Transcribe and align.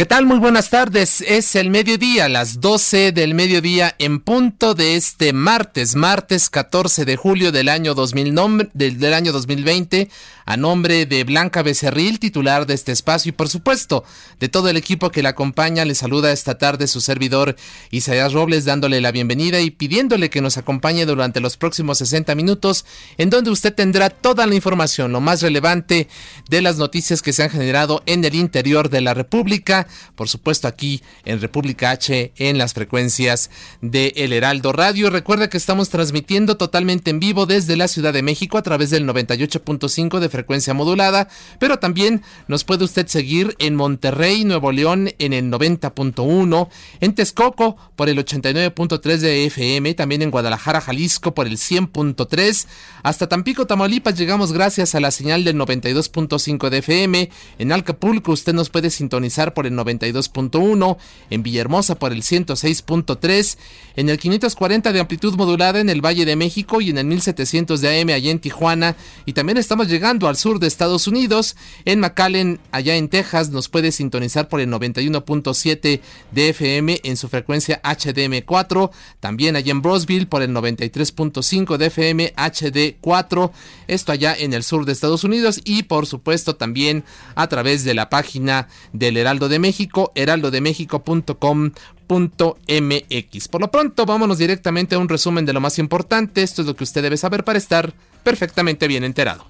¿Qué 0.00 0.06
tal? 0.06 0.24
Muy 0.24 0.38
buenas 0.38 0.70
tardes. 0.70 1.20
Es 1.20 1.54
el 1.56 1.68
mediodía, 1.68 2.30
las 2.30 2.62
12 2.62 3.12
del 3.12 3.34
mediodía 3.34 3.94
en 3.98 4.20
punto 4.20 4.72
de 4.72 4.96
este 4.96 5.34
martes, 5.34 5.94
martes 5.94 6.48
14 6.48 7.04
de 7.04 7.16
julio 7.16 7.52
del 7.52 7.68
año, 7.68 7.92
2000 7.92 8.70
del, 8.72 8.98
del 8.98 9.12
año 9.12 9.30
2020 9.30 10.08
a 10.50 10.56
nombre 10.56 11.06
de 11.06 11.22
Blanca 11.22 11.62
Becerril, 11.62 12.18
titular 12.18 12.66
de 12.66 12.74
este 12.74 12.90
espacio 12.90 13.30
y 13.30 13.32
por 13.32 13.48
supuesto 13.48 14.02
de 14.40 14.48
todo 14.48 14.68
el 14.68 14.76
equipo 14.76 15.10
que 15.10 15.22
la 15.22 15.28
acompaña, 15.28 15.84
le 15.84 15.94
saluda 15.94 16.32
esta 16.32 16.58
tarde 16.58 16.88
su 16.88 17.00
servidor 17.00 17.54
Isaías 17.92 18.32
Robles 18.32 18.64
dándole 18.64 19.00
la 19.00 19.12
bienvenida 19.12 19.60
y 19.60 19.70
pidiéndole 19.70 20.28
que 20.28 20.40
nos 20.40 20.58
acompañe 20.58 21.06
durante 21.06 21.38
los 21.38 21.56
próximos 21.56 21.98
60 21.98 22.34
minutos 22.34 22.84
en 23.16 23.30
donde 23.30 23.50
usted 23.50 23.72
tendrá 23.72 24.10
toda 24.10 24.44
la 24.48 24.56
información, 24.56 25.12
lo 25.12 25.20
más 25.20 25.40
relevante 25.40 26.08
de 26.48 26.62
las 26.62 26.78
noticias 26.78 27.22
que 27.22 27.32
se 27.32 27.44
han 27.44 27.50
generado 27.50 28.02
en 28.06 28.24
el 28.24 28.34
interior 28.34 28.90
de 28.90 29.02
la 29.02 29.14
República, 29.14 29.86
por 30.14 30.28
supuesto 30.28 30.68
aquí 30.68 31.02
en 31.24 31.40
República 31.40 31.90
H 31.90 32.32
en 32.36 32.58
las 32.58 32.74
frecuencias 32.74 33.50
de 33.80 34.12
El 34.16 34.32
Heraldo 34.32 34.72
Radio. 34.72 35.10
Recuerda 35.10 35.48
que 35.48 35.56
estamos 35.56 35.88
transmitiendo 35.88 36.56
totalmente 36.56 37.10
en 37.10 37.20
vivo 37.20 37.46
desde 37.46 37.76
la 37.76 37.88
Ciudad 37.88 38.12
de 38.12 38.22
México 38.22 38.58
a 38.58 38.62
través 38.62 38.90
del 38.90 39.06
98.5 39.06 40.18
de 40.18 40.28
frecuencia 40.28 40.74
modulada, 40.74 41.28
pero 41.58 41.78
también 41.78 42.22
nos 42.48 42.64
puede 42.64 42.84
usted 42.84 43.06
seguir 43.06 43.56
en 43.58 43.76
Monterrey, 43.76 44.44
Nuevo 44.44 44.72
León 44.72 45.10
en 45.18 45.32
el 45.32 45.50
90.1, 45.50 46.68
en 47.00 47.14
Texcoco 47.14 47.76
por 47.96 48.08
el 48.08 48.18
89.3 48.18 49.16
de 49.18 49.46
FM, 49.46 49.94
también 49.94 50.22
en 50.22 50.30
Guadalajara, 50.30 50.80
Jalisco 50.80 51.34
por 51.34 51.46
el 51.46 51.56
100.3, 51.56 52.66
hasta 53.02 53.28
Tampico, 53.28 53.66
Tamaulipas 53.66 54.18
llegamos 54.18 54.52
gracias 54.52 54.94
a 54.94 55.00
la 55.00 55.10
señal 55.10 55.44
del 55.44 55.56
92.5 55.56 56.68
de 56.68 56.78
FM, 56.78 57.30
en 57.58 57.72
Alcapulco 57.72 58.32
usted 58.32 58.54
nos 58.54 58.70
puede 58.70 58.90
sintonizar 58.90 59.54
por 59.54 59.66
el 59.66 59.69
92.1, 59.76 60.96
en 61.30 61.42
Villahermosa 61.42 61.94
por 61.94 62.12
el 62.12 62.22
106.3, 62.22 63.58
en 63.96 64.08
el 64.08 64.18
540 64.18 64.92
de 64.92 65.00
amplitud 65.00 65.34
modulada 65.36 65.80
en 65.80 65.90
el 65.90 66.04
Valle 66.04 66.24
de 66.24 66.36
México 66.36 66.80
y 66.80 66.90
en 66.90 66.98
el 66.98 67.06
1700 67.06 67.80
de 67.80 68.00
AM 68.00 68.08
allá 68.10 68.30
en 68.30 68.38
Tijuana, 68.38 68.96
y 69.26 69.32
también 69.32 69.58
estamos 69.58 69.88
llegando 69.88 70.28
al 70.28 70.36
sur 70.36 70.58
de 70.58 70.66
Estados 70.66 71.06
Unidos. 71.06 71.56
En 71.84 72.00
McAllen, 72.00 72.60
allá 72.72 72.96
en 72.96 73.08
Texas, 73.08 73.50
nos 73.50 73.68
puede 73.68 73.92
sintonizar 73.92 74.48
por 74.48 74.60
el 74.60 74.68
91.7 74.68 76.00
de 76.32 76.48
FM 76.48 77.00
en 77.04 77.16
su 77.16 77.28
frecuencia 77.28 77.80
HDM4. 77.82 78.90
También 79.20 79.56
allá 79.56 79.70
en 79.70 79.82
Brosville 79.82 80.26
por 80.26 80.42
el 80.42 80.50
93.5 80.50 81.76
de 81.76 81.86
FM 81.86 82.34
HD4. 82.34 83.50
Esto 83.86 84.12
allá 84.12 84.34
en 84.34 84.54
el 84.54 84.62
sur 84.62 84.84
de 84.84 84.92
Estados 84.92 85.24
Unidos 85.24 85.60
y 85.64 85.84
por 85.84 86.06
supuesto 86.06 86.56
también 86.56 87.04
a 87.34 87.48
través 87.48 87.84
de 87.84 87.94
la 87.94 88.10
página 88.10 88.68
del 88.92 89.16
Heraldo 89.16 89.48
de 89.48 89.58
México, 89.60 90.12
heraldodemexico.com 90.14 91.70
MX. 92.10 93.48
Por 93.48 93.60
lo 93.60 93.70
pronto, 93.70 94.04
vámonos 94.04 94.38
directamente 94.38 94.96
a 94.96 94.98
un 94.98 95.08
resumen 95.08 95.46
de 95.46 95.52
lo 95.52 95.60
más 95.60 95.78
importante. 95.78 96.42
Esto 96.42 96.62
es 96.62 96.66
lo 96.66 96.74
que 96.74 96.84
usted 96.84 97.02
debe 97.02 97.16
saber 97.16 97.44
para 97.44 97.58
estar 97.58 97.94
perfectamente 98.24 98.88
bien 98.88 99.04
enterado. 99.04 99.46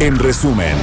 En 0.00 0.18
resumen. 0.18 0.74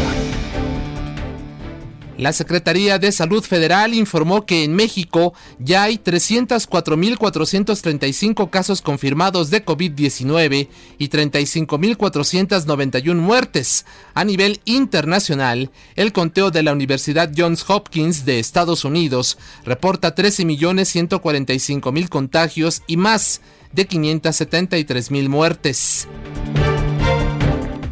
La 2.20 2.34
Secretaría 2.34 3.00
de 3.00 3.12
Salud 3.14 3.42
Federal 3.42 3.94
informó 3.94 4.46
que 4.46 4.66
en 4.66 4.76
México 4.76 5.34
ya 5.58 5.84
hay 5.84 5.96
304.435 5.96 8.50
casos 8.50 8.82
confirmados 8.82 9.50
de 9.52 9.64
COVID-19 9.64 10.68
y 10.98 11.08
35.491 11.08 13.16
muertes. 13.16 13.86
A 14.14 14.26
nivel 14.26 14.60
internacional, 14.66 15.72
el 15.96 16.12
conteo 16.12 16.52
de 16.52 16.62
la 16.62 16.74
Universidad 16.74 17.32
Johns 17.34 17.64
Hopkins 17.70 18.26
de 18.26 18.40
Estados 18.40 18.84
Unidos 18.84 19.38
reporta 19.64 20.14
13.145.000 20.14 22.10
contagios 22.10 22.84
y 22.86 22.98
más 22.98 23.40
de 23.72 23.88
573.000 23.88 25.30
muertes. 25.30 26.10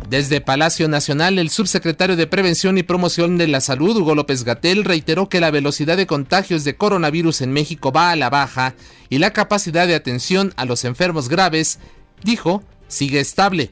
Desde 0.10 0.40
Palacio 0.40 0.88
Nacional, 0.88 1.38
el 1.38 1.50
subsecretario 1.50 2.16
de 2.16 2.28
Prevención 2.28 2.78
y 2.78 2.84
Promoción 2.84 3.38
de 3.38 3.46
la 3.48 3.60
Salud, 3.60 3.98
Hugo 3.98 4.16
López 4.16 4.46
Gatel, 4.46 4.86
reiteró 4.86 5.28
que 5.28 5.42
la 5.42 5.52
velocidad 5.52 5.98
de 5.98 6.08
contagios 6.08 6.64
de 6.64 6.78
coronavirus 6.78 7.42
en 7.42 7.52
México 7.52 7.92
va 7.92 8.12
a 8.12 8.16
la 8.16 8.30
baja 8.30 8.74
y 9.10 9.18
la 9.18 9.34
capacidad 9.34 9.86
de 9.86 9.96
atención 9.96 10.54
a 10.56 10.64
los 10.64 10.86
enfermos 10.86 11.28
graves, 11.28 11.80
dijo, 12.24 12.64
sigue 12.88 13.20
estable. 13.20 13.72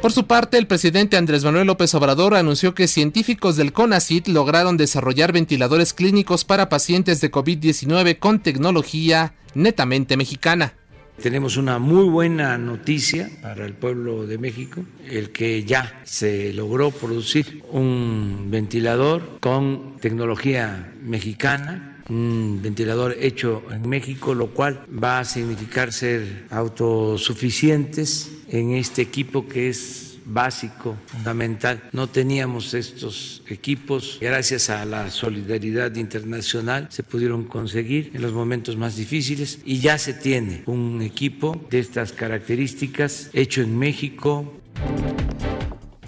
Por 0.00 0.12
su 0.12 0.28
parte, 0.28 0.58
el 0.58 0.68
presidente 0.68 1.16
Andrés 1.16 1.42
Manuel 1.42 1.66
López 1.66 1.92
Obrador 1.96 2.36
anunció 2.36 2.76
que 2.76 2.86
científicos 2.86 3.56
del 3.56 3.72
CONACIT 3.72 4.28
lograron 4.28 4.76
desarrollar 4.76 5.32
ventiladores 5.32 5.92
clínicos 5.92 6.44
para 6.44 6.68
pacientes 6.68 7.20
de 7.20 7.32
COVID-19 7.32 8.20
con 8.20 8.38
tecnología 8.38 9.34
netamente 9.54 10.16
mexicana. 10.16 10.77
Tenemos 11.22 11.56
una 11.56 11.80
muy 11.80 12.08
buena 12.08 12.56
noticia 12.58 13.28
para 13.42 13.66
el 13.66 13.74
pueblo 13.74 14.24
de 14.24 14.38
México, 14.38 14.84
el 15.04 15.30
que 15.30 15.64
ya 15.64 16.00
se 16.04 16.52
logró 16.52 16.92
producir 16.92 17.64
un 17.72 18.46
ventilador 18.50 19.38
con 19.40 19.96
tecnología 20.00 20.92
mexicana, 21.02 22.02
un 22.08 22.60
ventilador 22.62 23.16
hecho 23.18 23.64
en 23.72 23.88
México, 23.88 24.32
lo 24.32 24.48
cual 24.48 24.84
va 25.02 25.18
a 25.18 25.24
significar 25.24 25.92
ser 25.92 26.46
autosuficientes 26.50 28.30
en 28.48 28.74
este 28.74 29.02
equipo 29.02 29.48
que 29.48 29.70
es 29.70 30.07
básico, 30.28 30.96
fundamental. 31.06 31.82
No 31.92 32.06
teníamos 32.08 32.74
estos 32.74 33.42
equipos. 33.48 34.18
Gracias 34.20 34.70
a 34.70 34.84
la 34.84 35.10
solidaridad 35.10 35.94
internacional 35.96 36.88
se 36.90 37.02
pudieron 37.02 37.44
conseguir 37.44 38.12
en 38.14 38.22
los 38.22 38.32
momentos 38.32 38.76
más 38.76 38.96
difíciles 38.96 39.58
y 39.64 39.80
ya 39.80 39.98
se 39.98 40.14
tiene 40.14 40.62
un 40.66 41.02
equipo 41.02 41.60
de 41.70 41.80
estas 41.80 42.12
características 42.12 43.30
hecho 43.32 43.62
en 43.62 43.78
México. 43.78 44.52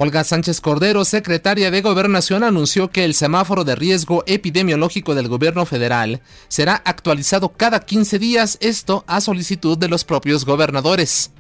Olga 0.03 0.25
Sánchez 0.25 0.63
Cordero, 0.63 1.05
secretaria 1.05 1.71
de 1.71 1.83
Gobernación, 1.83 2.43
anunció 2.43 2.91
que 2.91 3.05
el 3.05 3.13
semáforo 3.13 3.65
de 3.65 3.77
riesgo 3.77 4.25
epidemiológico 4.27 5.15
del 5.15 5.29
gobierno 5.29 5.67
federal 5.67 6.23
será 6.49 6.77
actualizado 6.87 7.51
cada 7.51 7.81
15 7.81 8.19
días, 8.19 8.57
esto 8.63 9.05
a 9.07 9.21
solicitud 9.21 9.77
de 9.77 9.89
los 9.89 10.07
propios 10.07 10.47
gobernadores. 10.47 11.33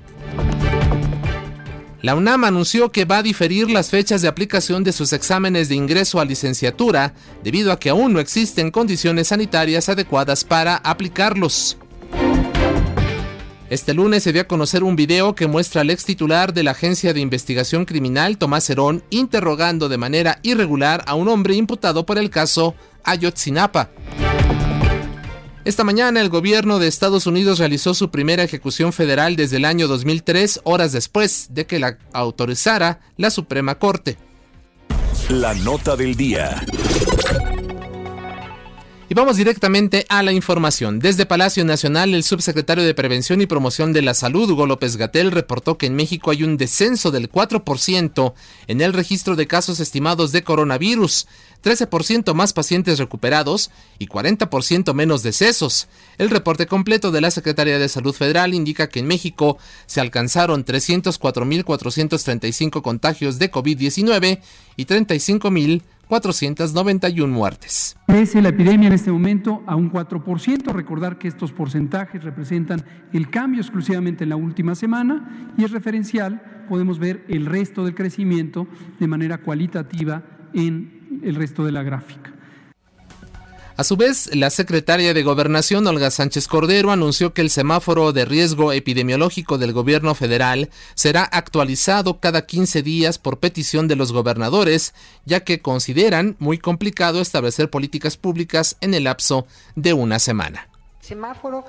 La 2.02 2.14
UNAM 2.14 2.44
anunció 2.44 2.90
que 2.90 3.04
va 3.04 3.18
a 3.18 3.22
diferir 3.22 3.70
las 3.70 3.90
fechas 3.90 4.22
de 4.22 4.28
aplicación 4.28 4.82
de 4.84 4.92
sus 4.92 5.12
exámenes 5.12 5.68
de 5.68 5.74
ingreso 5.74 6.18
a 6.18 6.24
licenciatura 6.24 7.12
debido 7.44 7.72
a 7.72 7.78
que 7.78 7.90
aún 7.90 8.14
no 8.14 8.20
existen 8.20 8.70
condiciones 8.70 9.28
sanitarias 9.28 9.90
adecuadas 9.90 10.44
para 10.44 10.76
aplicarlos. 10.76 11.76
Este 13.68 13.92
lunes 13.92 14.22
se 14.22 14.32
dio 14.32 14.42
a 14.42 14.48
conocer 14.48 14.82
un 14.82 14.96
video 14.96 15.34
que 15.34 15.46
muestra 15.46 15.82
al 15.82 15.90
ex 15.90 16.04
titular 16.06 16.54
de 16.54 16.62
la 16.62 16.70
Agencia 16.70 17.12
de 17.12 17.20
Investigación 17.20 17.84
Criminal, 17.84 18.38
Tomás 18.38 18.68
Herón, 18.70 19.04
interrogando 19.10 19.90
de 19.90 19.98
manera 19.98 20.40
irregular 20.42 21.04
a 21.06 21.14
un 21.14 21.28
hombre 21.28 21.54
imputado 21.54 22.06
por 22.06 22.18
el 22.18 22.30
caso 22.30 22.74
Ayotzinapa. 23.04 23.90
Esta 25.62 25.84
mañana 25.84 26.22
el 26.22 26.30
gobierno 26.30 26.78
de 26.78 26.88
Estados 26.88 27.26
Unidos 27.26 27.58
realizó 27.58 27.92
su 27.92 28.10
primera 28.10 28.42
ejecución 28.42 28.94
federal 28.94 29.36
desde 29.36 29.58
el 29.58 29.66
año 29.66 29.88
2003, 29.88 30.60
horas 30.64 30.92
después 30.92 31.48
de 31.50 31.66
que 31.66 31.78
la 31.78 31.98
autorizara 32.14 33.00
la 33.18 33.30
Suprema 33.30 33.78
Corte. 33.78 34.16
La 35.28 35.52
nota 35.52 35.96
del 35.96 36.16
día. 36.16 36.64
Y 39.10 39.14
vamos 39.14 39.36
directamente 39.38 40.06
a 40.08 40.22
la 40.22 40.30
información. 40.30 41.00
Desde 41.00 41.26
Palacio 41.26 41.64
Nacional, 41.64 42.14
el 42.14 42.22
subsecretario 42.22 42.84
de 42.84 42.94
Prevención 42.94 43.40
y 43.40 43.46
Promoción 43.46 43.92
de 43.92 44.02
la 44.02 44.14
Salud, 44.14 44.48
Hugo 44.48 44.66
López 44.66 44.96
Gatel, 44.96 45.32
reportó 45.32 45.76
que 45.76 45.86
en 45.86 45.96
México 45.96 46.30
hay 46.30 46.44
un 46.44 46.56
descenso 46.56 47.10
del 47.10 47.28
4% 47.28 48.34
en 48.68 48.80
el 48.80 48.92
registro 48.92 49.34
de 49.34 49.48
casos 49.48 49.80
estimados 49.80 50.30
de 50.30 50.44
coronavirus, 50.44 51.26
13% 51.64 52.34
más 52.34 52.52
pacientes 52.52 53.00
recuperados 53.00 53.72
y 53.98 54.06
40% 54.06 54.94
menos 54.94 55.24
decesos. 55.24 55.88
El 56.16 56.30
reporte 56.30 56.68
completo 56.68 57.10
de 57.10 57.20
la 57.20 57.32
Secretaría 57.32 57.80
de 57.80 57.88
Salud 57.88 58.14
Federal 58.14 58.54
indica 58.54 58.88
que 58.88 59.00
en 59.00 59.08
México 59.08 59.58
se 59.86 60.00
alcanzaron 60.00 60.64
304.435 60.64 62.80
contagios 62.80 63.40
de 63.40 63.50
COVID-19 63.50 64.38
y 64.76 64.86
35.000 64.86 65.82
491 66.10 67.32
muertes. 67.32 67.96
Crece 68.08 68.42
la 68.42 68.48
epidemia 68.48 68.88
en 68.88 68.94
este 68.94 69.12
momento 69.12 69.62
a 69.64 69.76
un 69.76 69.92
4%. 69.92 70.72
Recordar 70.72 71.18
que 71.18 71.28
estos 71.28 71.52
porcentajes 71.52 72.24
representan 72.24 72.84
el 73.12 73.30
cambio 73.30 73.60
exclusivamente 73.60 74.24
en 74.24 74.30
la 74.30 74.36
última 74.36 74.74
semana 74.74 75.52
y 75.56 75.62
es 75.62 75.70
referencial. 75.70 76.64
Podemos 76.68 76.98
ver 76.98 77.24
el 77.28 77.46
resto 77.46 77.84
del 77.84 77.94
crecimiento 77.94 78.66
de 78.98 79.06
manera 79.06 79.38
cualitativa 79.38 80.24
en 80.52 81.20
el 81.22 81.36
resto 81.36 81.64
de 81.64 81.70
la 81.70 81.84
gráfica. 81.84 82.32
A 83.80 83.84
su 83.84 83.96
vez, 83.96 84.28
la 84.36 84.50
secretaria 84.50 85.14
de 85.14 85.22
Gobernación, 85.22 85.86
Olga 85.86 86.10
Sánchez 86.10 86.48
Cordero, 86.48 86.90
anunció 86.90 87.32
que 87.32 87.40
el 87.40 87.48
semáforo 87.48 88.12
de 88.12 88.26
riesgo 88.26 88.74
epidemiológico 88.74 89.56
del 89.56 89.72
gobierno 89.72 90.14
federal 90.14 90.68
será 90.94 91.24
actualizado 91.24 92.20
cada 92.20 92.44
15 92.44 92.82
días 92.82 93.18
por 93.18 93.38
petición 93.38 93.88
de 93.88 93.96
los 93.96 94.12
gobernadores, 94.12 94.92
ya 95.24 95.44
que 95.44 95.62
consideran 95.62 96.36
muy 96.38 96.58
complicado 96.58 97.22
establecer 97.22 97.70
políticas 97.70 98.18
públicas 98.18 98.76
en 98.82 98.92
el 98.92 99.04
lapso 99.04 99.46
de 99.76 99.94
una 99.94 100.18
semana. 100.18 100.68
Semáforo 101.00 101.64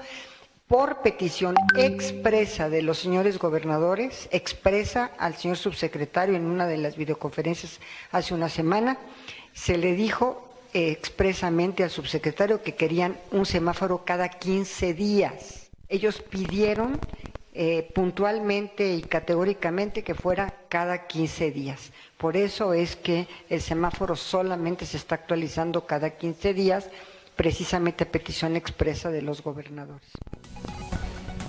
por 0.68 1.04
petición 1.04 1.56
expresa 1.78 2.68
de 2.68 2.82
los 2.82 2.98
señores 2.98 3.40
gobernadores, 3.40 4.28
expresa 4.34 5.12
al 5.18 5.36
señor 5.36 5.56
subsecretario 5.56 6.36
en 6.36 6.44
una 6.44 6.68
de 6.68 6.76
las 6.76 6.98
videoconferencias 6.98 7.80
hace 8.12 8.34
una 8.34 8.50
semana, 8.50 8.98
se 9.54 9.78
le 9.78 9.96
dijo 9.96 10.51
expresamente 10.74 11.84
al 11.84 11.90
subsecretario 11.90 12.62
que 12.62 12.76
querían 12.76 13.18
un 13.32 13.46
semáforo 13.46 14.04
cada 14.06 14.30
15 14.30 14.94
días. 14.94 15.70
Ellos 15.90 16.22
pidieron 16.22 17.00
eh, 17.54 17.92
puntualmente 17.94 18.94
y 18.94 19.02
categóricamente 19.02 20.04
que 20.04 20.16
fuera 20.16 20.54
cada 20.70 21.08
15 21.08 21.52
días. 21.52 21.92
Por 22.18 22.38
eso 22.38 22.74
es 22.74 22.96
que 22.96 23.28
el 23.50 23.62
semáforo 23.62 24.16
solamente 24.16 24.86
se 24.86 24.96
está 24.96 25.16
actualizando 25.16 25.86
cada 25.86 26.12
15 26.12 26.54
días, 26.54 26.90
precisamente 27.36 28.06
a 28.06 28.12
petición 28.12 28.56
expresa 28.56 29.12
de 29.12 29.22
los 29.22 29.44
gobernadores. 29.44 30.08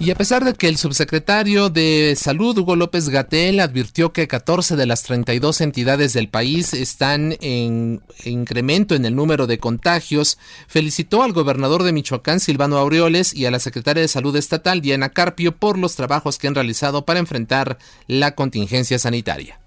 Y 0.04 0.10
a 0.10 0.16
pesar 0.16 0.44
de 0.44 0.54
que 0.54 0.66
el 0.66 0.78
subsecretario 0.78 1.70
de 1.70 2.14
Salud, 2.16 2.58
Hugo 2.58 2.74
López 2.74 3.08
Gatel, 3.08 3.60
advirtió 3.60 4.12
que 4.12 4.26
14 4.26 4.74
de 4.74 4.84
las 4.84 5.04
32 5.04 5.60
entidades 5.60 6.12
del 6.12 6.28
país 6.28 6.74
están 6.74 7.36
en 7.40 8.00
incremento 8.24 8.96
en 8.96 9.04
el 9.04 9.14
número 9.14 9.46
de 9.46 9.58
contagios, 9.58 10.38
felicitó 10.66 11.22
al 11.22 11.32
gobernador 11.32 11.84
de 11.84 11.92
Michoacán, 11.92 12.40
Silvano 12.40 12.78
Aureoles, 12.78 13.32
y 13.32 13.46
a 13.46 13.52
la 13.52 13.60
secretaria 13.60 14.00
de 14.00 14.08
Salud 14.08 14.34
Estatal, 14.34 14.80
Diana 14.80 15.10
Carpio, 15.10 15.54
por 15.54 15.78
los 15.78 15.94
trabajos 15.94 16.36
que 16.36 16.48
han 16.48 16.56
realizado 16.56 17.04
para 17.04 17.20
enfrentar 17.20 17.78
la 18.08 18.34
contingencia 18.34 18.98
sanitaria. 18.98 19.60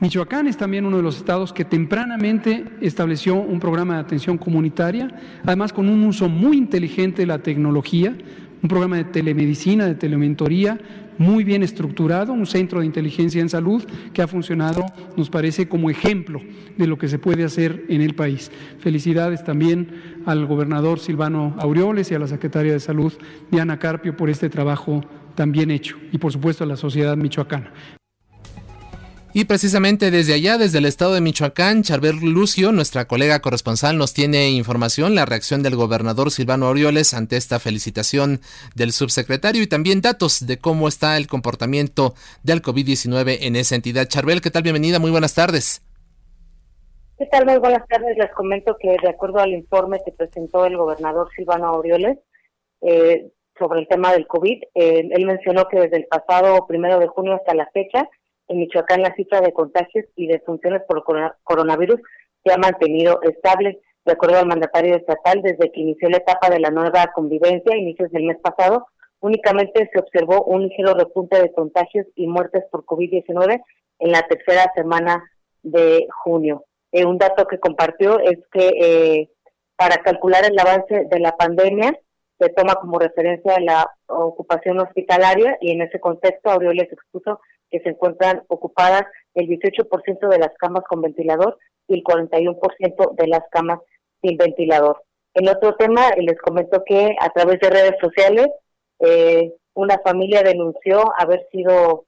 Michoacán 0.00 0.48
es 0.48 0.56
también 0.56 0.84
uno 0.84 0.96
de 0.96 1.02
los 1.02 1.16
estados 1.16 1.52
que 1.52 1.64
tempranamente 1.64 2.64
estableció 2.80 3.36
un 3.36 3.60
programa 3.60 3.94
de 3.94 4.00
atención 4.00 4.38
comunitaria, 4.38 5.08
además 5.44 5.72
con 5.72 5.88
un 5.88 6.02
uso 6.04 6.28
muy 6.28 6.56
inteligente 6.56 7.22
de 7.22 7.26
la 7.26 7.38
tecnología, 7.38 8.16
un 8.64 8.68
programa 8.68 8.96
de 8.96 9.04
telemedicina, 9.04 9.84
de 9.84 9.94
telementoría 9.94 10.80
muy 11.18 11.44
bien 11.44 11.62
estructurado, 11.62 12.32
un 12.32 12.46
centro 12.46 12.80
de 12.80 12.86
inteligencia 12.86 13.42
en 13.42 13.50
salud 13.50 13.84
que 14.14 14.22
ha 14.22 14.26
funcionado, 14.26 14.86
nos 15.18 15.28
parece, 15.28 15.68
como 15.68 15.90
ejemplo 15.90 16.40
de 16.78 16.86
lo 16.86 16.96
que 16.96 17.08
se 17.08 17.18
puede 17.18 17.44
hacer 17.44 17.84
en 17.90 18.00
el 18.00 18.14
país. 18.14 18.50
Felicidades 18.78 19.44
también 19.44 20.22
al 20.24 20.46
gobernador 20.46 20.98
Silvano 20.98 21.54
Aureoles 21.58 22.10
y 22.10 22.14
a 22.14 22.18
la 22.18 22.26
secretaria 22.26 22.72
de 22.72 22.80
Salud, 22.80 23.12
Diana 23.50 23.78
Carpio, 23.78 24.16
por 24.16 24.30
este 24.30 24.48
trabajo 24.48 25.02
tan 25.34 25.52
bien 25.52 25.70
hecho 25.70 25.98
y, 26.10 26.16
por 26.16 26.32
supuesto, 26.32 26.64
a 26.64 26.66
la 26.66 26.76
sociedad 26.76 27.18
michoacana. 27.18 27.70
Y 29.36 29.46
precisamente 29.46 30.12
desde 30.12 30.34
allá, 30.34 30.58
desde 30.58 30.78
el 30.78 30.84
estado 30.84 31.14
de 31.14 31.20
Michoacán, 31.20 31.82
Charbel 31.82 32.20
Lucio, 32.20 32.70
nuestra 32.70 33.06
colega 33.06 33.40
corresponsal, 33.40 33.98
nos 33.98 34.14
tiene 34.14 34.50
información, 34.50 35.16
la 35.16 35.26
reacción 35.26 35.60
del 35.64 35.74
gobernador 35.74 36.30
Silvano 36.30 36.68
Orioles 36.68 37.14
ante 37.14 37.36
esta 37.36 37.58
felicitación 37.58 38.38
del 38.76 38.92
subsecretario 38.92 39.60
y 39.60 39.66
también 39.66 40.02
datos 40.02 40.46
de 40.46 40.58
cómo 40.58 40.86
está 40.86 41.16
el 41.16 41.26
comportamiento 41.26 42.14
del 42.44 42.62
COVID-19 42.62 43.38
en 43.40 43.56
esa 43.56 43.74
entidad. 43.74 44.06
Charbel, 44.06 44.40
¿qué 44.40 44.52
tal? 44.52 44.62
Bienvenida, 44.62 45.00
muy 45.00 45.10
buenas 45.10 45.34
tardes. 45.34 45.82
¿Qué 47.18 47.26
tal? 47.26 47.44
Buenas 47.58 47.88
tardes. 47.88 48.16
Les 48.16 48.30
comento 48.34 48.76
que 48.78 48.94
de 49.02 49.08
acuerdo 49.08 49.40
al 49.40 49.50
informe 49.50 49.98
que 50.04 50.12
presentó 50.12 50.64
el 50.64 50.76
gobernador 50.76 51.28
Silvano 51.34 51.72
Orioles 51.72 52.18
eh, 52.82 53.32
sobre 53.58 53.80
el 53.80 53.88
tema 53.88 54.12
del 54.12 54.28
COVID, 54.28 54.62
eh, 54.76 55.08
él 55.10 55.26
mencionó 55.26 55.66
que 55.66 55.80
desde 55.80 55.96
el 55.96 56.06
pasado 56.06 56.68
primero 56.68 57.00
de 57.00 57.08
junio 57.08 57.34
hasta 57.34 57.52
la 57.52 57.68
fecha, 57.74 58.08
en 58.48 58.58
Michoacán 58.58 59.02
la 59.02 59.14
cifra 59.14 59.40
de 59.40 59.52
contagios 59.52 60.04
y 60.16 60.26
defunciones 60.26 60.82
por 60.86 61.04
coronavirus 61.42 62.00
se 62.44 62.52
ha 62.52 62.58
mantenido 62.58 63.20
estable. 63.22 63.80
De 64.04 64.12
acuerdo 64.12 64.38
al 64.38 64.46
mandatario 64.46 64.96
estatal, 64.96 65.40
desde 65.40 65.72
que 65.72 65.80
inició 65.80 66.10
la 66.10 66.18
etapa 66.18 66.50
de 66.50 66.60
la 66.60 66.70
nueva 66.70 67.10
convivencia, 67.14 67.76
inicios 67.76 68.10
del 68.10 68.24
mes 68.24 68.36
pasado, 68.42 68.86
únicamente 69.20 69.88
se 69.90 69.98
observó 69.98 70.44
un 70.44 70.64
ligero 70.64 70.92
repunte 70.92 71.40
de 71.40 71.52
contagios 71.52 72.06
y 72.14 72.26
muertes 72.26 72.64
por 72.70 72.84
COVID-19 72.84 73.62
en 74.00 74.12
la 74.12 74.22
tercera 74.28 74.70
semana 74.74 75.24
de 75.62 76.06
junio. 76.22 76.66
Eh, 76.92 77.06
un 77.06 77.16
dato 77.16 77.46
que 77.46 77.58
compartió 77.58 78.20
es 78.20 78.38
que 78.52 78.68
eh, 78.68 79.30
para 79.76 79.96
calcular 80.02 80.44
el 80.44 80.58
avance 80.58 81.06
de 81.10 81.20
la 81.20 81.36
pandemia 81.36 81.98
se 82.38 82.48
toma 82.50 82.74
como 82.74 82.98
referencia 82.98 83.58
la 83.60 83.90
ocupación 84.06 84.78
hospitalaria 84.80 85.56
y 85.60 85.70
en 85.70 85.82
ese 85.82 86.00
contexto 86.00 86.50
Aureoles 86.50 86.92
expuso 86.92 87.40
que 87.70 87.80
se 87.80 87.90
encuentran 87.90 88.42
ocupadas 88.48 89.04
el 89.34 89.48
18% 89.48 90.28
de 90.28 90.38
las 90.38 90.54
camas 90.58 90.84
con 90.88 91.02
ventilador 91.02 91.58
y 91.88 91.94
el 91.94 92.04
41% 92.04 93.14
de 93.14 93.26
las 93.26 93.42
camas 93.50 93.80
sin 94.22 94.36
ventilador. 94.36 95.02
En 95.34 95.48
otro 95.48 95.74
tema, 95.74 96.10
les 96.16 96.38
comento 96.40 96.82
que 96.86 97.16
a 97.20 97.28
través 97.30 97.58
de 97.60 97.70
redes 97.70 97.96
sociales, 98.00 98.46
eh, 99.00 99.52
una 99.74 99.98
familia 99.98 100.42
denunció 100.42 101.12
haber 101.18 101.46
sido 101.50 102.04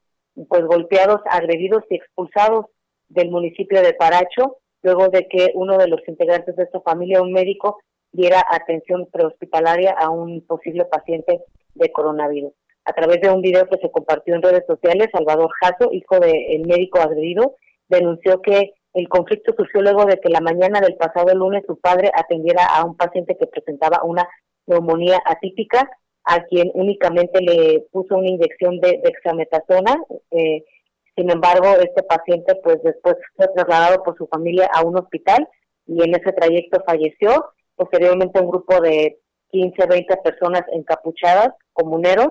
pues 0.49 0.65
golpeados, 0.65 1.21
agredidos 1.29 1.83
y 1.91 1.97
expulsados 1.97 2.67
del 3.09 3.31
municipio 3.31 3.83
de 3.83 3.95
Paracho, 3.95 4.59
luego 4.83 5.09
de 5.09 5.27
que 5.29 5.51
uno 5.55 5.79
de 5.79 5.89
los 5.89 6.01
integrantes 6.07 6.55
de 6.55 6.65
esta 6.65 6.81
familia, 6.81 7.23
un 7.23 7.33
médico, 7.33 7.81
diera 8.13 8.45
atención 8.49 9.09
prehospitalaria 9.11 9.93
a 9.93 10.11
un 10.11 10.47
posible 10.47 10.85
paciente 10.85 11.43
de 11.75 11.93
coronavirus 11.93 12.53
a 12.87 12.93
través 12.93 13.21
de 13.21 13.31
un 13.31 13.43
video 13.43 13.67
que 13.69 13.79
se 13.79 13.91
compartió 13.91 14.35
en 14.35 14.43
redes 14.43 14.65
sociales, 14.65 15.09
Salvador 15.13 15.51
Jasso, 15.61 15.91
hijo 15.93 16.21
del 16.21 16.65
médico 16.67 17.01
agredido, 17.01 17.57
denunció 17.89 18.41
que 18.41 18.75
el 18.95 19.09
conflicto 19.09 19.53
surgió 19.57 19.83
luego 19.83 20.05
de 20.05 20.21
que 20.21 20.31
la 20.31 20.41
mañana 20.41 20.81
del 20.81 20.95
pasado 20.95 21.35
lunes 21.35 21.65
su 21.67 21.79
padre 21.81 22.13
atendiera 22.15 22.65
a 22.65 22.85
un 22.85 22.97
paciente 22.97 23.37
que 23.37 23.49
presentaba 23.49 24.05
una 24.05 24.27
neumonía 24.67 25.21
atípica, 25.27 25.91
a 26.25 26.45
quien 26.45 26.71
únicamente 26.75 27.41
le 27.41 27.87
puso 27.91 28.17
una 28.17 28.29
inyección 28.29 28.79
de 28.81 29.01
dexametasona. 29.03 29.97
Eh, 30.31 30.65
sin 31.17 31.31
embargo, 31.31 31.67
este 31.83 32.05
paciente 32.05 32.55
pues 32.63 32.81
después 32.85 33.17
fue 33.37 33.49
trasladado 33.49 34.05
por 34.05 34.17
su 34.17 34.29
familia 34.29 34.71
a 34.73 34.85
un 34.85 34.97
hospital 34.97 35.49
y 35.87 36.05
en 36.05 36.15
ese 36.15 36.33
trayecto 36.33 36.83
falleció. 36.87 37.47
Posteriormente 37.75 38.41
un 38.41 38.49
grupo 38.49 38.81
de 38.81 39.19
15, 39.51 39.87
20 39.87 40.17
personas 40.19 40.63
encapuchadas, 40.73 41.51
comuneros, 41.73 42.29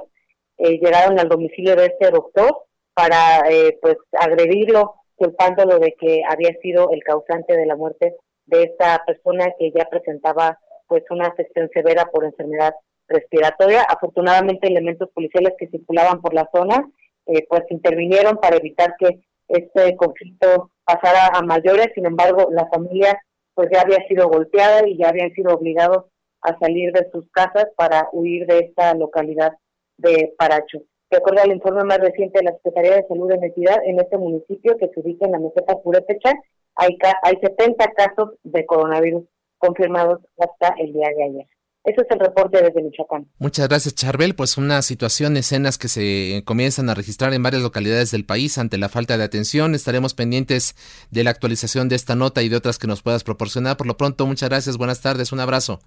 eh, 0.57 0.79
llegaron 0.79 1.19
al 1.19 1.29
domicilio 1.29 1.75
de 1.75 1.87
este 1.87 2.11
doctor 2.11 2.65
para 2.93 3.49
eh, 3.49 3.77
pues 3.81 3.97
agredirlo 4.13 4.95
culpándolo 5.15 5.79
de 5.79 5.95
que 5.99 6.21
había 6.27 6.53
sido 6.61 6.89
el 6.91 7.03
causante 7.03 7.55
de 7.55 7.65
la 7.65 7.75
muerte 7.75 8.15
de 8.45 8.63
esta 8.63 9.03
persona 9.05 9.47
que 9.57 9.71
ya 9.71 9.85
presentaba 9.85 10.59
pues 10.87 11.03
una 11.09 11.27
afección 11.27 11.69
severa 11.73 12.05
por 12.05 12.25
enfermedad 12.25 12.73
respiratoria. 13.07 13.81
Afortunadamente 13.83 14.67
elementos 14.67 15.09
policiales 15.13 15.53
que 15.57 15.67
circulaban 15.67 16.21
por 16.21 16.33
la 16.33 16.49
zona 16.53 16.89
eh, 17.27 17.45
pues 17.49 17.63
intervinieron 17.69 18.37
para 18.37 18.57
evitar 18.57 18.95
que 18.99 19.21
este 19.47 19.95
conflicto 19.95 20.71
pasara 20.83 21.27
a 21.33 21.41
mayores, 21.41 21.91
sin 21.95 22.05
embargo 22.05 22.49
la 22.51 22.67
familia 22.67 23.19
pues 23.53 23.69
ya 23.73 23.81
había 23.81 24.05
sido 24.07 24.27
golpeada 24.27 24.87
y 24.87 24.97
ya 24.97 25.09
habían 25.09 25.31
sido 25.31 25.53
obligados 25.53 26.05
a 26.41 26.57
salir 26.59 26.91
de 26.91 27.09
sus 27.11 27.29
casas 27.31 27.67
para 27.75 28.09
huir 28.11 28.45
de 28.45 28.59
esta 28.59 28.93
localidad 28.93 29.53
de 29.97 30.33
Paracho. 30.37 30.79
De 31.09 31.17
acuerdo 31.17 31.43
al 31.43 31.51
informe 31.51 31.83
más 31.83 31.99
reciente 31.99 32.39
de 32.39 32.45
la 32.45 32.53
Secretaría 32.53 32.95
de 32.95 33.07
Salud 33.07 33.29
la 33.29 33.45
entidad, 33.45 33.77
en 33.85 33.99
este 33.99 34.17
municipio 34.17 34.75
que 34.77 34.89
se 34.89 34.99
ubica 34.99 35.25
en 35.25 35.33
la 35.33 35.39
meseta 35.39 35.77
Purépecha, 35.81 36.33
hay, 36.75 36.97
hay 37.23 37.35
70 37.41 37.85
casos 37.93 38.31
de 38.43 38.65
coronavirus 38.65 39.23
confirmados 39.57 40.19
hasta 40.37 40.75
el 40.79 40.93
día 40.93 41.07
de 41.15 41.23
ayer. 41.23 41.47
Ese 41.85 42.01
es 42.01 42.07
el 42.09 42.19
reporte 42.19 42.63
desde 42.63 42.81
Michoacán. 42.81 43.27
Muchas 43.37 43.67
gracias, 43.67 43.93
Charbel. 43.93 44.33
Pues 44.33 44.57
una 44.57 44.81
situación, 44.81 45.37
escenas 45.37 45.77
que 45.77 45.87
se 45.87 46.41
comienzan 46.43 46.89
a 46.89 46.95
registrar 46.95 47.31
en 47.33 47.43
varias 47.43 47.61
localidades 47.61 48.09
del 48.09 48.25
país 48.25 48.57
ante 48.57 48.79
la 48.79 48.89
falta 48.89 49.19
de 49.19 49.23
atención. 49.23 49.75
Estaremos 49.75 50.15
pendientes 50.15 50.75
de 51.11 51.23
la 51.23 51.29
actualización 51.29 51.87
de 51.87 51.95
esta 51.95 52.15
nota 52.15 52.41
y 52.41 52.49
de 52.49 52.55
otras 52.55 52.79
que 52.79 52.87
nos 52.87 53.03
puedas 53.03 53.23
proporcionar. 53.23 53.77
Por 53.77 53.85
lo 53.85 53.97
pronto, 53.97 54.25
muchas 54.25 54.49
gracias, 54.49 54.77
buenas 54.77 55.01
tardes, 55.01 55.31
un 55.31 55.39
abrazo. 55.39 55.79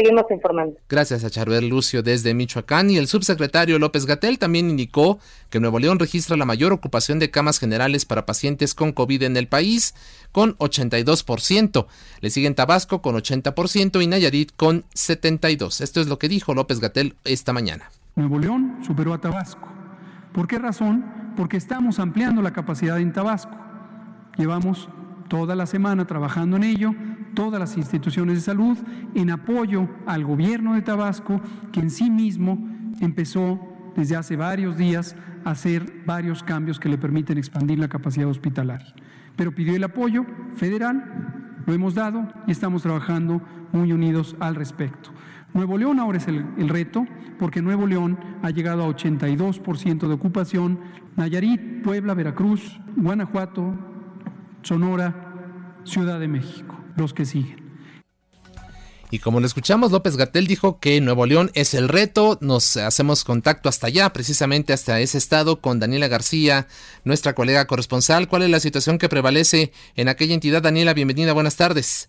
Seguimos 0.00 0.24
informando. 0.30 0.76
Gracias 0.88 1.24
a 1.24 1.30
Charbel 1.30 1.68
Lucio 1.68 2.02
desde 2.02 2.32
Michoacán 2.32 2.88
y 2.88 2.96
el 2.96 3.06
subsecretario 3.06 3.78
López 3.78 4.06
Gatel 4.06 4.38
también 4.38 4.70
indicó 4.70 5.18
que 5.50 5.60
Nuevo 5.60 5.78
León 5.78 5.98
registra 5.98 6.38
la 6.38 6.46
mayor 6.46 6.72
ocupación 6.72 7.18
de 7.18 7.30
camas 7.30 7.58
generales 7.58 8.06
para 8.06 8.24
pacientes 8.24 8.72
con 8.72 8.92
COVID 8.92 9.24
en 9.24 9.36
el 9.36 9.46
país, 9.46 9.94
con 10.32 10.56
82%. 10.56 11.86
Le 12.22 12.30
siguen 12.30 12.54
Tabasco 12.54 13.02
con 13.02 13.14
80% 13.14 14.02
y 14.02 14.06
Nayarit 14.06 14.52
con 14.56 14.84
72%. 14.94 15.82
Esto 15.82 16.00
es 16.00 16.06
lo 16.06 16.18
que 16.18 16.30
dijo 16.30 16.54
López 16.54 16.80
Gatel 16.80 17.14
esta 17.24 17.52
mañana. 17.52 17.90
Nuevo 18.16 18.38
León 18.38 18.78
superó 18.86 19.12
a 19.12 19.20
Tabasco. 19.20 19.68
¿Por 20.32 20.46
qué 20.46 20.58
razón? 20.58 21.34
Porque 21.36 21.58
estamos 21.58 21.98
ampliando 21.98 22.40
la 22.40 22.54
capacidad 22.54 22.98
en 22.98 23.12
Tabasco. 23.12 23.54
Llevamos 24.38 24.88
toda 25.28 25.54
la 25.54 25.66
semana 25.66 26.06
trabajando 26.06 26.56
en 26.56 26.64
ello, 26.64 26.94
todas 27.34 27.60
las 27.60 27.76
instituciones 27.76 28.36
de 28.36 28.40
salud, 28.40 28.78
en 29.14 29.30
apoyo 29.30 29.88
al 30.06 30.24
gobierno 30.24 30.74
de 30.74 30.82
Tabasco, 30.82 31.40
que 31.72 31.80
en 31.80 31.90
sí 31.90 32.10
mismo 32.10 32.68
empezó 33.00 33.60
desde 33.96 34.16
hace 34.16 34.36
varios 34.36 34.76
días 34.76 35.16
a 35.44 35.50
hacer 35.50 36.02
varios 36.06 36.42
cambios 36.42 36.78
que 36.78 36.88
le 36.88 36.98
permiten 36.98 37.38
expandir 37.38 37.78
la 37.78 37.88
capacidad 37.88 38.28
hospitalaria. 38.28 38.94
Pero 39.36 39.54
pidió 39.54 39.74
el 39.74 39.84
apoyo 39.84 40.26
federal, 40.54 41.62
lo 41.66 41.72
hemos 41.72 41.94
dado 41.94 42.28
y 42.46 42.52
estamos 42.52 42.82
trabajando 42.82 43.40
muy 43.72 43.92
unidos 43.92 44.36
al 44.40 44.54
respecto. 44.54 45.10
Nuevo 45.52 45.78
León 45.78 45.98
ahora 45.98 46.18
es 46.18 46.28
el, 46.28 46.68
reto, 46.68 47.06
porque 47.38 47.60
Nuevo 47.60 47.86
León 47.86 48.18
ha 48.42 48.50
llegado 48.50 48.84
a 48.84 48.88
82% 48.88 50.06
de 50.06 50.14
ocupación, 50.14 50.78
Nayarit, 51.16 51.82
Puebla, 51.82 52.14
Veracruz, 52.14 52.80
Guanajuato, 52.96 53.74
Sonora, 54.62 55.14
Ciudad 55.84 56.20
de 56.20 56.28
México, 56.28 56.76
los 56.96 57.14
que 57.14 57.24
siguen. 57.24 57.70
Y 59.12 59.18
como 59.18 59.40
lo 59.40 59.46
escuchamos, 59.46 59.90
López 59.90 60.16
Gatel 60.16 60.46
dijo 60.46 60.78
que 60.78 61.00
Nuevo 61.00 61.26
León 61.26 61.50
es 61.54 61.74
el 61.74 61.88
reto. 61.88 62.38
Nos 62.40 62.76
hacemos 62.76 63.24
contacto 63.24 63.68
hasta 63.68 63.88
allá, 63.88 64.10
precisamente 64.10 64.72
hasta 64.72 65.00
ese 65.00 65.18
estado, 65.18 65.60
con 65.60 65.80
Daniela 65.80 66.06
García, 66.06 66.68
nuestra 67.04 67.34
colega 67.34 67.66
corresponsal. 67.66 68.28
¿Cuál 68.28 68.42
es 68.42 68.50
la 68.50 68.60
situación 68.60 68.98
que 68.98 69.08
prevalece 69.08 69.72
en 69.96 70.08
aquella 70.08 70.34
entidad? 70.34 70.62
Daniela, 70.62 70.94
bienvenida, 70.94 71.32
buenas 71.32 71.56
tardes. 71.56 72.08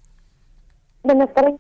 Buenas 1.03 1.33
tardes, 1.33 1.55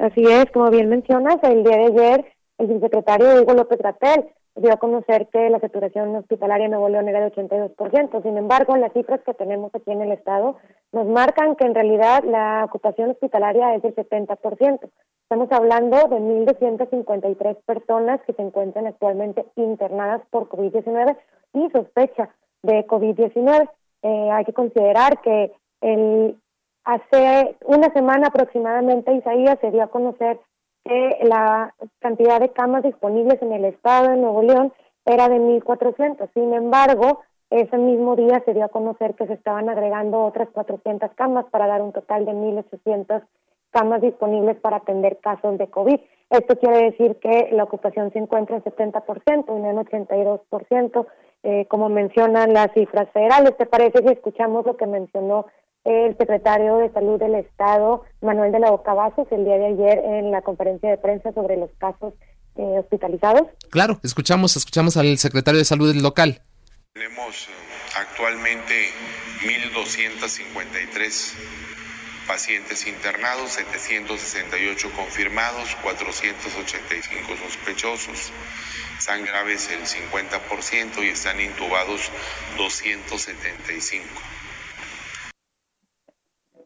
Así 0.00 0.22
es, 0.26 0.44
como 0.52 0.70
bien 0.70 0.90
mencionas, 0.90 1.36
el 1.44 1.64
día 1.64 1.76
de 1.78 1.84
ayer 1.86 2.24
el 2.58 2.68
subsecretario 2.68 3.42
Hugo 3.42 3.54
López 3.54 3.78
Gatel 3.82 4.26
dio 4.56 4.72
a 4.72 4.76
conocer 4.76 5.28
que 5.32 5.50
la 5.50 5.58
saturación 5.58 6.14
hospitalaria 6.14 6.66
en 6.66 6.72
Nuevo 6.72 6.88
León 6.88 7.08
era 7.08 7.20
de 7.20 7.32
82%. 7.32 8.22
Sin 8.22 8.36
embargo, 8.36 8.76
las 8.76 8.92
cifras 8.92 9.20
que 9.26 9.34
tenemos 9.34 9.74
aquí 9.74 9.90
en 9.90 10.02
el 10.02 10.12
estado 10.12 10.56
nos 10.94 11.06
marcan 11.06 11.56
que 11.56 11.64
en 11.64 11.74
realidad 11.74 12.22
la 12.24 12.64
ocupación 12.64 13.10
hospitalaria 13.10 13.74
es 13.74 13.82
del 13.82 13.94
70%. 13.94 14.88
Estamos 15.22 15.50
hablando 15.50 15.96
de 15.96 16.16
1.253 16.16 17.56
personas 17.66 18.20
que 18.26 18.32
se 18.32 18.42
encuentran 18.42 18.86
actualmente 18.86 19.44
internadas 19.56 20.22
por 20.30 20.48
COVID-19 20.48 21.16
y 21.54 21.70
sospecha 21.70 22.28
de 22.62 22.86
COVID-19. 22.86 23.68
Eh, 24.02 24.30
hay 24.30 24.44
que 24.44 24.52
considerar 24.52 25.20
que 25.22 25.52
el, 25.80 26.38
hace 26.84 27.56
una 27.64 27.92
semana 27.92 28.28
aproximadamente 28.28 29.14
Isaías 29.14 29.58
se 29.60 29.72
dio 29.72 29.82
a 29.82 29.88
conocer 29.88 30.38
que 30.84 31.18
la 31.22 31.74
cantidad 31.98 32.38
de 32.38 32.52
camas 32.52 32.84
disponibles 32.84 33.42
en 33.42 33.52
el 33.52 33.64
estado 33.64 34.10
de 34.10 34.16
Nuevo 34.16 34.42
León 34.42 34.72
era 35.06 35.28
de 35.28 35.38
1.400. 35.38 36.30
Sin 36.34 36.54
embargo, 36.54 37.22
ese 37.60 37.78
mismo 37.78 38.16
día 38.16 38.42
se 38.44 38.52
dio 38.52 38.64
a 38.64 38.68
conocer 38.68 39.14
que 39.14 39.28
se 39.28 39.34
estaban 39.34 39.68
agregando 39.68 40.24
otras 40.24 40.48
400 40.50 41.12
camas 41.14 41.46
para 41.52 41.68
dar 41.68 41.82
un 41.82 41.92
total 41.92 42.24
de 42.24 42.32
1.800 42.32 43.22
camas 43.70 44.02
disponibles 44.02 44.56
para 44.56 44.78
atender 44.78 45.18
casos 45.22 45.56
de 45.56 45.68
COVID. 45.68 46.00
Esto 46.30 46.58
quiere 46.58 46.90
decir 46.90 47.16
que 47.20 47.50
la 47.52 47.62
ocupación 47.62 48.12
se 48.12 48.18
encuentra 48.18 48.56
en 48.56 48.64
70% 48.64 49.44
y 49.46 49.60
no 49.60 49.70
en 49.70 49.76
82%, 49.76 51.06
eh, 51.44 51.66
como 51.66 51.88
mencionan 51.88 52.52
las 52.52 52.72
cifras 52.72 53.08
federales. 53.12 53.56
¿Te 53.56 53.66
parece 53.66 53.98
si 53.98 54.08
escuchamos 54.08 54.66
lo 54.66 54.76
que 54.76 54.86
mencionó 54.86 55.46
el 55.84 56.16
secretario 56.16 56.78
de 56.78 56.90
Salud 56.90 57.20
del 57.20 57.36
Estado, 57.36 58.02
Manuel 58.20 58.50
de 58.50 58.58
la 58.58 58.72
Boca 58.72 58.94
el 59.30 59.44
día 59.44 59.58
de 59.58 59.66
ayer 59.66 59.98
en 60.04 60.32
la 60.32 60.42
conferencia 60.42 60.90
de 60.90 60.98
prensa 60.98 61.32
sobre 61.32 61.56
los 61.56 61.70
casos 61.78 62.14
eh, 62.56 62.78
hospitalizados? 62.80 63.42
Claro, 63.70 63.98
escuchamos, 64.02 64.56
escuchamos 64.56 64.96
al 64.96 65.18
secretario 65.18 65.58
de 65.58 65.64
Salud 65.64 65.92
del 65.92 66.02
local. 66.02 66.40
Tenemos 66.96 67.48
eh, 67.48 67.52
actualmente 67.98 68.72
1.253 69.42 71.34
pacientes 72.28 72.86
internados, 72.86 73.50
768 73.54 74.92
confirmados, 74.94 75.74
485 75.82 77.36
sospechosos. 77.36 78.32
Están 78.96 79.24
graves 79.24 79.72
el 79.72 79.80
50% 79.80 81.04
y 81.04 81.08
están 81.08 81.40
intubados 81.40 82.12
275. 82.58 84.06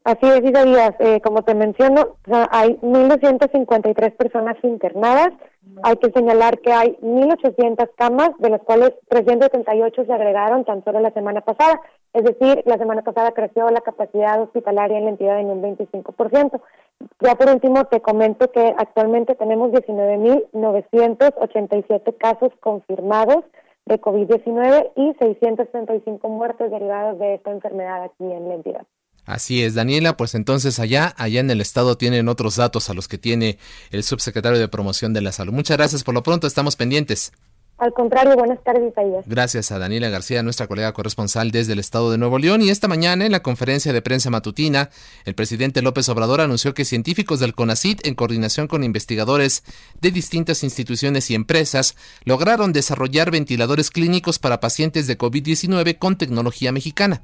Así 0.04 0.26
es, 0.26 0.44
Isaías. 0.44 0.94
Eh, 0.99 1.23
como 1.25 1.42
te 1.42 1.54
menciono, 1.54 2.18
hay 2.50 2.76
1.253 2.82 4.14
personas 4.14 4.56
internadas. 4.62 5.32
Hay 5.83 5.97
que 5.97 6.11
señalar 6.11 6.61
que 6.61 6.73
hay 6.73 6.97
1.800 7.03 7.91
camas, 7.97 8.31
de 8.38 8.50
las 8.50 8.62
cuales 8.62 8.95
378 9.09 10.05
se 10.05 10.12
agregaron 10.12 10.65
tan 10.65 10.85
solo 10.85 11.00
la 11.00 11.11
semana 11.12 11.41
pasada. 11.43 11.81
Es 12.12 12.25
decir, 12.25 12.62
la 12.65 12.79
semana 12.79 13.03
pasada 13.03 13.33
creció 13.33 13.69
la 13.69 13.81
capacidad 13.81 14.41
hospitalaria 14.43 14.99
en 14.99 15.05
la 15.05 15.11
entidad 15.11 15.38
en 15.41 15.50
un 15.50 15.62
25%. 15.62 16.61
Ya 17.21 17.35
por 17.35 17.50
último, 17.50 17.85
te 17.85 18.00
comento 18.00 18.50
que 18.50 18.75
actualmente 18.77 19.35
tenemos 19.35 19.71
19.987 19.73 22.17
casos 22.17 22.50
confirmados 22.61 23.45
de 23.87 24.00
COVID-19 24.00 24.93
y 24.97 25.12
635 25.19 26.29
muertes 26.29 26.71
derivadas 26.71 27.19
de 27.19 27.35
esta 27.35 27.50
enfermedad 27.50 28.05
aquí 28.05 28.33
en 28.33 28.49
la 28.49 28.55
entidad. 28.55 28.87
Así 29.28 29.62
es, 29.62 29.75
Daniela, 29.75 30.16
pues 30.16 30.35
entonces 30.35 30.78
allá, 30.78 31.14
allá 31.18 31.40
en 31.40 31.50
el 31.50 31.61
estado 31.61 31.99
tienen 31.99 32.30
otros 32.30 32.56
datos 32.56 32.88
a 32.88 32.94
los 32.94 33.08
que 33.08 33.18
tiene 33.18 33.58
el 33.90 34.02
subsecretario 34.02 34.58
de 34.58 34.68
Promoción 34.68 35.12
de 35.12 35.20
la 35.20 35.32
Salud. 35.32 35.52
Muchas 35.52 35.76
gracias 35.76 36.02
por 36.02 36.14
lo 36.14 36.23
pronto, 36.23 36.47
estamos 36.47 36.76
pendientes. 36.76 37.32
Al 37.76 37.92
contrario, 37.92 38.37
buenas 38.37 38.64
tardes, 38.64 38.90
Isaías. 38.90 39.25
Gracias 39.26 39.70
a 39.70 39.78
Daniela 39.78 40.08
García, 40.08 40.42
nuestra 40.42 40.66
colega 40.66 40.94
corresponsal 40.94 41.50
desde 41.50 41.75
el 41.75 41.78
estado 41.78 42.11
de 42.11 42.16
Nuevo 42.16 42.38
León. 42.38 42.62
Y 42.62 42.70
esta 42.70 42.88
mañana, 42.88 43.26
en 43.26 43.32
la 43.32 43.42
conferencia 43.42 43.92
de 43.92 44.00
prensa 44.00 44.30
matutina, 44.30 44.88
el 45.26 45.35
presidente 45.35 45.82
López 45.82 46.08
Obrador 46.08 46.40
anunció 46.40 46.73
que 46.73 46.87
científicos 46.87 47.38
del 47.38 47.54
CONACIT, 47.54 48.06
en 48.06 48.14
coordinación 48.14 48.66
con 48.66 48.82
investigadores 48.82 49.62
de 50.00 50.11
distintas 50.11 50.64
instituciones 50.64 51.30
y 51.30 51.35
empresas, 51.35 51.97
lograron 52.25 52.73
desarrollar 52.73 53.30
ventiladores 53.30 53.90
clínicos 53.90 54.38
para 54.38 54.58
pacientes 54.58 55.06
de 55.06 55.18
COVID-19 55.18 55.99
con 55.99 56.16
tecnología 56.16 56.73
mexicana. 56.73 57.23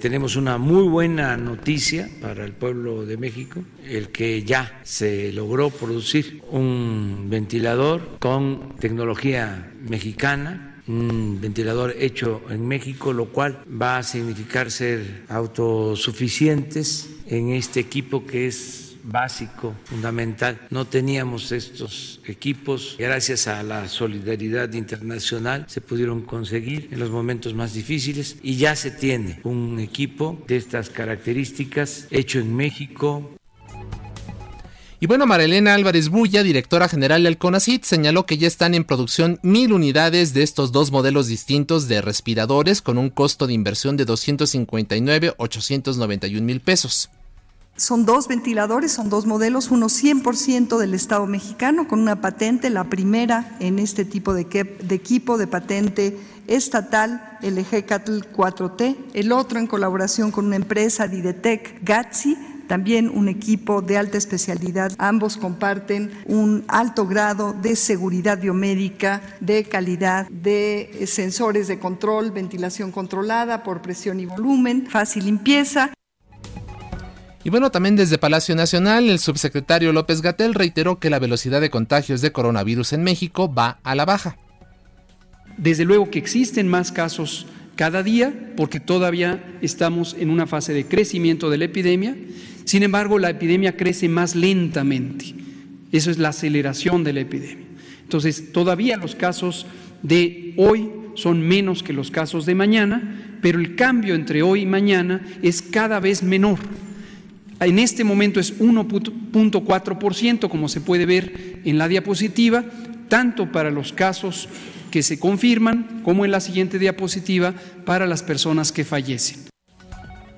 Tenemos 0.00 0.36
una 0.36 0.58
muy 0.58 0.86
buena 0.88 1.36
noticia 1.36 2.08
para 2.20 2.44
el 2.44 2.52
pueblo 2.52 3.04
de 3.04 3.16
México, 3.16 3.64
el 3.84 4.10
que 4.10 4.44
ya 4.44 4.80
se 4.84 5.32
logró 5.32 5.70
producir 5.70 6.40
un 6.50 7.26
ventilador 7.28 8.18
con 8.20 8.76
tecnología 8.78 9.72
mexicana, 9.88 10.82
un 10.86 11.40
ventilador 11.40 11.96
hecho 11.98 12.42
en 12.48 12.66
México, 12.68 13.12
lo 13.12 13.26
cual 13.26 13.64
va 13.70 13.98
a 13.98 14.02
significar 14.04 14.70
ser 14.70 15.24
autosuficientes 15.28 17.10
en 17.26 17.50
este 17.50 17.80
equipo 17.80 18.24
que 18.24 18.46
es 18.46 18.87
básico, 19.08 19.74
fundamental. 19.84 20.60
No 20.70 20.86
teníamos 20.86 21.52
estos 21.52 22.20
equipos. 22.26 22.96
Gracias 22.98 23.48
a 23.48 23.62
la 23.62 23.88
solidaridad 23.88 24.72
internacional 24.72 25.64
se 25.68 25.80
pudieron 25.80 26.22
conseguir 26.22 26.88
en 26.92 27.00
los 27.00 27.10
momentos 27.10 27.54
más 27.54 27.74
difíciles 27.74 28.36
y 28.42 28.56
ya 28.56 28.76
se 28.76 28.90
tiene 28.90 29.40
un 29.44 29.78
equipo 29.80 30.42
de 30.46 30.56
estas 30.56 30.90
características 30.90 32.06
hecho 32.10 32.38
en 32.38 32.54
México, 32.54 33.38
y 35.00 35.06
bueno, 35.06 35.26
Marilena 35.26 35.74
Álvarez 35.74 36.08
Bulla, 36.08 36.42
directora 36.42 36.88
general 36.88 37.22
del 37.22 37.38
CONACIT, 37.38 37.84
señaló 37.84 38.26
que 38.26 38.36
ya 38.36 38.48
están 38.48 38.74
en 38.74 38.82
producción 38.82 39.38
mil 39.42 39.72
unidades 39.72 40.34
de 40.34 40.42
estos 40.42 40.72
dos 40.72 40.90
modelos 40.90 41.28
distintos 41.28 41.86
de 41.86 42.00
respiradores 42.00 42.82
con 42.82 42.98
un 42.98 43.08
costo 43.08 43.46
de 43.46 43.52
inversión 43.52 43.96
de 43.96 44.04
259, 44.04 45.34
891 45.36 46.44
mil 46.44 46.60
pesos. 46.60 47.10
Son 47.78 48.04
dos 48.04 48.26
ventiladores, 48.26 48.90
son 48.90 49.08
dos 49.08 49.24
modelos, 49.24 49.70
uno 49.70 49.86
100% 49.86 50.78
del 50.78 50.94
Estado 50.94 51.26
mexicano 51.26 51.86
con 51.86 52.00
una 52.00 52.20
patente, 52.20 52.70
la 52.70 52.82
primera 52.82 53.56
en 53.60 53.78
este 53.78 54.04
tipo 54.04 54.34
de, 54.34 54.48
equipo 54.90 55.38
de 55.38 55.46
patente 55.46 56.18
estatal, 56.48 57.38
el 57.40 57.56
Ejecatl 57.56 58.22
4T, 58.34 58.96
el 59.14 59.30
otro 59.30 59.60
en 59.60 59.68
colaboración 59.68 60.32
con 60.32 60.46
una 60.46 60.56
empresa, 60.56 61.06
Didetec 61.06 61.84
Gatsi, 61.84 62.36
también 62.66 63.08
un 63.08 63.28
equipo 63.28 63.80
de 63.80 63.96
alta 63.96 64.18
especialidad. 64.18 64.90
Ambos 64.98 65.36
comparten 65.36 66.10
un 66.26 66.64
alto 66.66 67.06
grado 67.06 67.52
de 67.52 67.76
seguridad 67.76 68.40
biomédica, 68.40 69.22
de 69.38 69.62
calidad, 69.62 70.28
de 70.30 71.04
sensores 71.06 71.68
de 71.68 71.78
control, 71.78 72.32
ventilación 72.32 72.90
controlada 72.90 73.62
por 73.62 73.82
presión 73.82 74.18
y 74.18 74.26
volumen, 74.26 74.88
fácil 74.90 75.26
limpieza. 75.26 75.92
Y 77.48 77.50
bueno, 77.50 77.70
también 77.70 77.96
desde 77.96 78.18
Palacio 78.18 78.54
Nacional, 78.54 79.08
el 79.08 79.18
subsecretario 79.18 79.94
López 79.94 80.20
Gatel 80.20 80.52
reiteró 80.52 80.98
que 80.98 81.08
la 81.08 81.18
velocidad 81.18 81.62
de 81.62 81.70
contagios 81.70 82.20
de 82.20 82.30
coronavirus 82.30 82.92
en 82.92 83.02
México 83.02 83.50
va 83.50 83.78
a 83.84 83.94
la 83.94 84.04
baja. 84.04 84.36
Desde 85.56 85.86
luego 85.86 86.10
que 86.10 86.18
existen 86.18 86.68
más 86.68 86.92
casos 86.92 87.46
cada 87.74 88.02
día 88.02 88.52
porque 88.54 88.80
todavía 88.80 89.42
estamos 89.62 90.14
en 90.18 90.28
una 90.28 90.46
fase 90.46 90.74
de 90.74 90.84
crecimiento 90.84 91.48
de 91.48 91.56
la 91.56 91.64
epidemia. 91.64 92.18
Sin 92.66 92.82
embargo, 92.82 93.18
la 93.18 93.30
epidemia 93.30 93.78
crece 93.78 94.10
más 94.10 94.36
lentamente. 94.36 95.34
Eso 95.90 96.10
es 96.10 96.18
la 96.18 96.28
aceleración 96.28 97.02
de 97.02 97.14
la 97.14 97.20
epidemia. 97.20 97.64
Entonces, 98.02 98.52
todavía 98.52 98.98
los 98.98 99.14
casos 99.14 99.64
de 100.02 100.52
hoy 100.58 100.90
son 101.14 101.40
menos 101.40 101.82
que 101.82 101.94
los 101.94 102.10
casos 102.10 102.44
de 102.44 102.54
mañana, 102.54 103.38
pero 103.40 103.58
el 103.58 103.74
cambio 103.74 104.14
entre 104.14 104.42
hoy 104.42 104.60
y 104.60 104.66
mañana 104.66 105.26
es 105.40 105.62
cada 105.62 105.98
vez 105.98 106.22
menor. 106.22 106.58
En 107.60 107.78
este 107.78 108.04
momento 108.04 108.38
es 108.38 108.58
1.4%, 108.60 110.48
como 110.48 110.68
se 110.68 110.80
puede 110.80 111.06
ver 111.06 111.60
en 111.64 111.78
la 111.78 111.88
diapositiva, 111.88 112.64
tanto 113.08 113.50
para 113.50 113.70
los 113.70 113.92
casos 113.92 114.48
que 114.90 115.02
se 115.02 115.18
confirman 115.18 116.02
como 116.04 116.24
en 116.24 116.30
la 116.30 116.40
siguiente 116.40 116.78
diapositiva 116.78 117.54
para 117.84 118.06
las 118.06 118.22
personas 118.22 118.72
que 118.72 118.84
fallecen. 118.84 119.48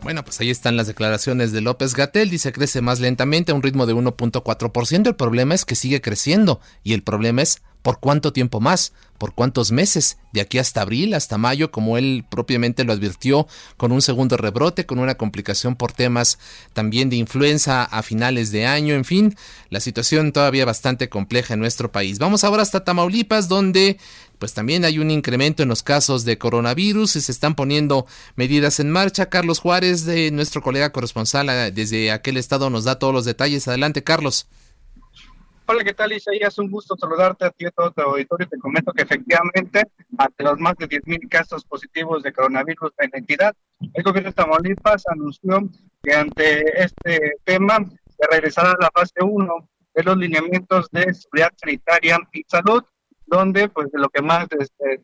Bueno, 0.03 0.25
pues 0.25 0.41
ahí 0.41 0.49
están 0.49 0.79
las 0.79 0.87
declaraciones 0.87 1.53
de 1.53 1.61
López 1.61 1.95
Gatel. 1.95 2.31
Dice 2.31 2.53
crece 2.53 2.81
más 2.81 3.01
lentamente 3.01 3.53
a 3.53 3.55
un 3.55 3.63
ritmo 3.63 3.85
de 3.85 3.95
1.4%. 3.95 5.07
El 5.07 5.15
problema 5.15 5.55
es 5.55 5.67
que 5.67 5.75
sigue 5.75 6.01
creciendo 6.01 6.61
y 6.83 6.95
el 6.95 7.03
problema 7.03 7.43
es 7.43 7.61
¿Por 7.83 7.99
cuánto 7.99 8.33
tiempo 8.33 8.61
más? 8.61 8.93
¿Por 9.17 9.35
cuántos 9.35 9.71
meses? 9.71 10.19
De 10.33 10.41
aquí 10.41 10.59
hasta 10.59 10.83
abril, 10.83 11.15
hasta 11.15 11.39
mayo, 11.39 11.71
como 11.71 11.99
él 11.99 12.25
propiamente 12.31 12.85
lo 12.85 12.93
advirtió, 12.93 13.47
con 13.77 13.93
un 13.93 14.03
segundo 14.03 14.37
rebrote, 14.37 14.87
con 14.87 14.99
una 14.99 15.17
complicación 15.17 15.77
por 15.77 15.93
temas 15.93 16.39
también 16.73 17.11
de 17.11 17.17
influenza 17.17 17.85
a 17.85 18.03
finales 18.03 18.51
de 18.51 18.67
año, 18.67 18.95
en 18.95 19.05
fin, 19.05 19.37
la 19.69 19.81
situación 19.81 20.33
todavía 20.33 20.65
bastante 20.65 21.09
compleja 21.09 21.55
en 21.55 21.61
nuestro 21.61 21.93
país. 21.93 22.19
Vamos 22.19 22.45
ahora 22.45 22.63
hasta 22.63 22.85
Tamaulipas, 22.85 23.49
donde 23.49 23.99
pues 24.39 24.55
también 24.55 24.87
hay 24.87 24.99
un 24.99 25.11
incremento 25.11 25.63
en 25.63 25.69
los 25.69 25.83
casos 25.83 26.25
de 26.25 26.39
coronavirus 26.39 27.17
y 27.17 27.21
se 27.21 27.31
están 27.31 27.55
poniendo 27.55 28.07
medidas 28.37 28.81
en 28.81 28.91
marcha. 28.91 29.29
Carlos 29.29 29.59
Juárez, 29.59 30.07
de 30.07 30.31
nuestro 30.31 30.63
colega 30.63 30.93
corresponsal 30.93 31.51
eh, 31.51 31.71
desde 31.73 32.11
aquel 32.11 32.39
estado, 32.39 32.71
nos 32.71 32.85
da 32.85 32.99
todos 32.99 33.13
los 33.13 33.27
detalles. 33.27 33.69
Adelante, 33.69 34.03
Carlos. 34.03 34.47
Hola, 35.73 35.85
¿qué 35.85 35.95
tal, 35.95 36.11
Isaías? 36.11 36.59
Un 36.59 36.69
gusto 36.69 36.97
saludarte 36.99 37.45
a 37.45 37.51
ti 37.51 37.63
y 37.63 37.67
a 37.67 37.71
todo 37.71 37.93
tu 37.93 38.01
auditorio. 38.01 38.49
Te 38.49 38.59
comento 38.59 38.93
que 38.93 39.03
efectivamente, 39.03 39.85
ante 40.19 40.43
los 40.43 40.59
más 40.59 40.75
de 40.79 40.89
10.000 40.89 41.29
casos 41.29 41.65
positivos 41.65 42.25
de 42.25 42.33
coronavirus 42.33 42.91
en 42.99 43.11
la 43.13 43.19
entidad, 43.21 43.55
el 43.95 44.03
gobierno 44.03 44.31
de 44.31 44.35
Tamaulipas 44.35 45.05
anunció 45.07 45.61
que 46.03 46.13
ante 46.13 46.83
este 46.83 47.35
tema 47.45 47.79
se 47.85 48.27
regresará 48.29 48.73
a 48.73 48.83
la 48.83 48.91
fase 48.93 49.23
1 49.23 49.69
de 49.95 50.03
los 50.03 50.17
lineamientos 50.17 50.89
de 50.91 51.15
seguridad 51.15 51.53
sanitaria 51.57 52.19
y 52.33 52.43
salud, 52.49 52.83
donde 53.27 53.69
pues 53.69 53.87
lo 53.93 54.09
que 54.09 54.23
más 54.23 54.49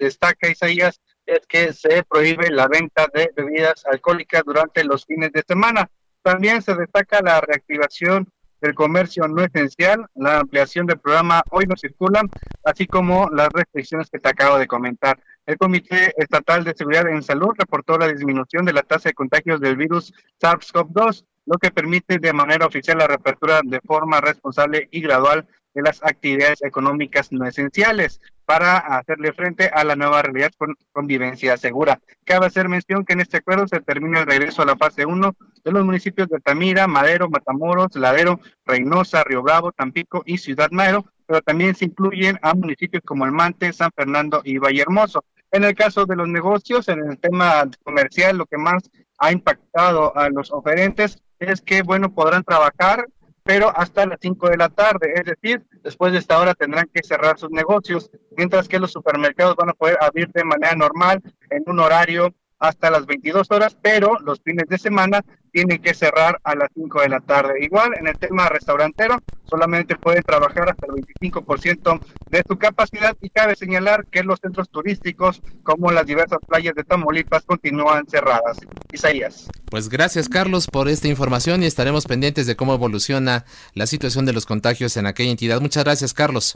destaca 0.00 0.50
Isaías 0.50 1.00
es 1.26 1.46
que 1.46 1.72
se 1.74 2.02
prohíbe 2.02 2.50
la 2.50 2.66
venta 2.66 3.06
de 3.14 3.30
bebidas 3.36 3.86
alcohólicas 3.86 4.42
durante 4.44 4.82
los 4.82 5.06
fines 5.06 5.30
de 5.30 5.44
semana. 5.46 5.88
También 6.22 6.60
se 6.60 6.74
destaca 6.74 7.22
la 7.22 7.40
reactivación 7.40 8.28
el 8.60 8.74
comercio 8.74 9.26
no 9.28 9.42
esencial, 9.42 10.06
la 10.14 10.40
ampliación 10.40 10.86
del 10.86 10.98
programa 10.98 11.42
Hoy 11.50 11.66
no 11.66 11.76
circulan, 11.76 12.30
así 12.64 12.86
como 12.86 13.28
las 13.30 13.48
restricciones 13.48 14.10
que 14.10 14.18
te 14.18 14.28
acabo 14.28 14.58
de 14.58 14.66
comentar. 14.66 15.18
El 15.46 15.58
Comité 15.58 16.12
Estatal 16.16 16.64
de 16.64 16.74
Seguridad 16.74 17.08
en 17.08 17.22
Salud 17.22 17.50
reportó 17.56 17.98
la 17.98 18.08
disminución 18.08 18.64
de 18.64 18.72
la 18.72 18.82
tasa 18.82 19.10
de 19.10 19.14
contagios 19.14 19.60
del 19.60 19.76
virus 19.76 20.12
SARS-CoV-2, 20.40 21.24
lo 21.46 21.58
que 21.58 21.70
permite 21.70 22.18
de 22.18 22.32
manera 22.32 22.66
oficial 22.66 22.98
la 22.98 23.06
reapertura 23.06 23.60
de 23.64 23.80
forma 23.80 24.20
responsable 24.20 24.88
y 24.90 25.00
gradual 25.00 25.46
de 25.76 25.82
las 25.82 26.02
actividades 26.02 26.62
económicas 26.62 27.30
no 27.30 27.46
esenciales 27.46 28.22
para 28.46 28.78
hacerle 28.78 29.34
frente 29.34 29.68
a 29.68 29.84
la 29.84 29.94
nueva 29.94 30.22
realidad 30.22 30.50
con 30.56 30.74
convivencia 30.90 31.58
segura. 31.58 32.00
Cabe 32.24 32.46
hacer 32.46 32.70
mención 32.70 33.04
que 33.04 33.12
en 33.12 33.20
este 33.20 33.36
acuerdo 33.36 33.68
se 33.68 33.80
termina 33.80 34.20
el 34.20 34.26
regreso 34.26 34.62
a 34.62 34.64
la 34.64 34.76
fase 34.76 35.04
1 35.04 35.36
de 35.64 35.72
los 35.72 35.84
municipios 35.84 36.28
de 36.28 36.36
Altamira, 36.36 36.86
Madero, 36.86 37.28
Matamoros, 37.28 37.94
Ladero, 37.94 38.40
Reynosa, 38.64 39.22
Río 39.22 39.42
Bravo, 39.42 39.70
Tampico 39.70 40.22
y 40.24 40.38
Ciudad 40.38 40.70
Madero, 40.70 41.04
pero 41.26 41.42
también 41.42 41.74
se 41.74 41.84
incluyen 41.84 42.38
a 42.40 42.54
municipios 42.54 43.02
como 43.04 43.24
Almante, 43.24 43.70
San 43.74 43.90
Fernando 43.94 44.40
y 44.44 44.56
Vallehermoso. 44.56 45.24
En 45.50 45.64
el 45.64 45.74
caso 45.74 46.06
de 46.06 46.16
los 46.16 46.26
negocios, 46.26 46.88
en 46.88 47.00
el 47.00 47.18
tema 47.18 47.68
comercial, 47.84 48.38
lo 48.38 48.46
que 48.46 48.56
más 48.56 48.90
ha 49.18 49.30
impactado 49.30 50.16
a 50.16 50.30
los 50.30 50.50
oferentes 50.50 51.22
es 51.38 51.60
que, 51.60 51.82
bueno, 51.82 52.14
podrán 52.14 52.44
trabajar 52.44 53.06
pero 53.46 53.72
hasta 53.74 54.04
las 54.04 54.18
5 54.20 54.50
de 54.50 54.56
la 54.56 54.68
tarde, 54.68 55.14
es 55.14 55.24
decir, 55.24 55.64
después 55.84 56.12
de 56.12 56.18
esta 56.18 56.38
hora 56.38 56.54
tendrán 56.54 56.90
que 56.92 57.02
cerrar 57.04 57.38
sus 57.38 57.50
negocios, 57.50 58.10
mientras 58.36 58.66
que 58.66 58.80
los 58.80 58.90
supermercados 58.90 59.54
van 59.54 59.70
a 59.70 59.72
poder 59.72 59.96
abrir 60.00 60.28
de 60.32 60.42
manera 60.42 60.74
normal 60.74 61.22
en 61.50 61.62
un 61.66 61.78
horario 61.78 62.34
hasta 62.58 62.90
las 62.90 63.06
22 63.06 63.48
horas, 63.52 63.76
pero 63.80 64.18
los 64.24 64.40
fines 64.42 64.66
de 64.68 64.78
semana 64.78 65.24
tienen 65.56 65.78
que 65.78 65.94
cerrar 65.94 66.38
a 66.44 66.54
las 66.54 66.68
5 66.74 67.00
de 67.00 67.08
la 67.08 67.20
tarde. 67.20 67.64
Igual 67.64 67.94
en 67.98 68.06
el 68.06 68.18
tema 68.18 68.46
restaurantero, 68.50 69.22
solamente 69.48 69.96
pueden 69.96 70.22
trabajar 70.22 70.68
hasta 70.68 70.84
el 70.84 71.02
25% 71.02 71.98
de 72.28 72.44
su 72.46 72.58
capacidad 72.58 73.16
y 73.22 73.30
cabe 73.30 73.56
señalar 73.56 74.04
que 74.04 74.22
los 74.22 74.38
centros 74.38 74.68
turísticos, 74.68 75.40
como 75.62 75.90
las 75.92 76.04
diversas 76.04 76.40
playas 76.46 76.74
de 76.74 76.84
Tamaulipas, 76.84 77.46
continúan 77.46 78.06
cerradas. 78.06 78.58
Isaías. 78.92 79.48
Pues 79.70 79.88
gracias 79.88 80.28
Carlos 80.28 80.66
por 80.66 80.90
esta 80.90 81.08
información 81.08 81.62
y 81.62 81.66
estaremos 81.66 82.04
pendientes 82.04 82.46
de 82.46 82.54
cómo 82.54 82.74
evoluciona 82.74 83.46
la 83.72 83.86
situación 83.86 84.26
de 84.26 84.34
los 84.34 84.44
contagios 84.44 84.98
en 84.98 85.06
aquella 85.06 85.30
entidad. 85.30 85.62
Muchas 85.62 85.84
gracias 85.84 86.12
Carlos 86.12 86.54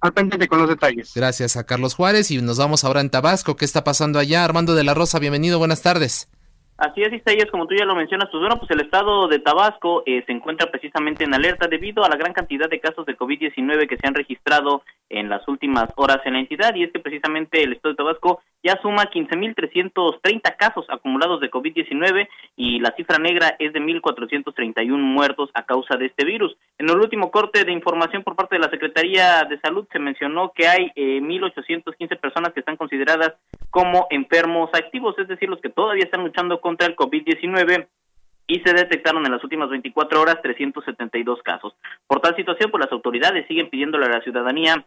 al 0.00 0.12
pendiente 0.12 0.46
con 0.46 0.60
los 0.60 0.68
detalles. 0.68 1.10
Gracias 1.12 1.56
a 1.56 1.64
Carlos 1.64 1.96
Juárez 1.96 2.30
y 2.30 2.40
nos 2.40 2.56
vamos 2.56 2.84
ahora 2.84 3.00
en 3.00 3.10
Tabasco. 3.10 3.56
¿Qué 3.56 3.64
está 3.64 3.82
pasando 3.82 4.20
allá? 4.20 4.44
Armando 4.44 4.76
de 4.76 4.84
la 4.84 4.94
Rosa, 4.94 5.18
bienvenido, 5.18 5.58
buenas 5.58 5.82
tardes. 5.82 6.28
Así 6.78 7.02
es, 7.02 7.12
Isaías, 7.12 7.50
como 7.50 7.66
tú 7.66 7.74
ya 7.74 7.84
lo 7.84 7.96
mencionas, 7.96 8.28
pues 8.30 8.40
bueno, 8.40 8.56
pues 8.56 8.70
el 8.70 8.80
estado 8.80 9.26
de 9.26 9.40
Tabasco 9.40 10.04
eh, 10.06 10.22
se 10.24 10.30
encuentra 10.30 10.70
precisamente 10.70 11.24
en 11.24 11.34
alerta 11.34 11.66
debido 11.66 12.04
a 12.04 12.08
la 12.08 12.14
gran 12.14 12.32
cantidad 12.32 12.70
de 12.70 12.78
casos 12.78 13.04
de 13.04 13.16
COVID-19 13.16 13.88
que 13.88 13.96
se 13.96 14.06
han 14.06 14.14
registrado 14.14 14.82
en 15.08 15.28
las 15.28 15.46
últimas 15.48 15.90
horas 15.96 16.20
en 16.24 16.34
la 16.34 16.38
entidad 16.38 16.76
y 16.76 16.84
es 16.84 16.92
que 16.92 17.00
precisamente 17.00 17.64
el 17.64 17.72
estado 17.72 17.94
de 17.94 17.96
Tabasco 17.96 18.42
ya 18.62 18.78
suma 18.80 19.10
15.330 19.10 20.56
casos 20.56 20.86
acumulados 20.88 21.40
de 21.40 21.50
COVID-19 21.50 22.28
y 22.56 22.78
la 22.78 22.94
cifra 22.96 23.18
negra 23.18 23.56
es 23.58 23.72
de 23.72 23.80
1.431 23.80 24.86
muertos 24.98 25.50
a 25.54 25.64
causa 25.64 25.96
de 25.96 26.06
este 26.06 26.24
virus. 26.24 26.56
En 26.78 26.88
el 26.88 26.96
último 26.96 27.32
corte 27.32 27.64
de 27.64 27.72
información 27.72 28.22
por 28.22 28.36
parte 28.36 28.54
de 28.54 28.60
la 28.60 28.70
Secretaría 28.70 29.42
de 29.50 29.58
Salud 29.58 29.88
se 29.90 29.98
mencionó 29.98 30.52
que 30.54 30.68
hay 30.68 30.92
eh, 30.94 31.20
1.815 31.20 32.20
personas 32.20 32.52
que 32.52 32.60
están 32.60 32.76
consideradas 32.76 33.34
como 33.70 34.06
enfermos 34.10 34.70
activos, 34.72 35.18
es 35.18 35.28
decir, 35.28 35.48
los 35.48 35.60
que 35.60 35.68
todavía 35.68 36.04
están 36.04 36.24
luchando 36.24 36.60
contra 36.60 36.86
el 36.86 36.96
COVID-19 36.96 37.86
y 38.46 38.60
se 38.60 38.72
detectaron 38.72 39.24
en 39.26 39.32
las 39.32 39.44
últimas 39.44 39.68
24 39.68 40.20
horas 40.20 40.40
372 40.42 41.42
casos. 41.42 41.74
Por 42.06 42.20
tal 42.20 42.34
situación, 42.34 42.70
pues 42.70 42.84
las 42.84 42.92
autoridades 42.92 43.46
siguen 43.46 43.68
pidiéndole 43.68 44.06
a 44.06 44.10
la 44.10 44.22
ciudadanía 44.22 44.86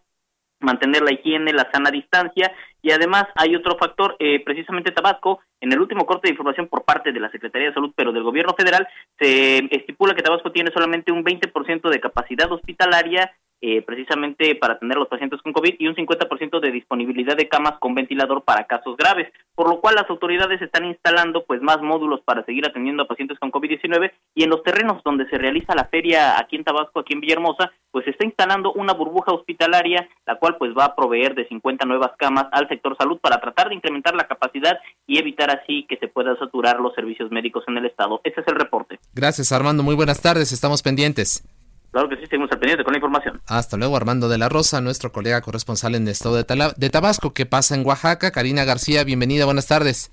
mantener 0.62 1.02
la 1.02 1.14
higiene, 1.14 1.54
la 1.54 1.70
sana 1.72 1.92
distancia 1.92 2.54
y 2.82 2.92
además 2.92 3.26
hay 3.36 3.56
otro 3.56 3.78
factor, 3.78 4.16
eh, 4.20 4.44
precisamente 4.44 4.92
Tabasco, 4.92 5.40
en 5.60 5.72
el 5.72 5.80
último 5.80 6.06
corte 6.06 6.28
de 6.28 6.34
información 6.34 6.68
por 6.68 6.84
parte 6.84 7.12
de 7.12 7.20
la 7.20 7.32
Secretaría 7.32 7.70
de 7.70 7.74
Salud, 7.74 7.94
pero 7.96 8.12
del 8.12 8.24
gobierno 8.24 8.54
federal, 8.56 8.88
se 9.20 9.58
estipula 9.72 10.16
que 10.16 10.24
Tabasco 10.24 10.52
tiene 10.52 10.72
solamente 10.72 11.12
un 11.12 11.24
20% 11.24 11.90
de 11.90 12.00
capacidad 12.00 12.52
hospitalaria 12.52 13.32
eh, 13.62 13.84
precisamente 13.84 14.56
para 14.56 14.74
atender 14.74 14.98
a 14.98 15.02
los 15.02 15.10
pacientes 15.10 15.40
con 15.44 15.54
COVID 15.54 15.76
y 15.78 15.88
un 15.88 15.96
50% 15.96 16.60
de 16.60 16.72
disponibilidad 16.72 17.38
de 17.38 17.48
camas 17.48 17.78
con 17.80 17.94
ventilador 17.94 18.44
para 18.44 18.66
casos 18.66 18.98
graves, 18.98 19.32
por 19.54 19.70
lo 19.70 19.80
cual 19.80 19.94
las 19.96 20.10
autoridades 20.10 20.60
están 20.64 20.86
instalando 20.86 21.46
pues 21.46 21.62
más 21.62 21.80
módulos 21.80 22.22
para 22.22 22.44
seguir 22.44 22.66
atendiendo 22.66 23.04
a 23.04 23.08
pacientes 23.08 23.38
con 23.38 23.52
COVID-19 23.52 24.12
y 24.34 24.44
en 24.44 24.50
los 24.50 24.64
terrenos 24.64 25.04
donde 25.04 25.30
se 25.30 25.38
realiza 25.38 25.76
la 25.76 25.86
feria 25.86 26.40
aquí 26.40 26.56
en 26.56 26.64
Tabasco, 26.64 27.00
aquí 27.00 27.14
en 27.14 27.22
Villahermosa, 27.22 27.72
pues 27.92 28.06
se 28.06 28.12
está 28.12 28.26
instalando 28.26 28.74
una 28.74 28.94
burbuja 28.94 29.32
hospitalaria, 29.32 30.10
la 30.26 30.40
cual 30.40 30.58
pues 30.58 30.72
va 30.76 30.86
a 30.86 30.96
proveer 30.96 31.36
de 31.36 31.48
50 31.48 31.86
nuevas 31.86 32.14
camas 32.18 32.48
al 32.52 32.68
sector 32.68 32.98
salud 32.98 33.20
para 33.20 33.40
tratar 33.40 33.70
de 33.70 33.76
incrementar 33.76 34.16
la 34.16 34.28
capacidad 34.28 34.80
y 35.06 35.20
evitar 35.20 35.52
así 35.52 35.86
que 35.88 35.98
se 35.98 36.08
puedan 36.08 36.38
saturar 36.40 36.80
los 36.80 36.96
servicios 36.96 37.30
médicos 37.30 37.64
en 37.68 37.78
el 37.78 37.86
estado. 37.86 38.22
Ese 38.24 38.42
es 38.42 38.48
el 38.48 38.56
reporte. 38.56 39.00
Gracias 39.14 39.52
Armando, 39.52 39.84
muy 39.84 39.94
buenas 39.96 40.20
tardes, 40.20 40.52
estamos 40.52 40.82
pendientes. 40.82 41.44
Claro 41.92 42.08
que 42.08 42.16
sí, 42.16 42.24
seguimos 42.28 42.50
al 42.52 42.60
pendiente 42.60 42.84
con 42.84 42.94
la 42.94 43.00
información. 43.00 43.42
Hasta 43.48 43.76
luego, 43.76 43.98
Armando 43.98 44.30
de 44.30 44.38
la 44.38 44.48
Rosa, 44.48 44.80
nuestro 44.80 45.12
colega 45.12 45.42
corresponsal 45.42 45.96
en 45.96 46.04
el 46.04 46.10
estado 46.10 46.36
de, 46.36 46.46
de 46.78 46.90
Tabasco. 46.90 47.34
¿Qué 47.34 47.46
pasa 47.46 47.76
en 47.76 47.86
Oaxaca? 47.86 48.32
Karina 48.32 48.64
García, 48.64 49.04
bienvenida, 49.04 49.46
buenas 49.46 49.68
tardes. 49.68 50.10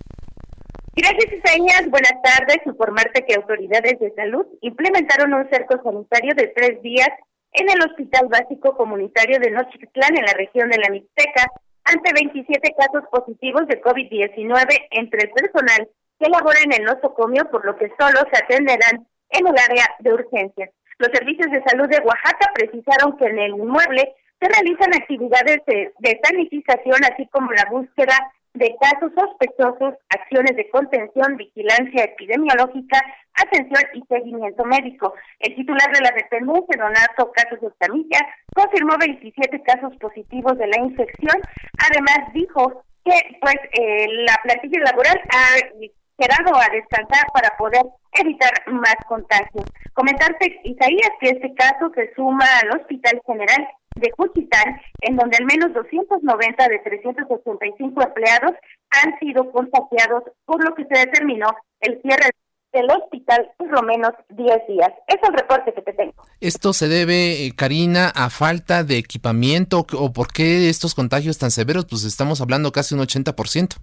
Gracias, 0.97 1.33
Isaías. 1.33 1.89
Buenas 1.91 2.15
tardes. 2.25 2.59
Informarte 2.67 3.25
que 3.25 3.37
autoridades 3.37 4.01
de 4.01 4.13
salud 4.17 4.45
implementaron 4.63 5.33
un 5.33 5.49
cerco 5.49 5.81
sanitario 5.85 6.35
de 6.35 6.49
tres 6.49 6.83
días 6.83 7.11
en 7.53 7.71
el 7.71 7.81
Hospital 7.89 8.27
Básico 8.29 8.77
Comunitario 8.77 9.39
de 9.39 9.53
Nochitlán, 9.53 10.17
en 10.17 10.25
la 10.25 10.33
región 10.33 10.69
de 10.71 10.79
la 10.79 10.91
Mixteca, 10.91 11.47
ante 11.85 12.13
27 12.13 12.75
casos 12.77 13.05
positivos 13.13 13.69
de 13.69 13.81
COVID-19 13.81 14.89
entre 14.91 15.23
el 15.23 15.31
personal 15.31 15.89
que 16.19 16.29
labora 16.29 16.59
en 16.65 16.73
el 16.73 16.85
nosocomio, 16.85 17.49
por 17.51 17.65
lo 17.65 17.77
que 17.77 17.93
solo 17.99 18.19
se 18.33 18.43
atenderán 18.43 19.07
en 19.31 19.47
el 19.47 19.55
área 19.57 19.87
de 20.01 20.13
urgencias. 20.13 20.71
Los 20.99 21.11
servicios 21.13 21.51
de 21.51 21.63
salud 21.63 21.89
de 21.89 22.01
Oaxaca 22.01 22.51
precisaron 22.55 23.17
que 23.17 23.27
en 23.27 23.39
el 23.39 23.51
inmueble 23.53 24.15
se 24.41 24.49
realizan 24.49 24.95
actividades 24.95 25.59
de, 25.67 25.93
de 25.99 26.21
sanitización, 26.23 27.05
así 27.05 27.27
como 27.29 27.51
la 27.53 27.67
búsqueda 27.71 28.15
de 28.55 28.75
casos 28.81 29.13
sospechosos, 29.15 29.95
acciones 30.11 30.57
de 30.57 30.69
contención, 30.71 31.37
vigilancia 31.37 32.05
epidemiológica, 32.05 33.01
atención 33.35 33.83
y 33.95 34.03
seguimiento 34.09 34.65
médico. 34.65 35.15
El 35.39 35.55
titular 35.55 35.91
de 35.93 36.01
la 36.01 36.11
dependencia, 36.11 36.77
Donato 36.77 37.33
Casos 37.33 37.61
de 37.61 37.69
Camilla, 37.79 38.19
confirmó 38.55 38.97
27 38.99 39.63
casos 39.63 39.97
positivos 39.97 40.59
de 40.59 40.67
la 40.67 40.79
infección. 40.81 41.41
Además, 41.89 42.33
dijo 42.35 42.85
que 43.05 43.39
pues 43.41 43.57
eh, 43.73 44.07
la 44.27 44.37
plantilla 44.43 44.81
laboral 44.81 45.21
ha 45.31 45.79
quedado 46.19 46.57
a 46.57 46.67
descansar 46.73 47.25
para 47.33 47.57
poder 47.57 47.83
evitar 48.13 48.53
más 48.67 48.97
contagios. 49.07 49.65
Comentarte, 49.95 50.61
Isaías, 50.65 51.11
que 51.21 51.31
este 51.31 51.55
caso 51.55 51.91
se 51.95 52.13
suma 52.15 52.45
al 52.63 52.81
Hospital 52.81 53.21
General 53.25 53.69
de 53.95 54.11
Juchitán, 54.17 54.81
en 55.01 55.17
donde 55.17 55.39
al 55.39 55.47
menos 55.47 55.73
290 55.73 56.69
de 56.69 56.79
385 56.81 58.03
empleados 58.03 58.53
han 58.91 59.19
sido 59.19 59.51
contagiados, 59.53 60.25
por 60.45 60.63
lo 60.65 60.75
que 60.75 60.85
se 60.85 61.07
determinó 61.07 61.49
el 61.81 62.01
cierre 62.03 62.31
del 62.73 62.91
hospital 62.91 63.51
por 63.57 63.71
lo 63.71 63.83
menos 63.83 64.11
10 64.31 64.49
días. 64.69 64.91
Es 65.07 65.17
el 65.27 65.35
reporte 65.35 65.73
que 65.73 65.83
te 65.83 65.93
tengo. 65.95 66.15
¿Esto 66.41 66.73
se 66.73 66.89
debe, 66.89 67.47
eh, 67.47 67.53
Karina, 67.57 68.11
a 68.15 68.29
falta 68.29 68.85
de 68.85 68.99
equipamiento 68.99 69.87
o 69.95 70.13
por 70.13 70.33
qué 70.33 70.69
estos 70.69 70.95
contagios 70.95 71.39
tan 71.39 71.51
severos? 71.51 71.87
Pues 71.87 72.05
estamos 72.05 72.41
hablando 72.41 72.71
casi 72.73 72.95
un 72.95 73.01
80%. 73.01 73.77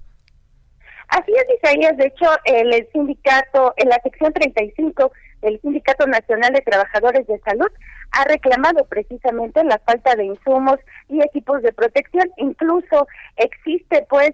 Así 1.08 1.32
es, 1.34 1.46
Isaías. 1.62 1.98
De 1.98 2.08
hecho, 2.08 2.30
el 2.46 2.88
sindicato, 2.92 3.74
en 3.78 3.90
la 3.90 4.00
sección 4.04 4.34
35 4.34 5.12
el 5.46 5.62
Sindicato 5.62 6.08
Nacional 6.08 6.54
de 6.54 6.62
Trabajadores 6.62 7.28
de 7.28 7.40
Salud 7.40 7.68
ha 8.12 8.24
reclamado 8.26 8.86
precisamente 8.86 9.64
la 9.64 9.80
falta 9.80 10.16
de 10.16 10.26
insumos 10.26 10.78
y 11.10 11.22
equipos 11.22 11.62
de 11.62 11.72
protección. 11.74 12.30
Incluso 12.38 13.08
existe 13.36 14.06
pues 14.10 14.32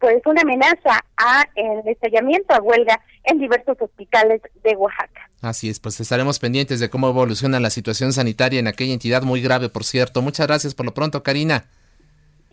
pues 0.00 0.22
una 0.24 0.42
amenaza 0.42 1.04
a 1.16 1.44
el 1.54 1.86
estallamiento 1.86 2.54
a 2.54 2.62
huelga 2.62 3.00
en 3.24 3.38
diversos 3.38 3.76
hospitales 3.80 4.40
de 4.62 4.76
Oaxaca. 4.76 5.28
Así 5.42 5.68
es, 5.68 5.80
pues 5.80 6.00
estaremos 6.00 6.38
pendientes 6.38 6.80
de 6.80 6.88
cómo 6.88 7.08
evoluciona 7.08 7.60
la 7.60 7.70
situación 7.70 8.12
sanitaria 8.12 8.60
en 8.60 8.68
aquella 8.68 8.94
entidad 8.94 9.22
muy 9.22 9.42
grave, 9.42 9.68
por 9.68 9.84
cierto. 9.84 10.22
Muchas 10.22 10.46
gracias 10.46 10.74
por 10.74 10.86
lo 10.86 10.94
pronto, 10.94 11.22
Karina. 11.22 11.66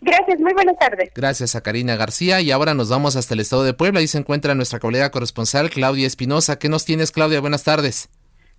Gracias, 0.00 0.38
muy 0.40 0.52
buenas 0.52 0.76
tardes. 0.78 1.10
Gracias 1.14 1.54
a 1.54 1.62
Karina 1.62 1.96
García 1.96 2.40
y 2.40 2.50
ahora 2.50 2.74
nos 2.74 2.88
vamos 2.88 3.16
hasta 3.16 3.34
el 3.34 3.40
estado 3.40 3.64
de 3.64 3.74
Puebla. 3.74 4.00
Ahí 4.00 4.08
se 4.08 4.18
encuentra 4.18 4.54
nuestra 4.54 4.78
colega 4.78 5.10
corresponsal 5.10 5.70
Claudia 5.70 6.06
Espinosa. 6.06 6.58
¿Qué 6.58 6.68
nos 6.68 6.84
tienes, 6.84 7.10
Claudia? 7.10 7.40
Buenas 7.40 7.64
tardes. 7.64 8.08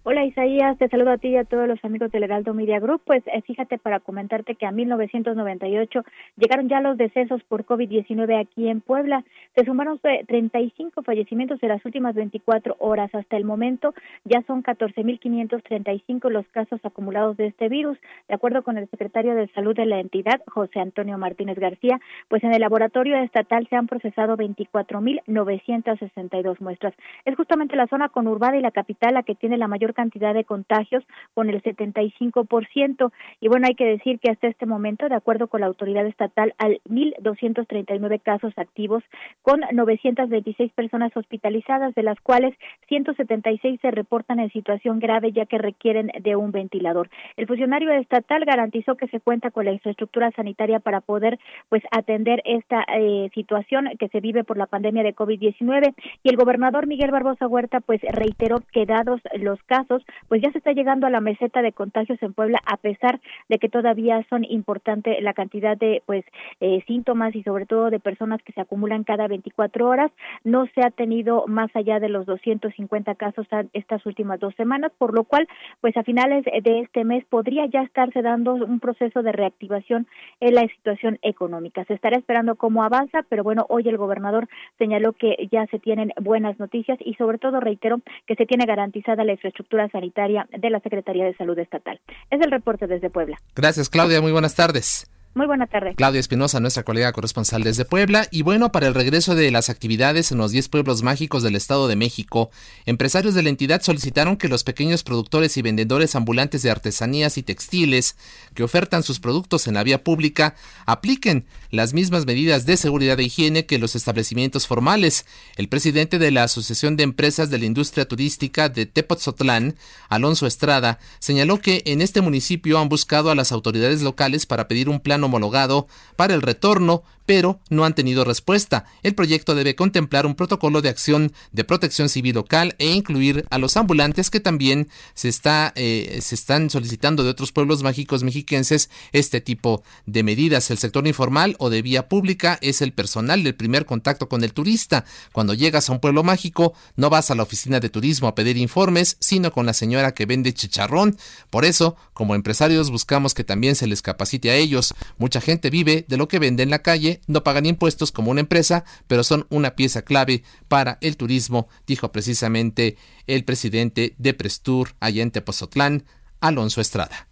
Hola 0.08 0.24
Isaías, 0.24 0.78
te 0.78 0.88
saludo 0.88 1.10
a 1.10 1.18
ti 1.18 1.30
y 1.30 1.38
a 1.38 1.46
todos 1.46 1.68
los 1.68 1.84
amigos 1.84 2.12
del 2.12 2.22
Heraldo 2.22 2.54
Media 2.54 2.80
Group. 2.80 3.02
Pues 3.06 3.24
eh, 3.26 3.42
fíjate 3.42 3.80
para 3.80 4.00
comentarte 4.00 4.54
que 4.54 4.68
a 4.68 4.72
1998 4.72 6.04
llegaron 6.38 6.70
ya 6.70 6.80
los 6.80 6.96
decesos 6.96 7.42
por 7.46 7.66
COVID-19 7.66 8.40
aquí 8.40 8.70
en 8.70 8.82
Puebla. 8.82 9.24
Se 9.56 9.66
sumaron 9.66 10.00
35 10.00 11.02
fallecimientos 11.02 11.58
en 11.64 11.70
las 11.70 11.84
últimas 11.84 12.14
24 12.14 12.76
horas. 12.78 13.16
Hasta 13.16 13.36
el 13.36 13.46
momento 13.46 13.96
ya 14.26 14.44
son 14.46 14.62
14.535 14.62 16.30
los 16.30 16.46
casos 16.50 16.80
acumulados 16.86 17.36
de 17.38 17.48
este 17.48 17.68
virus. 17.68 17.98
De 18.28 18.36
acuerdo 18.36 18.62
con 18.62 18.78
el 18.78 18.88
secretario 18.92 19.34
de 19.34 19.48
Salud 19.56 19.76
de 19.76 19.88
la 19.88 20.00
entidad, 20.00 20.40
José 20.46 20.82
Antonio 20.82 21.18
Martínez 21.18 21.58
García, 21.58 22.00
pues 22.28 22.44
en 22.44 22.54
el 22.54 22.62
laboratorio 22.62 23.18
estatal 23.18 23.66
se 23.72 23.76
han 23.76 23.88
procesado 23.88 24.38
24.962 24.38 26.60
muestras. 26.60 26.94
Es 27.26 27.36
justamente 27.36 27.76
la 27.76 27.88
zona 27.88 28.10
conurbada 28.10 28.56
y 28.56 28.62
la 28.62 28.70
capital 28.70 29.16
la 29.16 29.24
que 29.24 29.34
tiene 29.34 29.58
la 29.58 29.68
mayor 29.68 29.95
cantidad 29.96 30.36
de 30.36 30.44
contagios 30.44 31.04
con 31.34 31.50
el 31.50 31.64
75%. 31.64 33.12
Y 33.42 33.48
bueno, 33.48 33.66
hay 33.68 33.74
que 33.74 33.86
decir 33.86 34.20
que 34.20 34.30
hasta 34.30 34.48
este 34.48 34.68
momento, 34.68 35.10
de 35.10 35.16
acuerdo 35.16 35.48
con 35.48 35.62
la 35.62 35.68
autoridad 35.68 36.06
estatal, 36.06 36.54
hay 36.60 36.80
1.239 36.88 38.22
casos 38.22 38.54
activos 38.58 39.04
con 39.42 39.62
926 39.72 40.72
personas 40.74 41.16
hospitalizadas, 41.16 41.96
de 41.96 42.04
las 42.04 42.20
cuales 42.22 42.54
176 42.88 43.80
se 43.82 43.92
reportan 43.92 44.40
en 44.40 44.52
situación 44.52 45.00
grave 45.00 45.32
ya 45.32 45.46
que 45.46 45.58
requieren 45.58 46.12
de 46.22 46.36
un 46.36 46.52
ventilador. 46.52 47.10
El 47.38 47.48
funcionario 47.48 47.92
estatal 47.92 48.46
garantizó 48.46 48.96
que 48.96 49.08
se 49.08 49.20
cuenta 49.20 49.52
con 49.52 49.66
la 49.66 49.72
infraestructura 49.72 50.32
sanitaria 50.32 50.80
para 50.80 51.02
poder 51.02 51.40
pues 51.70 51.84
atender 51.92 52.42
esta 52.46 52.86
eh, 52.96 53.30
situación 53.34 53.90
que 54.00 54.10
se 54.10 54.20
vive 54.20 54.44
por 54.44 54.58
la 54.58 54.68
pandemia 54.68 55.04
de 55.04 55.16
COVID-19 55.16 55.94
y 56.24 56.30
el 56.30 56.36
gobernador 56.36 56.88
Miguel 56.88 57.12
Barbosa 57.12 57.48
Huerta 57.48 57.80
pues 57.80 58.02
reiteró 58.02 58.62
que 58.72 58.86
dados 58.86 59.22
los 59.38 59.62
casos 59.64 59.85
pues 60.28 60.42
ya 60.42 60.52
se 60.52 60.58
está 60.58 60.72
llegando 60.72 61.08
a 61.08 61.10
la 61.10 61.22
meseta 61.22 61.62
de 61.62 61.72
contagios 61.72 62.22
en 62.22 62.34
Puebla 62.34 62.60
a 62.66 62.78
pesar 62.78 63.20
de 63.50 63.58
que 63.58 63.70
todavía 63.70 64.26
son 64.30 64.44
importante 64.44 65.20
la 65.22 65.34
cantidad 65.34 65.78
de 65.78 66.02
pues 66.06 66.26
eh, 66.60 66.84
síntomas 66.88 67.36
y 67.36 67.44
sobre 67.44 67.66
todo 67.66 67.90
de 67.90 68.00
personas 68.00 68.42
que 68.44 68.54
se 68.54 68.62
acumulan 68.62 69.04
cada 69.04 69.28
24 69.28 69.88
horas. 69.88 70.12
No 70.44 70.66
se 70.74 70.82
ha 70.82 70.92
tenido 70.92 71.46
más 71.48 71.74
allá 71.76 72.00
de 72.00 72.10
los 72.10 72.26
250 72.26 73.16
casos 73.16 73.48
estas 73.74 74.06
últimas 74.06 74.40
dos 74.40 74.56
semanas, 74.56 74.92
por 74.98 75.14
lo 75.14 75.24
cual 75.24 75.48
pues 75.82 75.96
a 75.98 76.04
finales 76.04 76.44
de 76.46 76.80
este 76.82 77.04
mes 77.04 77.26
podría 77.26 77.66
ya 77.66 77.82
estarse 77.82 78.22
dando 78.22 78.56
un 78.56 78.80
proceso 78.80 79.22
de 79.22 79.32
reactivación 79.32 80.08
en 80.40 80.56
la 80.56 80.68
situación 80.68 81.20
económica. 81.22 81.84
Se 81.86 81.94
estará 81.94 82.18
esperando 82.18 82.56
cómo 82.56 82.84
avanza, 82.84 83.24
pero 83.30 83.44
bueno, 83.44 83.66
hoy 83.70 83.88
el 83.88 83.98
gobernador 83.98 84.48
señaló 84.78 85.14
que 85.14 85.48
ya 85.52 85.66
se 85.68 85.80
tienen 85.80 86.12
buenas 86.22 86.60
noticias 86.60 86.98
y 87.02 87.14
sobre 87.16 87.38
todo 87.38 87.60
reitero 87.60 88.00
que 88.26 88.36
se 88.36 88.46
tiene 88.46 88.66
garantizada 88.66 89.24
la 89.24 89.34
infraestructura 89.34 89.75
sanitaria 89.90 90.48
de 90.52 90.70
la 90.70 90.80
Secretaría 90.80 91.26
de 91.26 91.36
Salud 91.36 91.58
Estatal. 91.60 92.00
Es 92.30 92.42
el 92.42 92.52
reporte 92.52 92.88
desde 92.88 93.10
Puebla. 93.10 93.38
Gracias, 93.56 93.90
Claudia. 93.90 94.22
Muy 94.22 94.32
buenas 94.32 94.56
tardes. 94.56 95.10
Muy 95.38 95.48
buena 95.48 95.68
tarde. 95.68 95.96
Claudia 95.98 96.22
Espinosa, 96.22 96.62
nuestra 96.62 96.84
colega 96.84 97.12
corresponsal 97.12 97.62
desde 97.62 97.84
Puebla. 97.84 98.26
Y 98.32 98.42
bueno, 98.42 98.72
para 98.72 98.88
el 98.88 98.94
regreso 98.94 99.36
de 99.36 99.52
las 99.52 99.70
actividades 99.70 100.32
en 100.32 100.38
los 100.38 100.52
10 100.52 100.70
pueblos 100.70 101.04
mágicos 101.04 101.44
del 101.44 101.58
Estado 101.58 101.90
de 101.90 101.98
México, 101.98 102.52
empresarios 102.86 103.34
de 103.34 103.44
la 103.44 103.50
entidad 103.50 103.82
solicitaron 103.82 104.38
que 104.38 104.48
los 104.48 104.64
pequeños 104.64 105.04
productores 105.04 105.58
y 105.58 105.62
vendedores 105.62 106.16
ambulantes 106.16 106.64
de 106.64 106.72
artesanías 106.72 107.38
y 107.38 107.44
textiles 107.44 108.16
que 108.54 108.64
ofertan 108.64 109.04
sus 109.04 109.20
productos 109.20 109.68
en 109.68 109.74
la 109.74 109.84
vía 109.84 110.06
pública 110.06 110.56
apliquen 110.86 111.46
las 111.70 111.94
mismas 111.94 112.26
medidas 112.26 112.66
de 112.66 112.78
seguridad 112.78 113.20
e 113.20 113.24
higiene 113.24 113.66
que 113.66 113.78
los 113.78 113.98
establecimientos 113.98 114.68
formales. 114.68 115.26
El 115.58 115.68
presidente 115.68 116.18
de 116.18 116.32
la 116.32 116.44
Asociación 116.44 116.96
de 116.96 117.04
Empresas 117.04 117.50
de 117.50 117.58
la 117.58 117.66
Industria 117.66 118.08
Turística 118.08 118.70
de 118.70 118.86
Tepoztlán, 118.86 119.76
Alonso 120.08 120.48
Estrada, 120.48 120.98
señaló 121.20 121.60
que 121.60 121.84
en 121.88 122.02
este 122.02 122.22
municipio 122.22 122.80
han 122.80 122.88
buscado 122.88 123.32
a 123.32 123.36
las 123.36 123.52
autoridades 123.52 124.02
locales 124.02 124.46
para 124.46 124.70
pedir 124.70 124.88
un 124.88 125.02
homologado 125.26 125.88
para 126.16 126.34
el 126.34 126.42
retorno 126.42 127.04
pero 127.26 127.60
no 127.70 127.86
han 127.86 127.96
tenido 127.96 128.24
respuesta. 128.24 128.86
El 129.04 129.16
proyecto 129.16 129.56
debe 129.56 129.76
contemplar 129.76 130.26
un 130.26 130.36
protocolo 130.36 130.82
de 130.82 130.90
acción 130.90 131.34
de 131.52 131.64
protección 131.64 132.10
civil 132.10 132.36
local 132.36 132.76
e 132.80 132.92
incluir 132.92 133.46
a 133.50 133.58
los 133.58 133.78
ambulantes 133.78 134.30
que 134.30 134.40
también 134.40 134.90
se, 135.14 135.30
está, 135.30 135.74
eh, 135.76 136.20
se 136.22 136.36
están 136.36 136.70
solicitando 136.70 137.24
de 137.24 137.30
otros 137.30 137.52
pueblos 137.52 137.84
mágicos 137.84 138.24
mexiquenses 138.24 138.90
este 139.12 139.42
tipo 139.42 139.84
de 140.06 140.24
medidas. 140.24 140.70
El 140.72 140.78
sector 140.78 141.08
informal 141.08 141.56
o 141.60 141.70
de 141.70 141.82
vía 141.82 142.08
pública 142.08 142.60
es 142.62 142.82
el 142.82 142.94
personal 142.94 143.44
del 143.44 143.56
primer 143.56 143.86
contacto 143.86 144.30
con 144.30 144.44
el 144.44 144.54
turista. 144.54 145.06
Cuando 145.32 145.54
llegas 145.54 145.90
a 145.90 145.94
un 145.94 146.00
pueblo 146.00 146.24
mágico, 146.24 146.74
no 146.96 147.10
vas 147.10 147.32
a 147.32 147.36
la 147.36 147.44
oficina 147.44 147.80
de 147.80 147.90
turismo 147.90 148.28
a 148.28 148.36
pedir 148.36 148.58
informes, 148.58 149.18
sino 149.20 149.52
con 149.52 149.66
la 149.66 149.74
señora 149.74 150.14
que 150.14 150.26
vende 150.26 150.54
chicharrón. 150.54 151.18
Por 151.50 151.66
eso, 151.66 151.96
como 152.14 152.36
empresarios, 152.36 152.92
buscamos 152.92 153.34
que 153.34 153.44
también 153.44 153.76
se 153.76 153.88
les 153.88 154.02
capacite 154.02 154.52
a 154.52 154.56
ellos. 154.56 154.94
Mucha 155.18 155.42
gente 155.42 155.70
vive 155.70 156.06
de 156.08 156.18
lo 156.18 156.28
que 156.28 156.40
vende 156.40 156.64
en 156.64 156.70
la 156.70 156.82
calle 156.82 157.15
no 157.28 157.44
pagan 157.44 157.66
impuestos 157.66 158.12
como 158.12 158.32
una 158.32 158.42
empresa, 158.42 158.86
pero 159.08 159.24
son 159.24 159.46
una 159.50 159.76
pieza 159.76 160.04
clave 160.04 160.44
para 160.68 160.98
el 161.02 161.18
turismo, 161.18 161.68
dijo 161.88 162.12
precisamente 162.12 162.98
el 163.28 163.44
presidente 163.44 164.16
de 164.18 164.34
Prestur 164.34 164.96
allá 165.00 165.24
en 165.24 165.32
Tepozotlán, 165.32 166.06
Alonso 166.40 166.82
Estrada. 166.82 167.28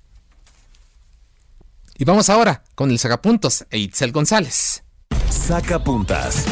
Y 1.98 2.06
vamos 2.06 2.30
ahora 2.30 2.64
con 2.76 2.90
el 2.92 3.00
sacapuntos 3.00 3.66
e 3.70 3.78
Itzel 3.78 4.12
González. 4.12 4.84
Sacapuntas 5.30 6.46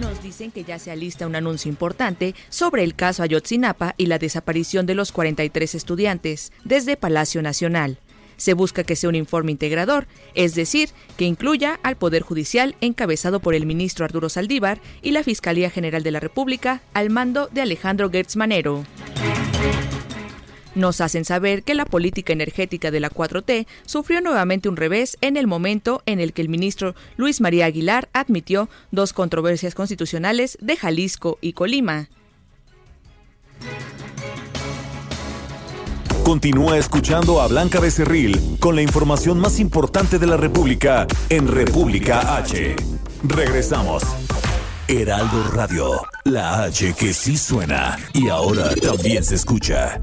Nos 0.00 0.22
dicen 0.22 0.50
que 0.50 0.64
ya 0.64 0.78
se 0.78 0.90
alista 0.90 1.26
un 1.26 1.36
anuncio 1.36 1.68
importante 1.68 2.34
sobre 2.48 2.82
el 2.82 2.94
caso 2.94 3.22
Ayotzinapa 3.22 3.94
y 3.96 4.06
la 4.06 4.18
desaparición 4.18 4.86
de 4.86 4.94
los 4.94 5.12
43 5.12 5.74
estudiantes 5.74 6.52
desde 6.64 6.96
Palacio 6.96 7.42
Nacional. 7.42 7.98
Se 8.38 8.54
busca 8.54 8.84
que 8.84 8.96
sea 8.96 9.10
un 9.10 9.14
informe 9.14 9.52
integrador, 9.52 10.06
es 10.34 10.54
decir, 10.54 10.88
que 11.18 11.26
incluya 11.26 11.78
al 11.82 11.96
Poder 11.96 12.22
Judicial 12.22 12.74
encabezado 12.80 13.40
por 13.40 13.54
el 13.54 13.66
ministro 13.66 14.06
Arturo 14.06 14.30
Saldívar 14.30 14.80
y 15.02 15.10
la 15.10 15.22
Fiscalía 15.22 15.68
General 15.68 16.02
de 16.02 16.12
la 16.12 16.20
República 16.20 16.80
al 16.94 17.10
mando 17.10 17.48
de 17.48 17.60
Alejandro 17.60 18.08
Gertz 18.10 18.36
Manero 18.36 18.84
nos 20.78 21.00
hacen 21.00 21.24
saber 21.24 21.64
que 21.64 21.74
la 21.74 21.84
política 21.84 22.32
energética 22.32 22.90
de 22.90 23.00
la 23.00 23.10
4T 23.10 23.66
sufrió 23.84 24.20
nuevamente 24.20 24.68
un 24.68 24.76
revés 24.76 25.18
en 25.20 25.36
el 25.36 25.46
momento 25.46 26.02
en 26.06 26.20
el 26.20 26.32
que 26.32 26.42
el 26.42 26.48
ministro 26.48 26.94
Luis 27.16 27.40
María 27.40 27.66
Aguilar 27.66 28.08
admitió 28.12 28.70
dos 28.90 29.12
controversias 29.12 29.74
constitucionales 29.74 30.56
de 30.60 30.76
Jalisco 30.76 31.38
y 31.40 31.52
Colima. 31.52 32.08
Continúa 36.28 36.76
escuchando 36.76 37.40
a 37.40 37.48
Blanca 37.48 37.80
Becerril 37.80 38.58
con 38.60 38.76
la 38.76 38.82
información 38.82 39.40
más 39.40 39.58
importante 39.58 40.18
de 40.18 40.26
la 40.26 40.36
República 40.36 41.06
en 41.30 41.48
República 41.48 42.36
H. 42.36 42.76
Regresamos. 43.22 44.02
Heraldo 44.88 45.44
Radio, 45.54 45.92
la 46.24 46.64
H 46.64 46.92
que 46.92 47.14
sí 47.14 47.38
suena 47.38 47.98
y 48.12 48.28
ahora 48.28 48.74
también 48.74 49.24
se 49.24 49.36
escucha. 49.36 50.02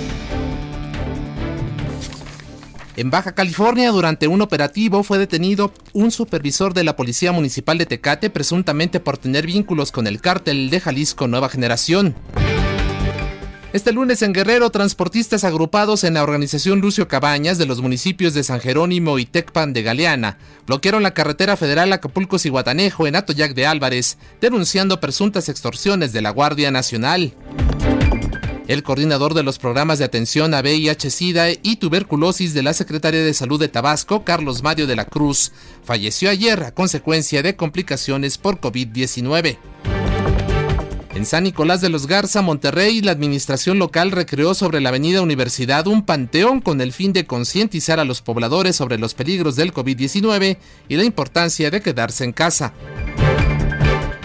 En 2.97 3.09
Baja 3.09 3.33
California, 3.33 3.89
durante 3.91 4.27
un 4.27 4.41
operativo, 4.41 5.03
fue 5.03 5.17
detenido 5.17 5.71
un 5.93 6.11
supervisor 6.11 6.73
de 6.73 6.83
la 6.83 6.97
Policía 6.97 7.31
Municipal 7.31 7.77
de 7.77 7.85
Tecate 7.85 8.29
presuntamente 8.29 8.99
por 8.99 9.17
tener 9.17 9.45
vínculos 9.45 9.91
con 9.93 10.07
el 10.07 10.19
cártel 10.19 10.69
de 10.69 10.81
Jalisco 10.81 11.27
Nueva 11.27 11.47
Generación. 11.47 12.15
Este 13.71 13.93
lunes 13.93 14.21
en 14.21 14.33
Guerrero, 14.33 14.69
transportistas 14.69 15.45
agrupados 15.45 16.03
en 16.03 16.15
la 16.15 16.23
organización 16.23 16.81
Lucio 16.81 17.07
Cabañas 17.07 17.57
de 17.57 17.65
los 17.65 17.81
municipios 17.81 18.33
de 18.33 18.43
San 18.43 18.59
Jerónimo 18.59 19.17
y 19.17 19.25
Tecpan 19.25 19.71
de 19.71 19.81
Galeana 19.81 20.37
bloquearon 20.67 21.03
la 21.03 21.13
carretera 21.13 21.55
federal 21.55 21.93
Acapulco-Ciguatanejo 21.93 23.07
en 23.07 23.15
Atoyac 23.15 23.53
de 23.53 23.67
Álvarez, 23.67 24.17
denunciando 24.41 24.99
presuntas 24.99 25.47
extorsiones 25.47 26.11
de 26.11 26.21
la 26.21 26.31
Guardia 26.31 26.69
Nacional. 26.69 27.33
El 28.71 28.83
coordinador 28.83 29.33
de 29.33 29.43
los 29.43 29.59
programas 29.59 29.99
de 29.99 30.05
atención 30.05 30.53
a 30.53 30.61
VIH-Sida 30.61 31.49
y 31.61 31.75
tuberculosis 31.75 32.53
de 32.53 32.63
la 32.63 32.71
Secretaría 32.71 33.21
de 33.21 33.33
Salud 33.33 33.59
de 33.59 33.67
Tabasco, 33.67 34.23
Carlos 34.23 34.63
Mario 34.63 34.87
de 34.87 34.95
la 34.95 35.03
Cruz, 35.03 35.51
falleció 35.83 36.29
ayer 36.29 36.63
a 36.63 36.71
consecuencia 36.73 37.43
de 37.43 37.57
complicaciones 37.57 38.37
por 38.37 38.61
COVID-19. 38.61 39.57
En 41.13 41.25
San 41.25 41.43
Nicolás 41.43 41.81
de 41.81 41.89
los 41.89 42.07
Garza, 42.07 42.41
Monterrey, 42.41 43.01
la 43.01 43.11
administración 43.11 43.77
local 43.77 44.09
recreó 44.09 44.53
sobre 44.53 44.79
la 44.79 44.87
avenida 44.87 45.21
Universidad 45.21 45.85
un 45.87 46.05
panteón 46.05 46.61
con 46.61 46.79
el 46.79 46.93
fin 46.93 47.11
de 47.11 47.25
concientizar 47.25 47.99
a 47.99 48.05
los 48.05 48.21
pobladores 48.21 48.77
sobre 48.77 48.97
los 48.97 49.15
peligros 49.15 49.57
del 49.57 49.73
COVID-19 49.73 50.57
y 50.87 50.95
la 50.95 51.03
importancia 51.03 51.71
de 51.71 51.81
quedarse 51.81 52.23
en 52.23 52.31
casa. 52.31 52.71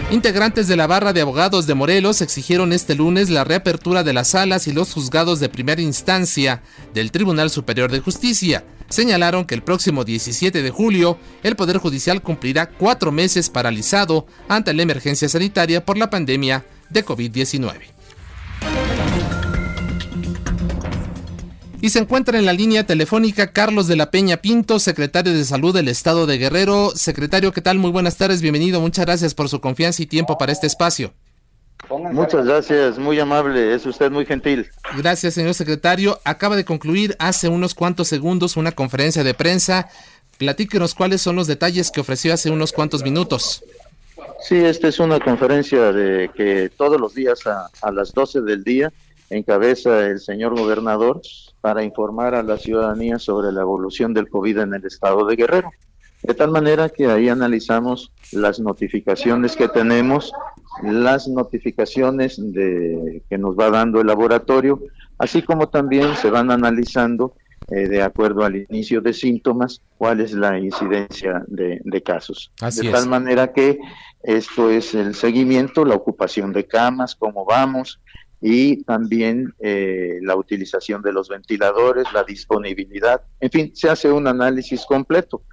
Integrantes 0.09 0.69
de 0.69 0.77
la 0.77 0.87
barra 0.87 1.11
de 1.11 1.19
abogados 1.19 1.67
de 1.67 1.73
Morelos 1.73 2.21
exigieron 2.21 2.71
este 2.71 2.95
lunes 2.95 3.29
la 3.29 3.43
reapertura 3.43 4.05
de 4.05 4.13
las 4.13 4.29
salas 4.29 4.65
y 4.67 4.71
los 4.71 4.93
juzgados 4.93 5.41
de 5.41 5.49
primera 5.49 5.81
instancia 5.81 6.63
del 6.93 7.11
Tribunal 7.11 7.49
Superior 7.49 7.91
de 7.91 7.99
Justicia. 7.99 8.63
Señalaron 8.87 9.43
que 9.43 9.53
el 9.53 9.63
próximo 9.63 10.05
17 10.05 10.61
de 10.61 10.71
julio 10.71 11.19
el 11.43 11.57
Poder 11.57 11.79
Judicial 11.79 12.21
cumplirá 12.21 12.69
cuatro 12.69 13.11
meses 13.11 13.49
paralizado 13.49 14.27
ante 14.47 14.73
la 14.73 14.83
emergencia 14.83 15.27
sanitaria 15.27 15.85
por 15.85 15.97
la 15.97 16.09
pandemia 16.09 16.63
de 16.89 17.03
COVID-19. 17.03 17.96
Y 21.79 21.89
se 21.89 21.99
encuentra 21.99 22.39
en 22.39 22.45
la 22.45 22.53
línea 22.53 22.85
telefónica 22.87 23.51
Carlos 23.51 23.87
de 23.87 23.95
la 23.95 24.09
Peña 24.09 24.37
Pinto, 24.37 24.79
secretario 24.79 25.33
de 25.33 25.45
Salud 25.45 25.75
del 25.75 25.87
Estado 25.87 26.25
de 26.25 26.39
Guerrero. 26.39 26.91
Secretario, 26.95 27.51
¿qué 27.51 27.61
tal? 27.61 27.77
Muy 27.77 27.91
buenas 27.91 28.17
tardes, 28.17 28.41
bienvenido. 28.41 28.81
Muchas 28.81 29.05
gracias 29.05 29.35
por 29.35 29.47
su 29.47 29.61
confianza 29.61 30.01
y 30.01 30.07
tiempo 30.07 30.39
para 30.39 30.51
este 30.51 30.65
espacio. 30.65 31.13
Muchas 32.11 32.45
gracias, 32.45 32.97
muy 32.97 33.19
amable, 33.19 33.75
es 33.75 33.85
usted 33.85 34.09
muy 34.09 34.25
gentil. 34.25 34.67
Gracias, 34.97 35.35
señor 35.35 35.53
secretario. 35.53 36.19
Acaba 36.25 36.55
de 36.55 36.65
concluir 36.65 37.15
hace 37.19 37.47
unos 37.47 37.75
cuantos 37.75 38.07
segundos 38.07 38.57
una 38.57 38.71
conferencia 38.71 39.23
de 39.23 39.35
prensa. 39.35 39.87
Platíquenos 40.39 40.95
cuáles 40.95 41.21
son 41.21 41.35
los 41.35 41.45
detalles 41.45 41.91
que 41.91 42.01
ofreció 42.01 42.33
hace 42.33 42.49
unos 42.49 42.73
cuantos 42.73 43.03
minutos. 43.03 43.63
Sí, 44.41 44.55
esta 44.55 44.87
es 44.87 44.99
una 44.99 45.19
conferencia 45.19 45.91
de 45.91 46.29
que 46.35 46.71
todos 46.75 46.99
los 46.99 47.13
días 47.13 47.45
a, 47.45 47.69
a 47.81 47.91
las 47.91 48.13
12 48.13 48.41
del 48.41 48.63
día 48.63 48.91
encabeza 49.29 50.07
el 50.07 50.19
señor 50.19 50.57
gobernador 50.57 51.21
para 51.61 51.83
informar 51.83 52.35
a 52.35 52.43
la 52.43 52.57
ciudadanía 52.57 53.19
sobre 53.19 53.51
la 53.51 53.61
evolución 53.61 54.13
del 54.13 54.29
COVID 54.29 54.59
en 54.59 54.73
el 54.73 54.85
estado 54.85 55.25
de 55.25 55.35
Guerrero. 55.35 55.69
De 56.23 56.33
tal 56.33 56.51
manera 56.51 56.89
que 56.89 57.07
ahí 57.07 57.29
analizamos 57.29 58.11
las 58.31 58.59
notificaciones 58.59 59.55
que 59.55 59.67
tenemos, 59.67 60.31
las 60.83 61.27
notificaciones 61.27 62.37
de, 62.37 63.21
que 63.29 63.37
nos 63.37 63.57
va 63.57 63.69
dando 63.69 64.01
el 64.01 64.07
laboratorio, 64.07 64.81
así 65.17 65.41
como 65.41 65.69
también 65.69 66.15
se 66.15 66.29
van 66.29 66.51
analizando 66.51 67.33
eh, 67.69 67.87
de 67.87 68.01
acuerdo 68.01 68.45
al 68.45 68.55
inicio 68.55 69.01
de 69.01 69.13
síntomas 69.13 69.81
cuál 69.97 70.21
es 70.21 70.31
la 70.31 70.57
incidencia 70.57 71.43
de, 71.47 72.01
casos. 72.01 72.51
de 72.61 72.91
tal 72.91 73.09
manera 73.09 73.51
que 73.51 73.79
esto 74.23 74.69
es 74.69 74.95
el 74.95 75.15
seguimiento, 75.15 75.83
la 75.83 75.95
ocupación 75.95 76.53
de 76.53 76.65
camas, 76.65 77.15
cómo 77.15 77.45
vamos, 77.45 77.99
y 78.41 78.83
también 78.83 79.53
eh, 79.59 80.19
la 80.21 80.35
utilización 80.35 81.01
de 81.01 81.11
los 81.11 81.29
ventiladores, 81.29 82.05
la 82.13 82.23
disponibilidad, 82.23 83.21
en 83.39 83.49
fin, 83.49 83.71
se 83.75 83.89
hace 83.89 84.11
un 84.11 84.27
análisis 84.27 84.85
completo. 84.85 85.43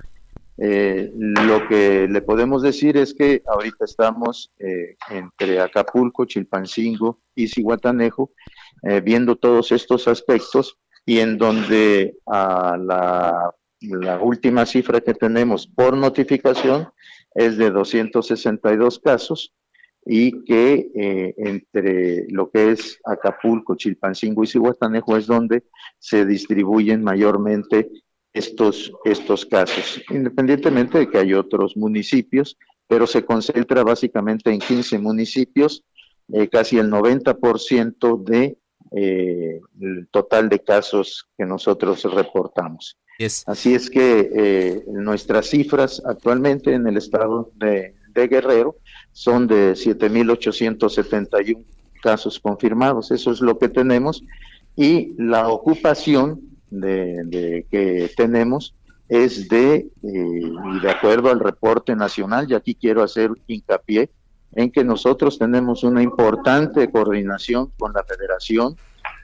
Eh, 0.57 1.11
lo 1.15 1.67
que 1.67 2.07
le 2.09 2.23
podemos 2.23 2.63
decir 2.63 2.97
es 2.97 3.13
que 3.13 3.43
ahorita 3.47 3.85
estamos 3.87 4.53
eh, 4.61 4.97
entre 5.11 5.61
Acapulco, 5.61 6.27
Chilpancingo 6.27 7.21
y 7.35 7.49
Cihuatanejo 7.49 8.31
viendo 9.03 9.37
todos 9.37 9.73
estos 9.73 10.07
aspectos 10.09 10.79
y 11.07 11.21
en 11.21 11.39
donde 11.39 12.19
a 12.27 12.77
la, 12.79 13.55
la 13.81 14.19
última 14.21 14.67
cifra 14.67 15.01
que 15.01 15.15
tenemos 15.15 15.67
por 15.67 15.97
notificación 15.97 16.89
es 17.35 17.57
de 17.57 17.71
262 17.71 18.99
casos 18.99 19.55
y 20.07 20.45
que 20.45 20.91
eh, 20.95 21.35
entre 21.39 22.27
lo 22.29 22.51
que 22.51 22.73
es 22.73 22.99
Acapulco, 23.05 23.75
Chilpancingo 23.75 24.45
y 24.45 24.47
Cihuatanejo 24.47 25.17
es 25.17 25.27
donde 25.27 25.65
se 25.99 26.27
distribuyen 26.27 27.03
mayormente 27.03 27.91
estos, 28.33 28.93
estos 29.05 29.47
casos, 29.47 30.03
independientemente 30.11 30.99
de 30.99 31.09
que 31.09 31.19
hay 31.19 31.35
otros 31.35 31.77
municipios, 31.77 32.59
pero 32.87 33.07
se 33.07 33.25
concentra 33.25 33.83
básicamente 33.83 34.51
en 34.51 34.59
15 34.59 34.99
municipios, 34.99 35.85
eh, 36.33 36.49
casi 36.49 36.79
el 36.79 36.91
90% 36.91 38.23
de 38.25 38.59
eh, 38.91 39.61
el 39.81 40.09
total 40.11 40.49
de 40.49 40.61
casos 40.61 41.29
que 41.39 41.47
nosotros 41.47 42.03
reportamos. 42.05 42.99
Así 43.47 43.75
es 43.75 43.89
que 43.89 44.83
nuestras 44.89 45.47
cifras 45.47 46.03
actualmente 46.05 46.75
en 46.75 46.89
el 46.89 46.97
estado 46.97 47.53
de, 47.55 47.95
de 48.15 48.29
Guerrero 48.29 48.77
son 49.13 49.47
de 49.47 49.73
7.871 49.73 51.65
casos 52.03 52.39
confirmados. 52.39 53.11
Eso 53.11 53.33
es 53.33 53.41
lo 53.41 53.59
que 53.59 53.69
tenemos. 53.69 54.25
Y 54.77 55.15
la 55.19 55.49
ocupación 55.49 56.41
de, 56.71 57.67
que 57.71 58.11
tenemos 58.17 58.75
es 59.09 59.49
de, 59.49 59.75
eh, 59.75 59.89
y 60.03 60.81
de 60.81 60.91
acuerdo 60.91 61.31
al 61.31 61.41
reporte 61.41 61.95
nacional, 61.95 62.47
y 62.49 62.55
aquí 62.55 62.75
quiero 62.75 63.03
hacer 63.03 63.31
hincapié 63.47 64.11
en 64.53 64.71
que 64.71 64.85
nosotros 64.85 65.39
tenemos 65.39 65.85
una 65.85 66.03
importante 66.03 66.91
coordinación 66.91 67.71
con 67.79 67.93
la 67.93 68.05
federación, 68.05 68.77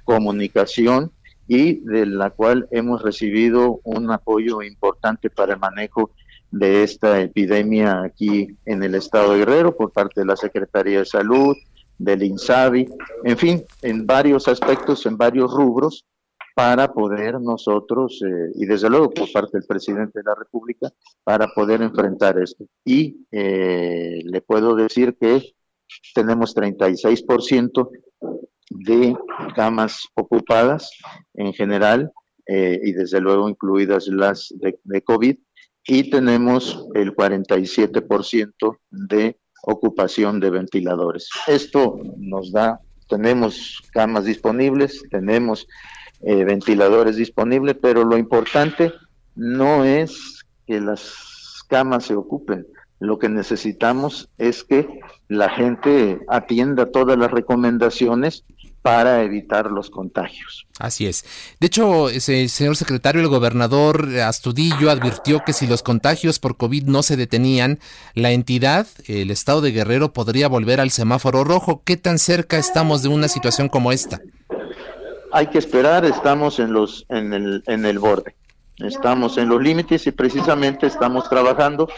comunicación, 0.05 1.12
y 1.50 1.81
de 1.81 2.07
la 2.07 2.31
cual 2.31 2.68
hemos 2.70 3.03
recibido 3.03 3.81
un 3.83 4.09
apoyo 4.12 4.62
importante 4.62 5.31
para 5.31 5.55
el 5.55 5.59
manejo 5.59 6.12
de 6.50 6.82
esta 6.82 7.20
epidemia 7.20 8.02
aquí 8.02 8.56
en 8.64 8.82
el 8.82 8.94
estado 8.94 9.32
de 9.32 9.38
Guerrero 9.40 9.76
por 9.76 9.92
parte 9.92 10.20
de 10.20 10.26
la 10.26 10.36
Secretaría 10.36 11.00
de 11.00 11.06
Salud, 11.06 11.56
del 11.98 12.22
INSABI, 12.22 12.88
en 13.24 13.36
fin, 13.36 13.62
en 13.82 14.06
varios 14.06 14.48
aspectos, 14.48 15.04
en 15.04 15.16
varios 15.16 15.52
rubros, 15.52 16.06
para 16.54 16.92
poder 16.92 17.40
nosotros, 17.40 18.22
eh, 18.26 18.52
y 18.54 18.66
desde 18.66 18.90
luego 18.90 19.10
por 19.10 19.30
parte 19.30 19.58
del 19.58 19.66
presidente 19.66 20.18
de 20.18 20.24
la 20.24 20.34
República, 20.34 20.90
para 21.22 21.48
poder 21.48 21.82
enfrentar 21.82 22.38
esto. 22.38 22.64
Y 22.84 23.26
eh, 23.30 24.20
le 24.24 24.40
puedo 24.40 24.74
decir 24.74 25.16
que 25.18 25.54
tenemos 26.14 26.54
36% 26.56 27.90
de 28.70 29.16
camas 29.54 30.08
ocupadas 30.14 30.90
en 31.34 31.52
general, 31.52 32.10
eh, 32.46 32.80
y 32.82 32.92
desde 32.92 33.20
luego 33.20 33.48
incluidas 33.48 34.08
las 34.08 34.52
de, 34.56 34.78
de 34.82 35.02
COVID, 35.02 35.36
y 35.90 36.09
tenemos 36.09 36.87
el 36.94 37.16
47% 37.16 38.79
de 38.92 39.37
ocupación 39.64 40.38
de 40.38 40.50
ventiladores. 40.50 41.29
Esto 41.48 41.98
nos 42.16 42.53
da, 42.53 42.79
tenemos 43.09 43.83
camas 43.92 44.24
disponibles, 44.24 45.03
tenemos 45.11 45.66
eh, 46.20 46.44
ventiladores 46.44 47.16
disponibles, 47.16 47.74
pero 47.83 48.05
lo 48.05 48.16
importante 48.16 48.92
no 49.35 49.83
es 49.85 50.44
que 50.64 50.81
las 50.81 51.64
camas 51.68 52.05
se 52.05 52.14
ocupen. 52.14 52.68
Lo 53.00 53.18
que 53.18 53.29
necesitamos 53.29 54.31
es 54.38 54.62
que 54.62 55.00
la 55.26 55.48
gente 55.48 56.20
atienda 56.29 56.92
todas 56.92 57.18
las 57.18 57.33
recomendaciones 57.33 58.44
para 58.82 59.22
evitar 59.22 59.70
los 59.70 59.90
contagios. 59.90 60.66
Así 60.78 61.06
es. 61.06 61.24
De 61.60 61.66
hecho, 61.66 62.08
ese, 62.08 62.48
señor 62.48 62.76
secretario, 62.76 63.20
el 63.20 63.28
gobernador 63.28 64.08
Astudillo 64.20 64.90
advirtió 64.90 65.42
que 65.44 65.52
si 65.52 65.66
los 65.66 65.82
contagios 65.82 66.38
por 66.38 66.56
COVID 66.56 66.84
no 66.84 67.02
se 67.02 67.16
detenían, 67.16 67.78
la 68.14 68.30
entidad, 68.30 68.86
el 69.06 69.30
estado 69.30 69.60
de 69.60 69.72
Guerrero, 69.72 70.12
podría 70.12 70.48
volver 70.48 70.80
al 70.80 70.90
semáforo 70.90 71.44
rojo. 71.44 71.82
¿Qué 71.84 71.96
tan 71.96 72.18
cerca 72.18 72.56
estamos 72.56 73.02
de 73.02 73.08
una 73.08 73.28
situación 73.28 73.68
como 73.68 73.92
esta? 73.92 74.20
hay 75.32 75.46
que 75.48 75.58
esperar, 75.58 76.04
estamos 76.04 76.58
en, 76.58 76.72
los, 76.72 77.06
en, 77.08 77.32
el, 77.32 77.62
en 77.66 77.84
el 77.84 77.98
borde, 77.98 78.34
estamos 78.78 79.38
en 79.38 79.48
los 79.48 79.62
límites 79.62 80.06
y 80.06 80.12
precisamente 80.12 80.86
estamos 80.86 81.28
trabajando 81.28 81.88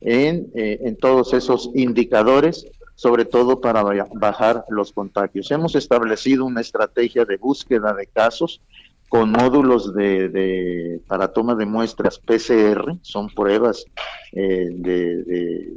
en, 0.00 0.50
eh, 0.54 0.78
en 0.82 0.96
todos 0.96 1.32
esos 1.32 1.70
indicadores, 1.74 2.66
sobre 3.00 3.24
todo 3.24 3.62
para 3.62 3.82
bajar 4.12 4.66
los 4.68 4.92
contagios. 4.92 5.50
Hemos 5.50 5.74
establecido 5.74 6.44
una 6.44 6.60
estrategia 6.60 7.24
de 7.24 7.38
búsqueda 7.38 7.94
de 7.94 8.06
casos 8.06 8.60
con 9.08 9.30
módulos 9.32 9.94
de, 9.94 10.28
de 10.28 11.00
para 11.06 11.32
toma 11.32 11.54
de 11.54 11.64
muestras 11.64 12.18
PCR, 12.18 12.98
son 13.00 13.30
pruebas 13.30 13.86
eh, 14.32 14.68
de, 14.70 15.16
de 15.24 15.76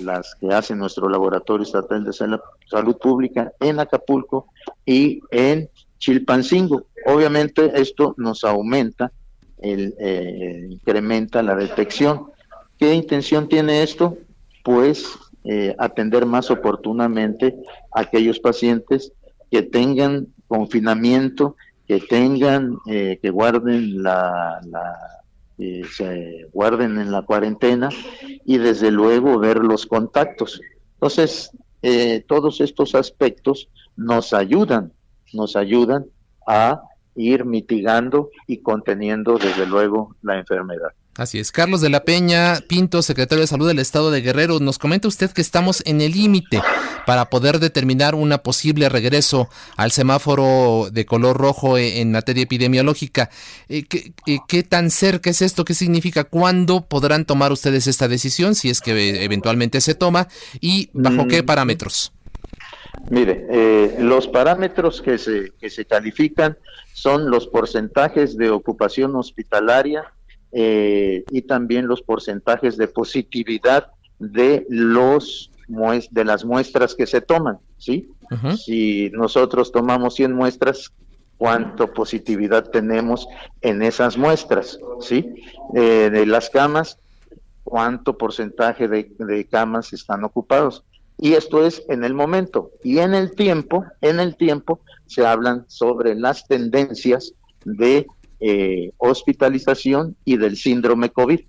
las 0.00 0.34
que 0.36 0.48
hace 0.48 0.74
nuestro 0.74 1.10
laboratorio 1.10 1.62
estatal 1.62 2.02
de 2.02 2.14
salud 2.14 2.96
pública 2.96 3.52
en 3.60 3.78
Acapulco 3.78 4.46
y 4.86 5.20
en 5.30 5.68
Chilpancingo. 5.98 6.86
Obviamente 7.04 7.70
esto 7.78 8.14
nos 8.16 8.44
aumenta, 8.44 9.12
el, 9.58 9.94
eh, 10.00 10.68
incrementa 10.70 11.42
la 11.42 11.54
detección. 11.54 12.30
¿Qué 12.78 12.94
intención 12.94 13.46
tiene 13.46 13.82
esto? 13.82 14.16
Pues 14.62 15.18
eh, 15.44 15.74
atender 15.78 16.26
más 16.26 16.50
oportunamente 16.50 17.54
a 17.92 18.00
aquellos 18.00 18.40
pacientes 18.40 19.12
que 19.50 19.62
tengan 19.62 20.28
confinamiento, 20.48 21.56
que 21.86 22.00
tengan, 22.00 22.78
eh, 22.86 23.18
que 23.20 23.30
guarden 23.30 24.02
la, 24.02 24.60
la 24.64 24.96
se 25.56 26.48
guarden 26.52 26.98
en 26.98 27.12
la 27.12 27.22
cuarentena 27.22 27.88
y 28.44 28.58
desde 28.58 28.90
luego 28.90 29.38
ver 29.38 29.58
los 29.58 29.86
contactos. 29.86 30.60
Entonces, 30.94 31.52
todos 32.26 32.60
estos 32.60 32.96
aspectos 32.96 33.68
nos 33.94 34.32
ayudan 34.32 34.92
nos 35.34 35.56
ayudan 35.56 36.06
a 36.46 36.82
ir 37.14 37.44
mitigando 37.44 38.30
y 38.46 38.58
conteniendo 38.58 39.36
desde 39.36 39.66
luego 39.66 40.16
la 40.22 40.38
enfermedad. 40.38 40.92
Así 41.16 41.38
es. 41.38 41.52
Carlos 41.52 41.80
de 41.80 41.90
la 41.90 42.04
Peña 42.04 42.58
Pinto, 42.66 43.00
secretario 43.00 43.42
de 43.42 43.46
Salud 43.46 43.68
del 43.68 43.78
Estado 43.78 44.10
de 44.10 44.20
Guerrero, 44.20 44.58
nos 44.58 44.80
comenta 44.80 45.06
usted 45.06 45.30
que 45.30 45.42
estamos 45.42 45.80
en 45.86 46.00
el 46.00 46.10
límite 46.10 46.60
para 47.06 47.30
poder 47.30 47.60
determinar 47.60 48.16
una 48.16 48.38
posible 48.38 48.88
regreso 48.88 49.48
al 49.76 49.92
semáforo 49.92 50.88
de 50.90 51.06
color 51.06 51.36
rojo 51.36 51.78
e, 51.78 52.00
en 52.00 52.10
materia 52.10 52.42
epidemiológica. 52.42 53.30
Eh, 53.68 53.84
eh, 54.26 54.38
¿Qué, 54.48 54.62
tan 54.64 54.90
cerca 54.90 55.30
es 55.30 55.40
esto? 55.40 55.64
¿Qué 55.64 55.74
significa? 55.74 56.24
¿Cuándo 56.24 56.80
podrán 56.80 57.24
tomar 57.24 57.52
ustedes 57.52 57.86
esta 57.86 58.08
decisión, 58.08 58.56
si 58.56 58.68
es 58.68 58.80
que 58.80 59.24
eventualmente 59.24 59.80
se 59.80 59.94
toma? 59.94 60.26
¿Y 60.60 60.90
bajo 60.94 61.28
qué 61.28 61.44
mm. 61.44 61.46
parámetros? 61.46 62.12
Mire, 63.08 63.46
eh, 63.50 63.96
los 64.00 64.26
parámetros 64.26 65.00
que 65.00 65.18
se, 65.18 65.52
que 65.60 65.70
se 65.70 65.84
califican 65.84 66.56
son 66.92 67.30
los 67.30 67.46
porcentajes 67.46 68.36
de 68.36 68.50
ocupación 68.50 69.14
hospitalaria 69.14 70.04
eh, 70.54 71.24
y 71.30 71.42
también 71.42 71.88
los 71.88 72.02
porcentajes 72.02 72.76
de 72.76 72.88
positividad 72.88 73.88
de 74.18 74.64
los 74.68 75.50
de 76.10 76.24
las 76.24 76.44
muestras 76.44 76.94
que 76.94 77.06
se 77.06 77.20
toman, 77.22 77.58
¿sí? 77.78 78.10
Si 78.64 79.10
nosotros 79.10 79.72
tomamos 79.72 80.14
100 80.14 80.32
muestras, 80.32 80.92
¿cuánto 81.38 81.92
positividad 81.92 82.68
tenemos 82.70 83.26
en 83.62 83.82
esas 83.82 84.16
muestras, 84.16 84.78
¿sí? 85.00 85.34
Eh, 85.74 86.10
de 86.12 86.26
las 86.26 86.50
camas, 86.50 86.98
¿cuánto 87.62 88.18
porcentaje 88.18 88.88
de, 88.88 89.10
de 89.18 89.46
camas 89.46 89.92
están 89.92 90.22
ocupados? 90.24 90.84
Y 91.18 91.32
esto 91.32 91.64
es 91.64 91.82
en 91.88 92.04
el 92.04 92.12
momento. 92.12 92.70
Y 92.82 92.98
en 92.98 93.14
el 93.14 93.34
tiempo, 93.34 93.84
en 94.00 94.20
el 94.20 94.36
tiempo, 94.36 94.80
se 95.06 95.24
hablan 95.24 95.64
sobre 95.68 96.14
las 96.14 96.46
tendencias 96.46 97.32
de 97.64 98.06
eh, 98.46 98.92
hospitalización 98.98 100.16
y 100.22 100.36
del 100.36 100.58
síndrome 100.58 101.08
COVID. 101.08 101.40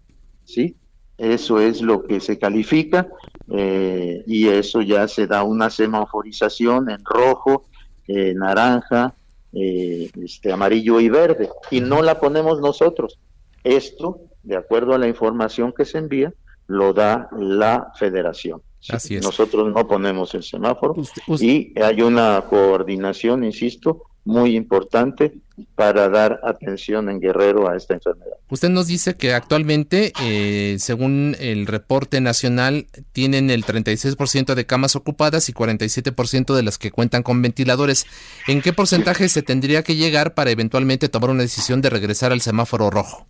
¿Sí? 0.46 0.78
Eso 1.18 1.60
es 1.60 1.82
lo 1.82 2.04
que 2.04 2.22
se 2.22 2.40
califica 2.40 3.10
eh, 3.52 4.24
y 4.26 4.48
eso 4.48 4.82
ya 4.82 5.06
se 5.10 5.28
da 5.28 5.44
una 5.44 5.70
semaforización 5.70 6.90
en 6.90 7.04
rojo, 7.04 7.66
eh, 8.08 8.34
naranja, 8.34 9.14
este, 9.52 10.54
amarillo 10.54 11.02
y 11.02 11.10
verde. 11.10 11.50
Y 11.70 11.82
no 11.82 12.02
la 12.02 12.18
ponemos 12.18 12.62
nosotros. 12.62 13.20
Esto, 13.66 14.22
de 14.44 14.56
acuerdo 14.56 14.94
a 14.94 14.98
la 14.98 15.10
información 15.10 15.74
que 15.74 15.84
se 15.84 15.98
envía, 15.98 16.34
lo 16.68 16.94
da 16.94 17.28
la 17.38 17.92
federación. 18.00 18.62
Así 18.88 19.18
es. 19.18 19.24
Nosotros 19.26 19.74
no 19.74 19.86
ponemos 19.86 20.34
el 20.34 20.44
semáforo 20.44 20.96
y 21.28 21.78
hay 21.78 22.02
una 22.02 22.46
coordinación, 22.50 23.44
insisto, 23.44 24.04
muy 24.26 24.56
importante 24.56 25.34
para 25.76 26.10
dar 26.10 26.42
atención 26.44 27.10
en 27.10 27.20
Guerrero 27.20 27.70
a 27.70 27.78
esta 27.78 27.94
enfermedad. 27.94 28.34
Usted 28.50 28.70
nos 28.70 28.88
dice 28.88 29.16
que 29.16 29.34
actualmente, 29.34 30.12
eh, 30.22 30.78
según 30.80 31.36
el 31.40 31.68
reporte 31.68 32.20
nacional, 32.20 32.88
tienen 33.14 33.50
el 33.50 33.64
36% 33.64 34.56
de 34.56 34.66
camas 34.66 34.96
ocupadas 34.96 35.48
y 35.48 35.54
47% 35.54 36.56
de 36.56 36.64
las 36.64 36.78
que 36.78 36.92
cuentan 36.92 37.24
con 37.24 37.42
ventiladores. 37.42 38.06
¿En 38.48 38.62
qué 38.62 38.74
porcentaje 38.74 39.30
se 39.30 39.44
tendría 39.44 39.84
que 39.84 39.96
llegar 39.96 40.34
para 40.34 40.52
eventualmente 40.52 41.08
tomar 41.08 41.30
una 41.30 41.44
decisión 41.44 41.82
de 41.82 41.92
regresar 41.92 42.32
al 42.32 42.42
semáforo 42.42 42.90
rojo? 42.90 43.28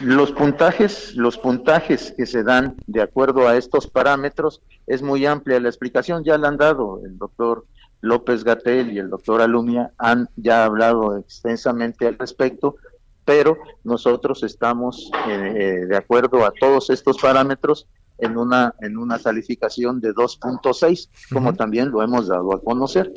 Los 0.00 0.32
puntajes, 0.32 1.14
los 1.14 1.38
puntajes 1.38 2.12
que 2.16 2.26
se 2.26 2.42
dan 2.42 2.76
de 2.86 3.02
acuerdo 3.02 3.48
a 3.48 3.56
estos 3.56 3.86
parámetros 3.86 4.60
es 4.86 5.02
muy 5.02 5.24
amplia 5.26 5.60
la 5.60 5.68
explicación, 5.68 6.24
ya 6.24 6.36
la 6.38 6.48
han 6.48 6.56
dado 6.56 7.00
el 7.04 7.16
doctor 7.18 7.64
López 8.00 8.44
Gatel 8.44 8.92
y 8.92 8.98
el 8.98 9.10
doctor 9.10 9.40
Alumia 9.40 9.92
han 9.98 10.28
ya 10.36 10.64
hablado 10.64 11.16
extensamente 11.16 12.06
al 12.06 12.18
respecto, 12.18 12.76
pero 13.24 13.58
nosotros 13.84 14.42
estamos 14.42 15.10
eh, 15.28 15.86
de 15.88 15.96
acuerdo 15.96 16.44
a 16.44 16.52
todos 16.52 16.90
estos 16.90 17.18
parámetros 17.18 17.86
en 18.18 18.36
una 18.36 18.74
en 18.80 18.96
una 18.96 19.18
calificación 19.18 20.00
de 20.00 20.12
2.6, 20.12 21.08
como 21.32 21.54
también 21.54 21.90
lo 21.90 22.02
hemos 22.02 22.28
dado 22.28 22.52
a 22.52 22.60
conocer. 22.60 23.12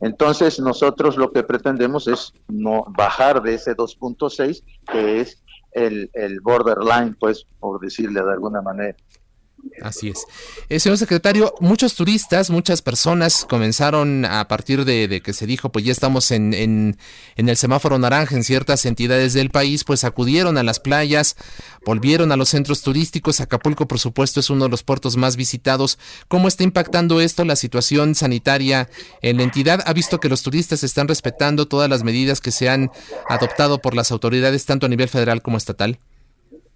Entonces, 0.00 0.60
nosotros 0.60 1.16
lo 1.16 1.30
que 1.32 1.42
pretendemos 1.42 2.08
es 2.08 2.32
no 2.48 2.84
bajar 2.96 3.42
de 3.42 3.54
ese 3.54 3.76
2.6, 3.76 4.62
que 4.90 5.20
es 5.20 5.42
el, 5.72 6.10
el 6.14 6.40
borderline, 6.40 7.14
pues, 7.18 7.46
por 7.60 7.80
decirle 7.80 8.22
de 8.22 8.32
alguna 8.32 8.62
manera. 8.62 8.96
Así 9.82 10.08
es. 10.08 10.24
Eh, 10.68 10.80
señor 10.80 10.98
secretario, 10.98 11.54
muchos 11.60 11.94
turistas, 11.94 12.50
muchas 12.50 12.82
personas 12.82 13.46
comenzaron 13.48 14.24
a 14.24 14.48
partir 14.48 14.84
de, 14.84 15.20
que 15.22 15.32
se 15.32 15.46
dijo, 15.46 15.70
pues 15.70 15.84
ya 15.84 15.92
estamos 15.92 16.30
en, 16.30 16.54
en, 16.54 16.96
el 17.36 17.56
semáforo 17.56 17.98
naranja 17.98 18.36
en 18.36 18.44
ciertas 18.44 18.86
entidades 18.86 19.34
del 19.34 19.50
país, 19.50 19.84
pues 19.84 20.04
acudieron 20.04 20.56
a 20.56 20.62
las 20.62 20.80
playas, 20.80 21.36
volvieron 21.84 22.32
a 22.32 22.36
los 22.36 22.48
centros 22.48 22.82
turísticos. 22.82 23.40
Acapulco, 23.40 23.86
por 23.86 23.98
supuesto, 23.98 24.40
es 24.40 24.50
uno 24.50 24.64
de 24.64 24.70
los 24.70 24.82
puertos 24.82 25.16
más 25.16 25.36
visitados. 25.36 25.98
¿Cómo 26.28 26.48
está 26.48 26.64
impactando 26.64 27.20
esto 27.20 27.44
la 27.44 27.56
situación 27.56 28.14
sanitaria 28.14 28.88
en 29.20 29.36
la 29.36 29.42
entidad? 29.42 29.82
¿Ha 29.86 29.92
visto 29.92 30.20
que 30.20 30.28
los 30.28 30.42
turistas 30.42 30.84
están 30.84 31.08
respetando 31.08 31.66
todas 31.66 31.90
las 31.90 32.02
medidas 32.02 32.40
que 32.40 32.50
se 32.50 32.68
han 32.68 32.90
adoptado 33.28 33.80
por 33.80 33.94
las 33.94 34.10
autoridades, 34.10 34.64
tanto 34.64 34.86
a 34.86 34.88
nivel 34.88 35.08
federal 35.08 35.42
como 35.42 35.58
estatal? 35.58 35.98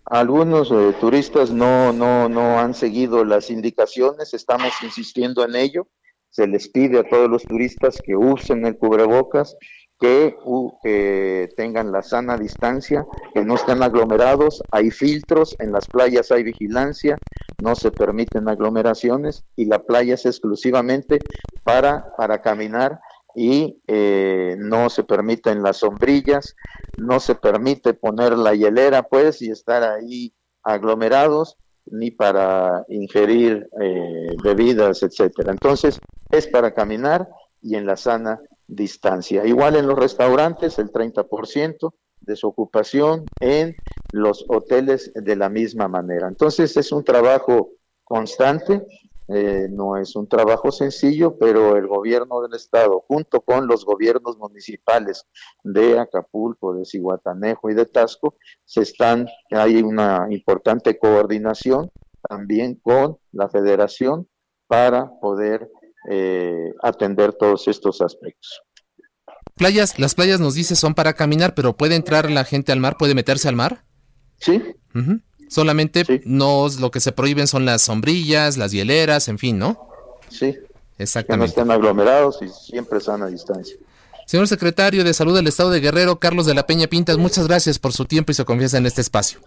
Algunos 0.07 0.71
eh, 0.71 0.95
turistas 1.01 1.51
no, 1.51 1.93
no, 1.93 2.29
no 2.29 2.59
han 2.59 2.75
seguido 2.75 3.25
las 3.25 3.51
indicaciones, 3.51 4.35
estamos 4.35 4.73
insistiendo 4.83 5.45
en 5.45 5.55
ello. 5.55 5.87
Se 6.31 6.47
les 6.47 6.69
pide 6.69 7.01
a 7.01 7.09
todos 7.09 7.29
los 7.29 7.45
turistas 7.45 8.01
que 8.05 8.17
usen 8.17 8.65
el 8.65 8.77
cubrebocas, 8.79 9.57
que, 10.01 11.49
tengan 11.57 11.93
la 11.93 12.03
sana 12.03 12.39
distancia, 12.39 13.05
que 13.35 13.45
no 13.45 13.55
estén 13.55 13.83
aglomerados, 13.83 14.63
hay 14.71 14.91
filtros, 14.91 15.55
en 15.59 15.73
las 15.73 15.87
playas 15.87 16.33
hay 16.33 16.43
vigilancia, 16.43 17.19
no 17.63 17.75
se 17.75 17.91
permiten 17.91 18.49
aglomeraciones 18.49 19.45
y 19.57 19.67
la 19.67 19.81
playa 19.81 20.15
es 20.15 20.25
exclusivamente 20.25 21.19
para, 21.63 22.15
para 22.17 22.41
caminar 22.41 23.01
y 23.35 23.81
eh, 23.87 24.57
no 24.59 24.91
se 24.91 25.05
permiten 25.05 25.63
las 25.63 25.79
sombrillas, 25.79 26.57
no 26.99 27.21
se 27.21 27.35
permite 27.35 27.95
poner 27.95 28.37
la 28.37 28.55
hielera 28.55 29.03
pues 29.03 29.43
y 29.43 29.51
estar 29.51 29.83
ahí 29.83 30.35
aglomerados 30.63 31.57
ni 31.87 32.11
para 32.11 32.85
ingerir 32.89 33.69
eh, 33.81 34.37
bebidas, 34.43 35.03
etcétera. 35.03 35.53
Entonces 35.53 35.99
es 36.31 36.47
para 36.47 36.75
caminar 36.75 37.29
y 37.63 37.77
en 37.77 37.87
la 37.87 37.97
sana 37.97 38.41
distancia. 38.67 39.45
Igual 39.45 39.77
en 39.77 39.87
los 39.87 39.99
restaurantes, 39.99 40.79
el 40.79 40.91
30% 40.91 41.93
de 42.21 42.37
su 42.37 42.47
ocupación, 42.47 43.25
en 43.41 43.75
los 44.13 44.45
hoteles 44.49 45.13
de 45.15 45.37
la 45.37 45.49
misma 45.49 45.89
manera. 45.89 46.29
Entonces 46.29 46.77
es 46.77 46.93
un 46.93 47.03
trabajo 47.03 47.71
constante, 48.05 48.85
eh, 49.33 49.69
no 49.71 49.97
es 49.97 50.17
un 50.17 50.29
trabajo 50.29 50.73
sencillo, 50.73 51.37
pero 51.39 51.77
el 51.77 51.87
gobierno 51.87 52.41
del 52.41 52.55
estado, 52.55 53.05
junto 53.07 53.41
con 53.43 53.69
los 53.69 53.85
gobiernos 53.85 54.37
municipales 54.39 55.27
de 55.63 55.99
Acapulco, 55.99 56.75
de 56.75 56.85
Cihuatanejo 56.85 57.71
y 57.71 57.75
de 57.75 57.87
Tasco, 57.87 58.37
se 58.65 58.83
están, 58.83 59.29
hay 59.51 59.83
una 59.83 60.27
importante 60.31 60.99
coordinación 60.99 61.91
también 62.29 62.75
con 62.83 63.19
la 63.33 63.49
federación 63.49 64.29
para 64.67 65.11
poder 65.21 65.71
eh, 66.09 66.73
atender 66.83 67.33
todos 67.35 67.69
estos 67.69 68.01
aspectos. 68.01 68.63
Playas, 69.55 69.99
las 69.99 70.15
playas 70.15 70.41
nos 70.41 70.55
dice 70.55 70.75
son 70.75 70.95
para 70.95 71.13
caminar, 71.13 71.55
pero 71.55 71.77
¿puede 71.77 71.95
entrar 71.95 72.31
la 72.31 72.45
gente 72.45 72.73
al 72.73 72.81
mar? 72.81 72.97
¿Puede 72.99 73.15
meterse 73.15 73.49
al 73.49 73.57
mar? 73.57 73.85
Sí. 74.39 74.61
Solamente 75.51 76.23
no 76.25 76.69
lo 76.79 76.93
que 76.93 77.01
se 77.01 77.11
prohíben 77.11 77.49
son 77.49 77.65
las 77.65 77.83
sombrillas, 77.83 78.57
las 78.57 78.71
hieleras, 78.71 79.27
en 79.27 79.37
fin, 79.37 79.59
¿no? 79.59 79.89
Sí. 80.29 80.57
Exactamente. 80.97 81.53
Que 81.53 81.61
no 81.61 81.63
estén 81.63 81.71
aglomerados 81.73 82.39
y 82.41 82.49
siempre 82.49 82.99
están 82.99 83.23
a 83.23 83.27
distancia. 83.27 83.75
Señor 84.27 84.47
secretario 84.47 85.03
de 85.03 85.13
Salud 85.13 85.35
del 85.35 85.49
Estado 85.49 85.71
de 85.71 85.81
Guerrero, 85.81 86.21
Carlos 86.21 86.47
de 86.47 86.55
la 86.55 86.67
Peña 86.67 86.87
Pintas, 86.87 87.19
muchas 87.19 87.49
gracias 87.49 87.81
por 87.81 87.93
su 87.93 88.05
tiempo 88.05 88.31
y 88.31 88.37
su 88.37 88.45
confianza 88.45 88.79
en 88.79 88.87
este 88.87 89.01
espacio. 89.01 89.41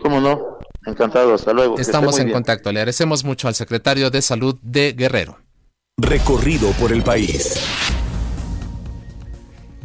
¿Cómo 0.00 0.20
no? 0.20 0.58
Encantado, 0.86 1.34
hasta 1.34 1.52
luego. 1.52 1.76
Estamos 1.76 2.20
en 2.20 2.30
contacto. 2.30 2.70
Le 2.70 2.78
agradecemos 2.78 3.24
mucho 3.24 3.48
al 3.48 3.56
secretario 3.56 4.10
de 4.10 4.22
Salud 4.22 4.56
de 4.62 4.92
Guerrero. 4.92 5.38
Recorrido 5.96 6.70
por 6.72 6.92
el 6.92 7.02
país. 7.02 7.58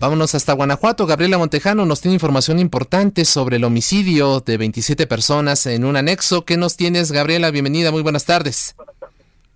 Vámonos 0.01 0.33
hasta 0.33 0.53
Guanajuato. 0.53 1.05
Gabriela 1.05 1.37
Montejano 1.37 1.85
nos 1.85 2.01
tiene 2.01 2.15
información 2.15 2.57
importante 2.57 3.23
sobre 3.23 3.57
el 3.57 3.63
homicidio 3.63 4.39
de 4.39 4.57
27 4.57 5.05
personas 5.05 5.67
en 5.67 5.85
un 5.85 5.95
anexo. 5.95 6.43
¿Qué 6.43 6.57
nos 6.57 6.75
tienes, 6.75 7.11
Gabriela? 7.11 7.51
Bienvenida, 7.51 7.91
muy 7.91 8.01
buenas 8.01 8.25
tardes. 8.25 8.75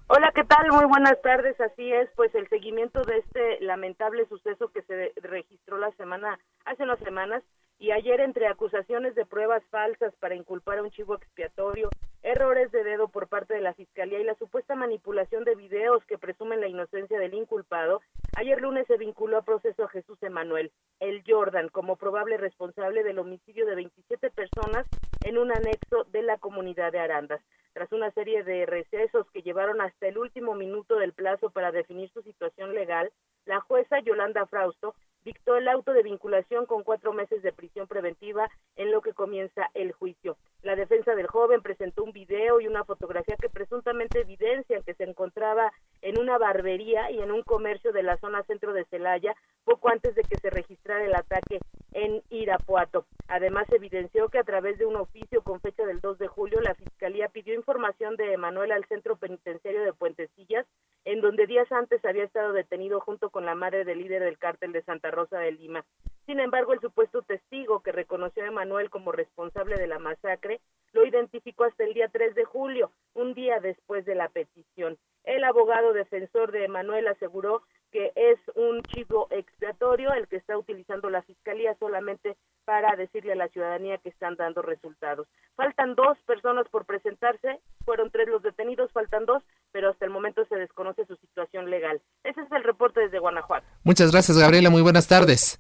Hola, 0.06 0.32
¿qué 0.36 0.44
tal? 0.44 0.72
Muy 0.72 0.86
buenas 0.86 1.20
tardes. 1.24 1.60
Así 1.60 1.92
es, 1.92 2.10
pues 2.16 2.30
el 2.36 2.48
seguimiento 2.50 3.02
de 3.02 3.18
este 3.18 3.66
lamentable 3.66 4.28
suceso 4.30 4.68
que 4.68 4.84
se 4.84 5.14
registró 5.24 5.80
la 5.80 5.90
semana, 5.94 6.38
hace 6.66 6.84
unas 6.84 7.00
semanas, 7.00 7.42
y 7.80 7.90
ayer 7.90 8.22
entre 8.22 8.48
acusaciones 8.48 9.16
de 9.16 9.26
pruebas 9.26 9.64
falsas 9.72 10.14
para 10.20 10.36
inculpar 10.36 10.78
a 10.78 10.84
un 10.84 10.92
chivo 10.92 11.16
expiatorio, 11.16 11.90
errores 12.22 12.72
de 12.72 12.84
dedo 12.84 13.08
por 13.08 13.28
parte 13.28 13.56
de 13.56 13.62
la 13.62 13.74
Fiscalía 13.74 14.20
y 14.20 14.24
la 14.24 14.36
supuesta 14.36 14.76
manipulación 14.76 15.44
de 15.44 15.56
videos 15.56 16.04
que 16.06 16.20
presumen 16.20 16.62
la 16.62 16.68
inocencia 16.68 17.20
del 17.20 17.34
inculpado, 17.34 18.02
ayer 18.36 18.62
lunes 18.62 18.86
se 18.88 18.98
vinculó 18.98 19.38
a 19.38 19.42
proceso 19.42 19.84
a 19.84 19.90
Jesús 19.90 20.22
Emanuel, 20.22 20.72
el 21.00 21.24
Jordan, 21.26 21.70
como 21.70 21.96
probable 21.96 22.38
responsable 22.38 23.04
del 23.04 23.20
homicidio 23.20 23.66
de 23.66 23.76
27 23.76 24.30
personas 24.32 24.86
en 25.24 25.38
un 25.38 25.52
anexo 25.52 26.04
de 26.12 26.22
la 26.22 26.38
comunidad 26.38 26.92
de 26.92 27.00
Arandas. 27.00 27.42
Tras 27.74 27.92
una 27.92 28.12
serie 28.12 28.44
de 28.44 28.66
recesos 28.66 29.30
que 29.32 29.42
llevaron 29.42 29.82
hasta 29.82 30.08
el 30.08 30.18
último 30.18 30.54
minuto 30.54 30.98
del 30.98 31.14
plazo 31.14 31.50
para 31.50 31.72
definir 31.72 32.10
su 32.12 32.22
situación 32.22 32.74
legal, 32.74 33.12
la 33.46 33.60
jueza 33.62 34.00
Yolanda 34.00 34.46
Frausto 34.46 34.96
dictó 35.26 35.58
el 35.58 35.68
auto 35.68 35.92
de 35.92 36.04
vinculación 36.04 36.66
con 36.66 36.84
cuatro 36.84 37.12
meses 37.12 37.42
de 37.42 37.52
prisión 37.52 37.88
preventiva 37.88 38.50
en 38.76 38.92
lo 38.92 39.02
que 39.02 39.14
comienza 39.14 39.70
el 39.74 39.92
juicio. 39.92 40.38
La 40.62 40.76
defensa 40.76 41.16
del 41.16 41.28
joven 41.28 41.62
presentó 41.62 42.04
un 42.04 42.14
video 42.14 42.62
y 42.62 42.68
una 42.68 42.86
fotografía 42.86 43.36
que 43.36 43.50
presuntamente 43.50 44.22
evidencian 44.22 44.84
que 44.84 44.94
se 44.94 45.04
encontraba 45.04 45.74
en 46.02 46.20
una 46.20 46.38
barbería 46.38 47.12
y 47.12 47.20
en 47.20 47.32
un 47.32 47.42
comercio 47.42 47.92
de 47.92 48.04
la 48.04 48.18
zona 48.18 48.44
centro 48.44 48.72
de 48.74 48.86
Celaya 48.86 49.36
poco 49.64 49.90
antes 49.90 50.16
de 50.16 50.22
que 50.24 50.38
se 50.38 50.50
registrara 50.50 51.04
el 51.04 51.16
ataque 51.16 51.60
en 51.92 52.22
Irapuato. 52.30 53.06
Además, 53.28 53.66
evidenció 53.72 54.30
que 54.30 54.38
a 54.38 54.44
través 54.44 54.78
de 54.78 54.86
un 54.86 54.96
oficio 54.96 55.42
con 55.42 55.60
fecha 55.60 55.86
del 55.86 56.02
2 56.02 56.20
de 56.20 56.28
julio, 56.28 56.62
la 56.62 56.76
Fiscalía 56.76 57.30
pidió 57.30 57.56
información 57.56 58.16
de 58.16 58.34
Emanuel 58.34 58.72
al 58.72 58.86
Centro 58.86 59.16
Penitenciario 59.16 59.84
de 59.84 59.94
Puentecillas, 59.94 60.68
en 61.16 61.22
donde 61.22 61.48
días 61.48 61.72
antes 61.72 62.04
había 62.04 62.26
estado 62.26 62.52
detenido 62.52 63.00
junto 63.00 63.30
con 63.30 63.46
la 63.46 63.56
madre 63.56 63.86
del 63.86 64.00
líder 64.00 64.22
del 64.22 64.38
cártel 64.38 64.74
de 64.74 64.84
Santa 64.84 65.12
Rosa 65.12 65.40
de 65.40 65.54
Lima. 65.54 65.86
Sin 66.26 66.42
embargo, 66.42 66.74
el 66.74 66.82
supuesto 66.82 67.22
testigo 67.22 67.82
que 67.82 67.94
reconoció 67.94 68.44
a 68.44 68.48
Emanuel 68.48 68.90
como 68.90 69.14
responsable 69.14 69.78
de 69.78 69.88
la 69.88 69.98
masacre 69.98 70.60
lo 70.92 71.06
identificó 71.06 71.64
hasta 71.64 71.86
el 71.86 71.94
día 71.94 72.10
3 72.10 72.36
de 72.36 72.44
julio, 72.44 72.92
un 73.14 73.34
día 73.34 73.62
después 73.62 74.04
de 74.04 74.16
la 74.16 74.28
petición. 74.28 74.98
El 75.24 75.46
abogado 75.46 75.94
defensor 75.94 76.52
de 76.52 76.66
Emanuel 76.66 77.08
aseguró 77.08 77.62
que 77.96 78.12
es 78.16 78.38
un 78.56 78.82
chivo 78.84 79.28
expiatorio 79.30 80.12
el 80.14 80.28
que 80.28 80.36
está 80.36 80.58
utilizando 80.58 81.10
la 81.10 81.22
fiscalía 81.22 81.76
solamente 81.76 82.36
para 82.66 82.96
decirle 82.98 83.32
a 83.32 83.38
la 83.38 83.48
ciudadanía 83.48 84.00
que 84.00 84.10
están 84.10 84.36
dando 84.36 84.62
resultados. 84.62 85.30
Faltan 85.56 85.96
dos 85.96 86.18
personas 86.26 86.68
por 86.68 86.86
presentarse, 86.86 87.62
fueron 87.86 88.12
tres 88.12 88.28
los 88.28 88.44
detenidos, 88.44 88.92
faltan 88.92 89.26
dos, 89.26 89.44
pero 89.72 89.92
hasta 89.92 90.04
el 90.04 90.12
momento 90.12 90.44
se 90.46 90.58
desconoce 90.58 91.06
su 91.06 91.16
situación 91.16 91.70
legal. 91.70 92.02
Ese 92.24 92.42
es 92.42 92.52
el 92.52 92.64
reporte 92.64 93.00
desde 93.00 93.20
Guanajuato. 93.20 93.68
Muchas 93.86 94.12
gracias, 94.12 94.38
Gabriela. 94.38 94.72
Muy 94.72 94.82
buenas 94.82 95.08
tardes. 95.08 95.60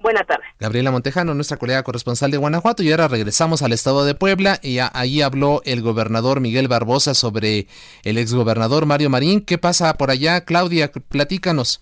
Buenas 0.00 0.26
tardes. 0.26 0.46
Gabriela 0.60 0.92
Montejano, 0.92 1.34
nuestra 1.34 1.56
colega 1.56 1.82
corresponsal 1.82 2.30
de 2.30 2.36
Guanajuato, 2.36 2.82
y 2.82 2.90
ahora 2.90 3.08
regresamos 3.08 3.62
al 3.62 3.72
estado 3.72 4.04
de 4.04 4.14
Puebla 4.14 4.60
y 4.62 4.78
ahí 4.78 5.22
habló 5.22 5.62
el 5.64 5.82
gobernador 5.82 6.40
Miguel 6.40 6.68
Barbosa 6.68 7.14
sobre 7.14 7.66
el 8.04 8.18
exgobernador 8.18 8.86
Mario 8.86 9.10
Marín. 9.10 9.40
¿Qué 9.40 9.58
pasa 9.58 9.94
por 9.94 10.10
allá, 10.10 10.44
Claudia? 10.44 10.92
Platícanos. 10.92 11.80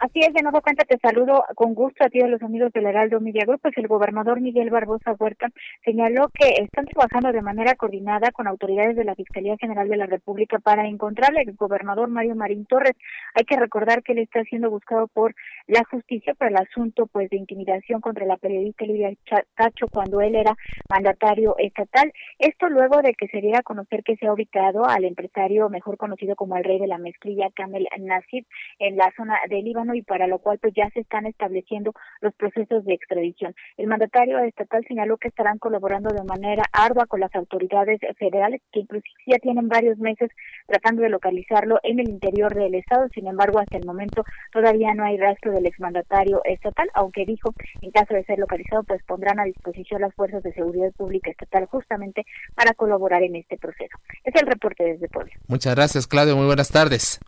Así 0.00 0.20
es, 0.20 0.32
de 0.32 0.40
nuevo 0.40 0.62
cuenta 0.62 0.82
te 0.84 0.96
saludo 0.96 1.44
con 1.54 1.74
gusto 1.74 2.02
a 2.02 2.08
ti 2.08 2.22
a 2.22 2.26
los 2.26 2.40
amigos 2.40 2.72
del 2.72 2.86
Heraldo 2.86 3.20
Media 3.20 3.44
Group. 3.44 3.60
Pues 3.60 3.76
el 3.76 3.86
gobernador 3.86 4.40
Miguel 4.40 4.70
Barbosa 4.70 5.12
Huerta 5.12 5.48
señaló 5.84 6.30
que 6.32 6.54
están 6.62 6.86
trabajando 6.86 7.32
de 7.32 7.42
manera 7.42 7.74
coordinada 7.74 8.30
con 8.30 8.46
autoridades 8.46 8.96
de 8.96 9.04
la 9.04 9.14
Fiscalía 9.14 9.58
General 9.60 9.86
de 9.86 9.98
la 9.98 10.06
República 10.06 10.58
para 10.58 10.88
encontrar 10.88 11.36
al 11.36 11.52
gobernador 11.52 12.08
Mario 12.08 12.34
Marín 12.34 12.64
Torres. 12.64 12.94
Hay 13.34 13.44
que 13.44 13.56
recordar 13.56 14.02
que 14.02 14.12
él 14.12 14.20
está 14.20 14.42
siendo 14.44 14.70
buscado 14.70 15.06
por 15.08 15.34
la 15.66 15.84
justicia 15.84 16.32
por 16.32 16.48
el 16.48 16.56
asunto 16.56 17.06
pues 17.06 17.28
de 17.28 17.36
intimidación 17.36 18.00
contra 18.00 18.24
la 18.24 18.38
periodista 18.38 18.86
Lidia 18.86 19.12
Cacho 19.54 19.86
cuando 19.92 20.22
él 20.22 20.34
era 20.34 20.56
mandatario 20.88 21.56
estatal. 21.58 22.10
Esto 22.38 22.70
luego 22.70 23.02
de 23.02 23.12
que 23.12 23.28
se 23.28 23.42
diera 23.42 23.58
a 23.58 23.62
conocer 23.62 24.02
que 24.02 24.16
se 24.16 24.28
ha 24.28 24.32
ubicado 24.32 24.86
al 24.86 25.04
empresario 25.04 25.68
mejor 25.68 25.98
conocido 25.98 26.36
como 26.36 26.56
el 26.56 26.64
rey 26.64 26.78
de 26.78 26.86
la 26.86 26.96
mezclilla, 26.96 27.50
Kamel 27.54 27.86
Nasib, 27.98 28.46
en 28.78 28.96
la 28.96 29.12
zona 29.14 29.38
del 29.50 29.62
Líbano 29.62 29.89
y 29.94 30.02
para 30.02 30.26
lo 30.26 30.38
cual 30.38 30.58
pues 30.58 30.74
ya 30.74 30.88
se 30.90 31.00
están 31.00 31.26
estableciendo 31.26 31.92
los 32.20 32.34
procesos 32.34 32.84
de 32.84 32.94
extradición. 32.94 33.54
El 33.76 33.86
mandatario 33.86 34.38
estatal 34.40 34.84
señaló 34.86 35.16
que 35.16 35.28
estarán 35.28 35.58
colaborando 35.58 36.10
de 36.14 36.24
manera 36.24 36.64
ardua 36.72 37.06
con 37.06 37.20
las 37.20 37.34
autoridades 37.34 38.00
federales 38.18 38.60
que 38.72 38.80
inclusive 38.80 39.14
ya 39.26 39.38
tienen 39.38 39.68
varios 39.68 39.98
meses 39.98 40.30
tratando 40.66 41.02
de 41.02 41.08
localizarlo 41.08 41.78
en 41.82 42.00
el 42.00 42.08
interior 42.08 42.54
del 42.54 42.74
estado. 42.74 43.08
Sin 43.14 43.26
embargo, 43.26 43.58
hasta 43.58 43.76
el 43.76 43.86
momento 43.86 44.24
todavía 44.52 44.94
no 44.94 45.04
hay 45.04 45.16
rastro 45.16 45.52
del 45.52 45.66
exmandatario 45.66 46.40
estatal, 46.44 46.88
aunque 46.94 47.24
dijo 47.24 47.54
en 47.80 47.90
caso 47.90 48.14
de 48.14 48.24
ser 48.24 48.38
localizado 48.38 48.82
pues 48.84 49.02
pondrán 49.04 49.40
a 49.40 49.44
disposición 49.44 50.00
las 50.00 50.14
fuerzas 50.14 50.42
de 50.42 50.52
seguridad 50.52 50.92
pública 50.92 51.30
estatal 51.30 51.66
justamente 51.66 52.24
para 52.54 52.74
colaborar 52.74 53.22
en 53.22 53.36
este 53.36 53.56
proceso. 53.56 53.96
Es 54.24 54.34
el 54.34 54.46
reporte 54.46 54.84
desde 54.84 55.08
Puebla. 55.08 55.32
Muchas 55.48 55.74
gracias, 55.74 56.06
Claudio. 56.06 56.36
Muy 56.36 56.46
buenas 56.46 56.70
tardes. 56.70 57.20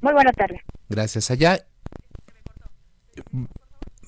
Muy 0.00 0.12
buenas 0.12 0.34
tardes. 0.34 0.60
Gracias 0.88 1.30
allá. 1.30 1.71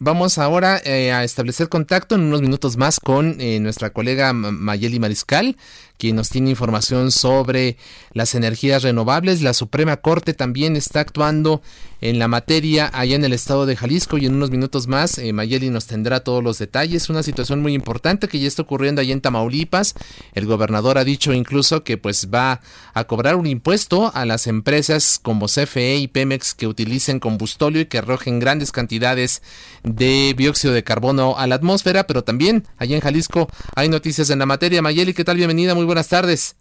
Vamos 0.01 0.39
ahora 0.39 0.81
eh, 0.85 1.13
a 1.13 1.23
establecer 1.23 1.69
contacto 1.69 2.17
en 2.17 2.23
unos 2.23 2.43
minutos 2.43 2.77
más 2.77 2.99
con 2.99 3.41
eh, 3.41 3.61
nuestra 3.61 3.91
colega 3.91 4.33
Mayeli 4.33 4.99
Mariscal, 4.99 5.57
quien 5.99 6.16
nos 6.16 6.28
tiene 6.28 6.51
información 6.51 7.11
sobre 7.11 7.76
las 8.12 8.34
energías 8.34 8.82
renovables. 8.82 9.42
La 9.42 9.55
Suprema 9.55 9.97
Corte 9.99 10.34
también 10.34 10.76
está 10.76 11.01
actuando 11.01 11.62
en 12.01 12.18
la 12.18 12.28
materia 12.28 12.90
allá 12.92 13.16
en 13.16 13.24
el 13.24 13.32
estado 13.32 13.64
de 13.64 13.76
Jalisco 13.76 14.18
y 14.18 14.26
en 14.26 14.34
unos 14.34 14.51
minutos 14.51 14.88
más 14.88 15.16
eh, 15.16 15.32
Mayeli 15.32 15.70
nos 15.70 15.86
tendrá 15.86 16.20
todos 16.20 16.45
los 16.45 16.59
detalles. 16.59 17.09
Una 17.09 17.22
situación 17.22 17.62
muy 17.62 17.72
importante 17.72 18.28
que 18.28 18.38
ya 18.38 18.47
está 18.47 18.61
ocurriendo 18.61 19.01
allá 19.01 19.14
en 19.14 19.22
Tamaulipas. 19.22 19.95
El 20.34 20.45
gobernador 20.45 20.99
ha 20.99 21.05
dicho 21.05 21.32
incluso 21.32 21.82
que 21.82 21.97
pues 21.97 22.28
va 22.32 22.61
a 22.92 23.05
cobrar 23.05 23.36
un 23.36 23.47
impuesto 23.47 24.12
a 24.14 24.26
las 24.26 24.47
empresas 24.47 25.18
como 25.22 25.47
CFE 25.47 25.97
y 25.97 26.09
Pemex 26.09 26.55
que 26.55 26.66
utilicen 26.66 27.20
combustóleo 27.20 27.80
y 27.82 27.86
que 27.86 27.99
arrojen 27.99 28.38
grandes 28.38 28.70
cantidades 28.70 29.42
de 29.82 30.34
dióxido 30.36 30.74
de 30.74 30.84
carbono 30.84 31.38
a 31.38 31.47
la 31.47 31.55
atmósfera, 31.55 32.07
pero 32.07 32.22
también 32.22 32.66
allá 32.76 32.97
en 32.97 33.03
Jalisco 33.03 33.49
hay 33.74 33.88
noticias 33.88 34.28
en 34.28 34.38
la 34.38 34.47
materia. 34.47 34.82
Mayeli, 34.82 35.14
¿qué 35.14 35.24
tal? 35.24 35.36
Bienvenida, 35.36 35.74
buenas 35.87 36.09
tardes. 36.09 36.57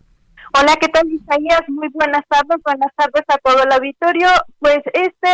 Hola, 0.55 0.75
¿qué 0.79 0.87
tal 0.87 1.09
Isaías? 1.11 1.61
Muy 1.67 1.87
buenas 1.89 2.21
tardes, 2.29 2.61
buenas 2.63 2.91
tardes 2.95 3.23
a 3.27 3.37
todo 3.39 3.63
el 3.63 3.71
auditorio. 3.71 4.27
Pues 4.59 4.81
este 4.93 5.29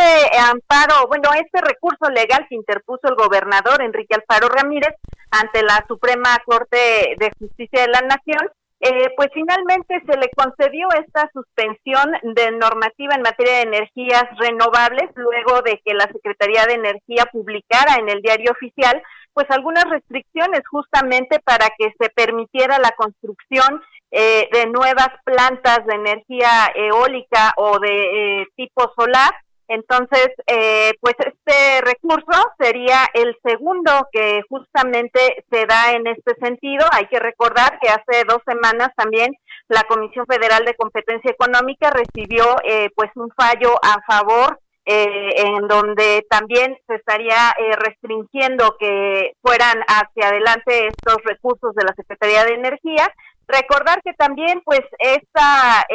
amparo, 0.50 1.08
bueno, 1.08 1.28
este 1.34 1.60
recurso 1.60 2.08
legal 2.08 2.46
que 2.48 2.54
interpuso 2.54 3.02
el 3.04 3.16
gobernador 3.16 3.82
Enrique 3.82 4.14
Alfaro 4.14 4.48
Ramírez 4.48 4.94
ante 5.30 5.62
la 5.62 5.84
Suprema 5.86 6.38
Corte 6.46 7.16
de 7.18 7.30
Justicia 7.38 7.82
de 7.82 7.88
la 7.88 8.00
Nación, 8.00 8.48
eh, 8.80 9.12
pues 9.14 9.28
finalmente 9.34 10.00
se 10.06 10.16
le 10.16 10.30
concedió 10.34 10.88
esta 11.04 11.28
suspensión 11.34 12.12
de 12.22 12.52
normativa 12.52 13.14
en 13.14 13.20
materia 13.20 13.56
de 13.56 13.76
energías 13.76 14.24
renovables 14.38 15.10
luego 15.16 15.60
de 15.60 15.82
que 15.84 15.92
la 15.92 16.08
Secretaría 16.10 16.64
de 16.64 16.74
Energía 16.74 17.26
publicara 17.30 17.96
en 17.96 18.08
el 18.08 18.22
diario 18.22 18.52
oficial 18.52 19.02
pues 19.32 19.46
algunas 19.50 19.84
restricciones 19.84 20.62
justamente 20.70 21.40
para 21.40 21.68
que 21.78 21.92
se 21.98 22.10
permitiera 22.10 22.78
la 22.78 22.90
construcción 22.92 23.82
eh, 24.10 24.48
de 24.52 24.66
nuevas 24.66 25.10
plantas 25.24 25.86
de 25.86 25.94
energía 25.94 26.70
eólica 26.74 27.52
o 27.56 27.78
de 27.78 28.40
eh, 28.40 28.46
tipo 28.56 28.92
solar 28.98 29.32
entonces, 29.70 30.30
eh, 30.48 30.94
pues 31.00 31.14
este 31.20 31.80
recurso 31.82 32.36
sería 32.58 33.06
el 33.14 33.36
segundo 33.44 33.92
que 34.10 34.42
justamente 34.48 35.44
se 35.48 35.64
da 35.64 35.92
en 35.92 36.08
este 36.08 36.34
sentido. 36.44 36.84
Hay 36.90 37.06
que 37.06 37.20
recordar 37.20 37.78
que 37.80 37.88
hace 37.88 38.24
dos 38.28 38.40
semanas 38.44 38.88
también 38.96 39.30
la 39.68 39.84
Comisión 39.84 40.26
Federal 40.26 40.64
de 40.64 40.74
Competencia 40.74 41.30
Económica 41.30 41.88
recibió 41.90 42.56
eh, 42.64 42.90
pues 42.96 43.12
un 43.14 43.30
fallo 43.36 43.76
a 43.80 44.00
favor 44.08 44.58
eh, 44.90 45.30
en 45.36 45.68
donde 45.68 46.26
también 46.28 46.76
se 46.86 46.96
estaría 46.96 47.54
restringiendo 47.78 48.76
que 48.78 49.32
fueran 49.40 49.78
hacia 49.86 50.28
adelante 50.28 50.88
estos 50.88 51.16
recursos 51.24 51.74
de 51.74 51.84
la 51.84 51.94
Secretaría 51.94 52.44
de 52.44 52.54
Energía. 52.54 53.08
Recordar 53.46 54.00
que 54.02 54.12
también 54.14 54.62
pues 54.64 54.82
esta 54.98 55.86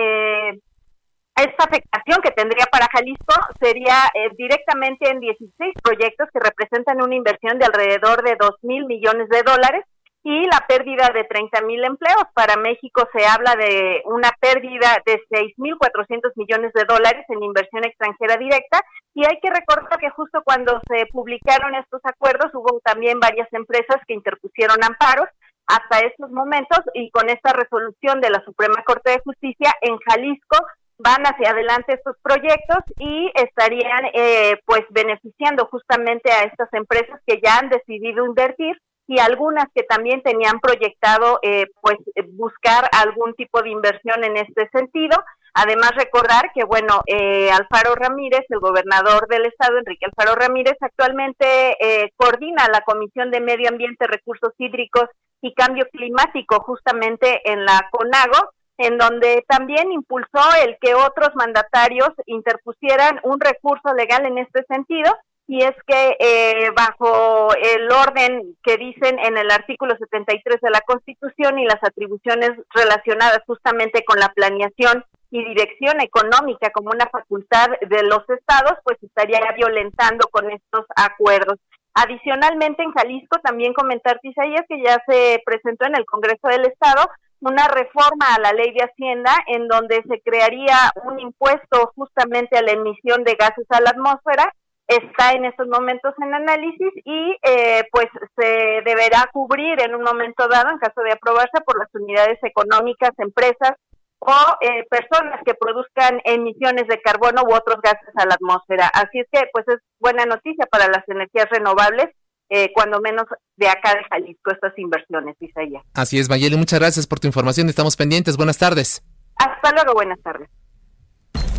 esta 1.35 1.65
afectación 1.65 2.21
que 2.23 2.31
tendría 2.31 2.65
para 2.71 2.87
Jalisco 2.91 3.35
sería 3.59 4.09
eh, 4.13 4.29
directamente 4.37 5.09
en 5.09 5.19
16 5.19 5.73
proyectos 5.83 6.29
que 6.33 6.39
representan 6.39 7.01
una 7.01 7.15
inversión 7.15 7.59
de 7.59 7.65
alrededor 7.65 8.23
de 8.23 8.37
2 8.39 8.51
mil 8.61 8.85
millones 8.85 9.27
de 9.29 9.43
dólares 9.43 9.83
y 10.25 10.43
la 10.45 10.65
pérdida 10.67 11.11
de 11.13 11.23
30 11.23 11.61
mil 11.61 11.85
empleos. 11.85 12.25
Para 12.33 12.57
México 12.57 13.07
se 13.13 13.27
habla 13.27 13.55
de 13.55 14.01
una 14.05 14.31
pérdida 14.41 14.97
de 15.05 15.21
6.400 15.29 16.31
millones 16.35 16.73
de 16.73 16.83
dólares 16.85 17.23
en 17.29 17.43
inversión 17.43 17.85
extranjera 17.85 18.35
directa 18.35 18.81
y 19.13 19.23
hay 19.23 19.39
que 19.39 19.51
recordar 19.51 19.99
que 19.99 20.09
justo 20.09 20.41
cuando 20.43 20.81
se 20.89 21.05
publicaron 21.11 21.75
estos 21.75 22.01
acuerdos 22.03 22.49
hubo 22.55 22.79
también 22.83 23.19
varias 23.19 23.47
empresas 23.53 23.97
que 24.07 24.15
interpusieron 24.15 24.83
amparos 24.83 25.29
hasta 25.67 25.99
estos 25.99 26.31
momentos 26.31 26.79
y 26.95 27.11
con 27.11 27.29
esta 27.29 27.53
resolución 27.53 28.19
de 28.19 28.31
la 28.31 28.43
Suprema 28.45 28.83
Corte 28.83 29.11
de 29.11 29.21
Justicia 29.23 29.75
en 29.81 29.97
Jalisco 30.09 30.57
van 30.97 31.21
hacia 31.23 31.51
adelante 31.51 31.93
estos 31.93 32.17
proyectos 32.23 32.81
y 32.97 33.31
estarían 33.35 34.05
eh, 34.13 34.59
pues 34.65 34.81
beneficiando 34.89 35.67
justamente 35.67 36.31
a 36.31 36.45
estas 36.45 36.73
empresas 36.73 37.21
que 37.27 37.39
ya 37.43 37.59
han 37.59 37.69
decidido 37.69 38.25
invertir 38.25 38.75
y 39.07 39.19
algunas 39.19 39.65
que 39.73 39.83
también 39.83 40.21
tenían 40.23 40.59
proyectado 40.59 41.39
eh, 41.43 41.67
pues 41.81 41.97
buscar 42.33 42.89
algún 42.91 43.33
tipo 43.35 43.61
de 43.61 43.69
inversión 43.69 44.23
en 44.23 44.37
este 44.37 44.67
sentido. 44.69 45.17
Además 45.53 45.91
recordar 45.95 46.51
que 46.53 46.63
bueno 46.65 47.01
eh, 47.05 47.49
Alfaro 47.51 47.95
Ramírez, 47.95 48.41
el 48.49 48.59
gobernador 48.59 49.27
del 49.27 49.45
estado 49.45 49.77
Enrique 49.77 50.05
Alfaro 50.05 50.35
Ramírez, 50.35 50.75
actualmente 50.81 51.77
eh, 51.79 52.11
coordina 52.17 52.67
la 52.71 52.81
Comisión 52.81 53.31
de 53.31 53.41
Medio 53.41 53.69
Ambiente, 53.69 54.07
Recursos 54.07 54.53
Hídricos 54.57 55.05
y 55.41 55.53
Cambio 55.53 55.85
Climático 55.91 56.59
justamente 56.61 57.41
en 57.49 57.63
la 57.63 57.87
CONAGO 57.91 58.49
en 58.77 58.97
donde 58.97 59.45
también 59.47 59.91
impulsó 59.91 60.41
el 60.63 60.77
que 60.81 60.95
otros 60.95 61.29
mandatarios 61.35 62.09
interpusieran 62.25 63.19
un 63.23 63.39
recurso 63.39 63.93
legal 63.93 64.25
en 64.25 64.37
este 64.37 64.63
sentido, 64.67 65.15
y 65.47 65.63
es 65.63 65.75
que 65.85 66.17
eh, 66.19 66.71
bajo 66.75 67.49
el 67.55 67.91
orden 67.91 68.55
que 68.63 68.77
dicen 68.77 69.19
en 69.19 69.37
el 69.37 69.51
artículo 69.51 69.95
73 69.97 70.59
de 70.59 70.69
la 70.71 70.81
Constitución 70.81 71.59
y 71.59 71.65
las 71.65 71.83
atribuciones 71.83 72.51
relacionadas 72.73 73.41
justamente 73.45 74.03
con 74.03 74.19
la 74.19 74.29
planeación 74.29 75.05
y 75.29 75.43
dirección 75.43 76.01
económica 76.01 76.71
como 76.71 76.89
una 76.91 77.07
facultad 77.07 77.67
de 77.81 78.03
los 78.03 78.27
estados, 78.29 78.79
pues 78.83 78.97
estaría 79.03 79.39
violentando 79.55 80.27
con 80.31 80.49
estos 80.49 80.85
acuerdos. 80.95 81.59
Adicionalmente, 81.93 82.83
en 82.83 82.91
Jalisco 82.91 83.39
también 83.39 83.73
comentar, 83.73 84.19
Isaías, 84.23 84.63
que 84.67 84.81
ya 84.81 85.01
se 85.07 85.41
presentó 85.45 85.85
en 85.85 85.95
el 85.95 86.05
Congreso 86.05 86.47
del 86.47 86.65
Estado 86.65 87.09
una 87.39 87.67
reforma 87.67 88.35
a 88.35 88.39
la 88.39 88.53
ley 88.53 88.73
de 88.73 88.83
Hacienda 88.83 89.31
en 89.47 89.67
donde 89.67 90.03
se 90.07 90.19
crearía 90.21 90.75
un 91.03 91.19
impuesto 91.19 91.91
justamente 91.95 92.57
a 92.57 92.61
la 92.61 92.71
emisión 92.71 93.23
de 93.23 93.35
gases 93.35 93.65
a 93.69 93.81
la 93.81 93.91
atmósfera. 93.91 94.53
Está 94.87 95.33
en 95.33 95.45
estos 95.45 95.67
momentos 95.67 96.13
en 96.21 96.33
análisis 96.33 96.91
y 97.03 97.35
eh, 97.41 97.87
pues 97.91 98.05
se 98.37 98.81
deberá 98.85 99.29
cubrir 99.33 99.81
en 99.81 99.95
un 99.95 100.03
momento 100.03 100.47
dado, 100.47 100.69
en 100.69 100.77
caso 100.77 101.01
de 101.01 101.11
aprobarse, 101.11 101.59
por 101.65 101.79
las 101.79 101.89
unidades 101.93 102.37
económicas, 102.43 103.11
empresas 103.17 103.71
o 104.19 104.33
eh, 104.61 104.85
personas 104.89 105.41
que 105.45 105.55
produzcan 105.55 106.21
emisiones 106.23 106.87
de 106.87 107.01
carbono 107.01 107.43
u 107.43 107.53
otros 107.53 107.77
gases 107.81 108.09
a 108.15 108.25
la 108.25 108.35
atmósfera. 108.35 108.87
Así 108.93 109.19
es 109.19 109.27
que 109.31 109.49
pues 109.51 109.67
es 109.67 109.79
buena 109.99 110.25
noticia 110.25 110.65
para 110.69 110.87
las 110.87 111.07
energías 111.07 111.49
renovables 111.49 112.07
eh, 112.49 112.71
cuando 112.73 113.01
menos 113.01 113.25
de 113.57 113.67
acá 113.67 113.95
de 113.95 114.03
Jalisco, 114.09 114.51
estas 114.51 114.77
inversiones, 114.77 115.35
Isaías. 115.39 115.83
Así 115.93 116.19
es, 116.19 116.29
Mayeli, 116.29 116.57
muchas 116.57 116.79
gracias 116.79 117.07
por 117.07 117.19
tu 117.19 117.27
información. 117.27 117.69
Estamos 117.69 117.95
pendientes. 117.95 118.37
Buenas 118.37 118.57
tardes. 118.57 119.03
Hasta 119.37 119.71
luego, 119.71 119.93
buenas 119.93 120.21
tardes. 120.21 120.49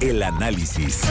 El 0.01 0.22
análisis. 0.22 1.03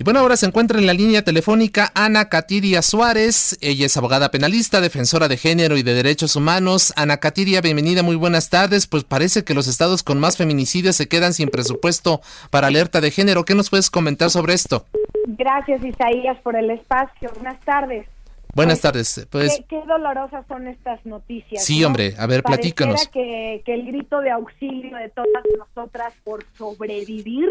Y 0.00 0.04
bueno, 0.04 0.20
ahora 0.20 0.36
se 0.36 0.46
encuentra 0.46 0.78
en 0.78 0.86
la 0.86 0.92
línea 0.94 1.22
telefónica 1.22 1.90
Ana 1.92 2.28
Catiria 2.28 2.82
Suárez. 2.82 3.58
Ella 3.60 3.86
es 3.86 3.96
abogada 3.96 4.30
penalista, 4.30 4.80
defensora 4.80 5.26
de 5.26 5.36
género 5.36 5.76
y 5.76 5.82
de 5.82 5.92
derechos 5.92 6.36
humanos. 6.36 6.92
Ana 6.94 7.16
Catiria, 7.16 7.60
bienvenida, 7.60 8.04
muy 8.04 8.14
buenas 8.14 8.48
tardes. 8.48 8.86
Pues 8.86 9.02
parece 9.02 9.42
que 9.42 9.54
los 9.54 9.66
estados 9.66 10.04
con 10.04 10.20
más 10.20 10.36
feminicidios 10.36 10.94
se 10.94 11.08
quedan 11.08 11.32
sin 11.32 11.48
presupuesto 11.48 12.20
para 12.50 12.68
alerta 12.68 13.00
de 13.00 13.10
género. 13.10 13.44
¿Qué 13.44 13.56
nos 13.56 13.70
puedes 13.70 13.90
comentar 13.90 14.30
sobre 14.30 14.54
esto? 14.54 14.86
Gracias, 15.26 15.84
Isaías, 15.84 16.38
por 16.44 16.54
el 16.54 16.70
espacio. 16.70 17.32
Buenas 17.34 17.58
tardes. 17.64 18.06
Buenas 18.54 18.80
tardes. 18.80 19.26
Pues, 19.30 19.60
¿Qué, 19.68 19.80
dolorosas 19.84 20.46
son 20.46 20.68
estas 20.68 21.04
noticias. 21.06 21.64
Sí, 21.64 21.82
hombre, 21.82 22.14
a 22.18 22.26
ver, 22.26 22.44
platícanos. 22.44 23.08
Que, 23.08 23.62
que 23.66 23.74
el 23.74 23.86
grito 23.86 24.20
de 24.20 24.30
auxilio 24.30 24.96
de 24.96 25.08
todas 25.08 25.42
nosotras 25.58 26.14
por 26.22 26.44
sobrevivir 26.56 27.48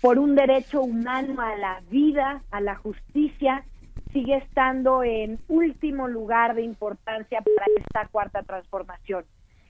por 0.00 0.18
un 0.18 0.34
derecho 0.34 0.82
humano 0.82 1.40
a 1.42 1.56
la 1.56 1.80
vida, 1.90 2.42
a 2.50 2.60
la 2.60 2.74
justicia, 2.76 3.64
sigue 4.12 4.36
estando 4.36 5.02
en 5.02 5.38
último 5.48 6.08
lugar 6.08 6.54
de 6.54 6.62
importancia 6.62 7.42
para 7.42 7.66
esta 7.76 8.08
cuarta 8.08 8.42
transformación. 8.42 9.24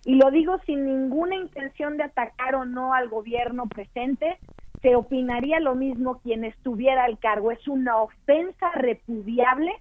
Y 0.05 0.14
lo 0.14 0.31
digo 0.31 0.59
sin 0.64 0.87
ninguna 0.87 1.37
intención 1.37 1.97
de 1.97 2.05
atacar 2.05 2.55
o 2.55 2.64
no 2.64 2.95
al 2.95 3.09
gobierno 3.09 3.66
presente, 3.66 4.39
se 4.83 4.97
opinaría 4.97 5.61
lo 5.61 5.74
mismo 5.74 6.20
quien 6.20 6.45
estuviera 6.45 7.05
al 7.05 7.18
cargo. 7.18 7.51
Es 7.51 7.68
una 7.68 7.99
ofensa 7.99 8.70
repudiable 8.72 9.72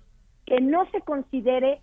que 0.45 0.59
no 0.59 0.89
se 0.91 1.01
considere 1.01 1.81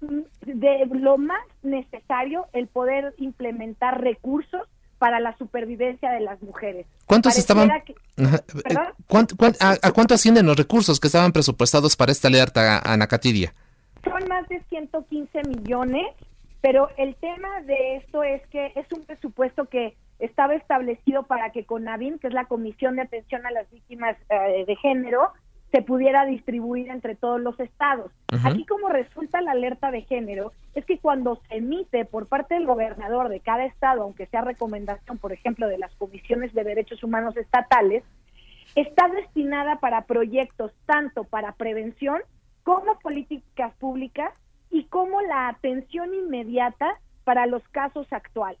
de 0.00 0.86
lo 0.92 1.16
más 1.16 1.40
necesario 1.62 2.46
el 2.52 2.66
poder 2.68 3.14
implementar 3.16 4.02
recursos 4.02 4.68
para 4.98 5.20
la 5.20 5.36
supervivencia 5.38 6.10
de 6.10 6.20
las 6.20 6.42
mujeres. 6.42 6.86
¿Cuántos 7.06 7.38
estaban? 7.38 7.70
Eh, 7.70 7.84
a, 9.60 9.92
cuánto 9.92 10.14
ascienden 10.14 10.46
los 10.46 10.56
recursos 10.56 11.00
que 11.00 11.06
estaban 11.06 11.32
presupuestados 11.32 11.96
para 11.96 12.12
esta 12.12 12.28
alerta, 12.28 12.80
Ana 12.84 13.06
Catiria? 13.06 13.54
Son 14.04 14.28
más 14.28 14.48
de 14.48 14.62
115 14.68 15.42
millones, 15.44 16.06
pero 16.60 16.88
el 16.96 17.14
tema 17.16 17.60
de 17.62 17.96
esto 17.96 18.22
es 18.22 18.42
que 18.48 18.72
es 18.74 18.86
un 18.92 19.04
presupuesto 19.04 19.66
que 19.66 19.96
estaba 20.18 20.54
establecido 20.54 21.22
para 21.24 21.50
que 21.50 21.64
CONAVIM, 21.64 22.18
que 22.18 22.26
es 22.26 22.34
la 22.34 22.46
Comisión 22.46 22.96
de 22.96 23.02
Atención 23.02 23.46
a 23.46 23.50
las 23.50 23.70
Víctimas 23.70 24.16
eh, 24.30 24.64
de 24.66 24.76
Género, 24.76 25.32
se 25.70 25.82
pudiera 25.82 26.24
distribuir 26.24 26.88
entre 26.88 27.14
todos 27.14 27.40
los 27.40 27.58
estados. 27.60 28.10
Aquí 28.44 28.64
como 28.64 28.88
resulta 28.88 29.42
la 29.42 29.52
alerta 29.52 29.90
de 29.90 30.02
género 30.02 30.52
es 30.74 30.84
que 30.86 30.98
cuando 30.98 31.36
se 31.48 31.56
emite 31.56 32.04
por 32.06 32.26
parte 32.26 32.54
del 32.54 32.66
gobernador 32.66 33.28
de 33.28 33.40
cada 33.40 33.66
estado, 33.66 34.02
aunque 34.02 34.26
sea 34.26 34.40
recomendación, 34.40 35.18
por 35.18 35.32
ejemplo, 35.32 35.68
de 35.68 35.78
las 35.78 35.94
comisiones 35.96 36.54
de 36.54 36.64
derechos 36.64 37.02
humanos 37.02 37.36
estatales, 37.36 38.02
está 38.74 39.08
destinada 39.08 39.76
para 39.76 40.02
proyectos 40.02 40.72
tanto 40.86 41.24
para 41.24 41.52
prevención 41.52 42.20
como 42.62 42.98
políticas 43.00 43.74
públicas 43.74 44.32
y 44.70 44.84
como 44.84 45.20
la 45.22 45.48
atención 45.48 46.14
inmediata 46.14 46.98
para 47.24 47.46
los 47.46 47.66
casos 47.68 48.06
actuales. 48.10 48.60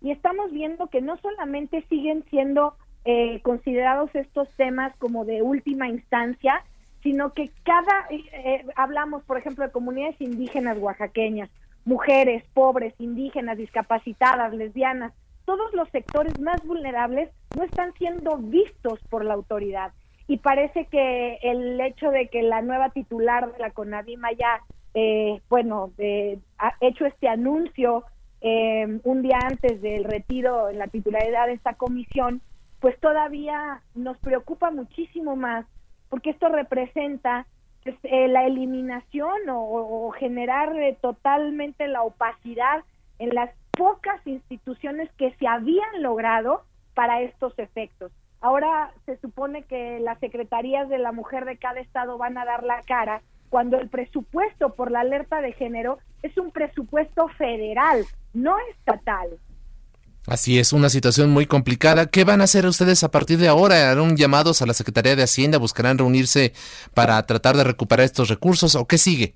Y 0.00 0.10
estamos 0.10 0.50
viendo 0.50 0.88
que 0.88 1.00
no 1.00 1.16
solamente 1.18 1.84
siguen 1.88 2.24
siendo 2.30 2.74
eh, 3.06 3.40
considerados 3.40 4.14
estos 4.14 4.46
temas 4.56 4.94
como 4.98 5.24
de 5.24 5.40
última 5.40 5.88
instancia, 5.88 6.62
sino 7.02 7.32
que 7.32 7.50
cada, 7.64 8.06
eh, 8.10 8.24
eh, 8.32 8.66
hablamos 8.76 9.24
por 9.24 9.38
ejemplo 9.38 9.64
de 9.64 9.72
comunidades 9.72 10.20
indígenas 10.20 10.76
oaxaqueñas, 10.76 11.48
mujeres, 11.86 12.44
pobres, 12.52 12.92
indígenas, 12.98 13.56
discapacitadas, 13.56 14.52
lesbianas, 14.52 15.14
todos 15.46 15.72
los 15.72 15.88
sectores 15.88 16.38
más 16.40 16.62
vulnerables 16.66 17.30
no 17.56 17.64
están 17.64 17.94
siendo 17.94 18.36
vistos 18.36 19.00
por 19.08 19.24
la 19.24 19.32
autoridad. 19.32 19.92
Y 20.28 20.36
parece 20.36 20.84
que 20.84 21.38
el 21.42 21.80
hecho 21.80 22.10
de 22.10 22.28
que 22.28 22.42
la 22.42 22.60
nueva 22.60 22.90
titular 22.90 23.50
de 23.50 23.58
la 23.58 23.70
CONAVIM 23.70 24.22
haya, 24.26 24.60
bueno, 25.48 25.90
ha 26.58 26.74
hecho 26.80 27.06
este 27.06 27.28
anuncio 27.28 28.04
un 28.42 29.22
día 29.22 29.38
antes 29.42 29.82
del 29.82 30.04
retiro 30.04 30.68
en 30.68 30.78
la 30.78 30.86
titularidad 30.86 31.46
de 31.46 31.54
esta 31.54 31.74
comisión, 31.74 32.42
pues 32.80 32.98
todavía 33.00 33.82
nos 33.94 34.18
preocupa 34.18 34.70
muchísimo 34.70 35.36
más, 35.36 35.66
porque 36.08 36.30
esto 36.30 36.48
representa 36.48 37.46
pues, 37.84 37.96
eh, 38.02 38.28
la 38.28 38.46
eliminación 38.46 39.36
o, 39.48 40.10
generar 40.18 40.74
eh, 40.76 40.96
totalmente 41.00 41.88
la 41.88 42.02
opacidad 42.02 42.82
en 43.18 43.34
las 43.34 43.50
pocas 43.72 44.26
instituciones 44.26 45.10
que 45.16 45.32
se 45.34 45.46
habían 45.46 46.02
logrado 46.02 46.64
para 46.94 47.20
estos 47.20 47.58
efectos. 47.58 48.12
Ahora 48.40 48.92
se 49.04 49.16
supone 49.18 49.62
que 49.64 50.00
las 50.00 50.18
secretarías 50.18 50.88
de 50.88 50.98
la 50.98 51.12
mujer 51.12 51.44
de 51.44 51.58
cada 51.58 51.80
estado 51.80 52.16
van 52.16 52.38
a 52.38 52.46
dar 52.46 52.64
la 52.64 52.82
cara 52.82 53.22
cuando 53.50 53.78
el 53.78 53.88
presupuesto 53.88 54.74
por 54.74 54.90
la 54.90 55.00
alerta 55.00 55.42
de 55.42 55.52
género 55.52 55.98
es 56.22 56.36
un 56.38 56.50
presupuesto 56.50 57.28
federal, 57.28 58.04
no 58.32 58.56
estatal. 58.70 59.38
Así 60.26 60.58
es, 60.58 60.72
una 60.72 60.90
situación 60.90 61.30
muy 61.30 61.46
complicada. 61.46 62.06
¿Qué 62.06 62.24
van 62.24 62.40
a 62.40 62.44
hacer 62.44 62.66
ustedes 62.66 63.02
a 63.04 63.10
partir 63.10 63.38
de 63.38 63.48
ahora? 63.48 63.90
¿Harán 63.90 64.16
llamados 64.16 64.60
a 64.60 64.66
la 64.66 64.74
Secretaría 64.74 65.16
de 65.16 65.22
Hacienda? 65.22 65.58
¿Buscarán 65.58 65.98
reunirse 65.98 66.52
para 66.94 67.24
tratar 67.26 67.56
de 67.56 67.64
recuperar 67.64 68.04
estos 68.04 68.28
recursos 68.28 68.74
o 68.76 68.86
qué 68.86 68.98
sigue? 68.98 69.34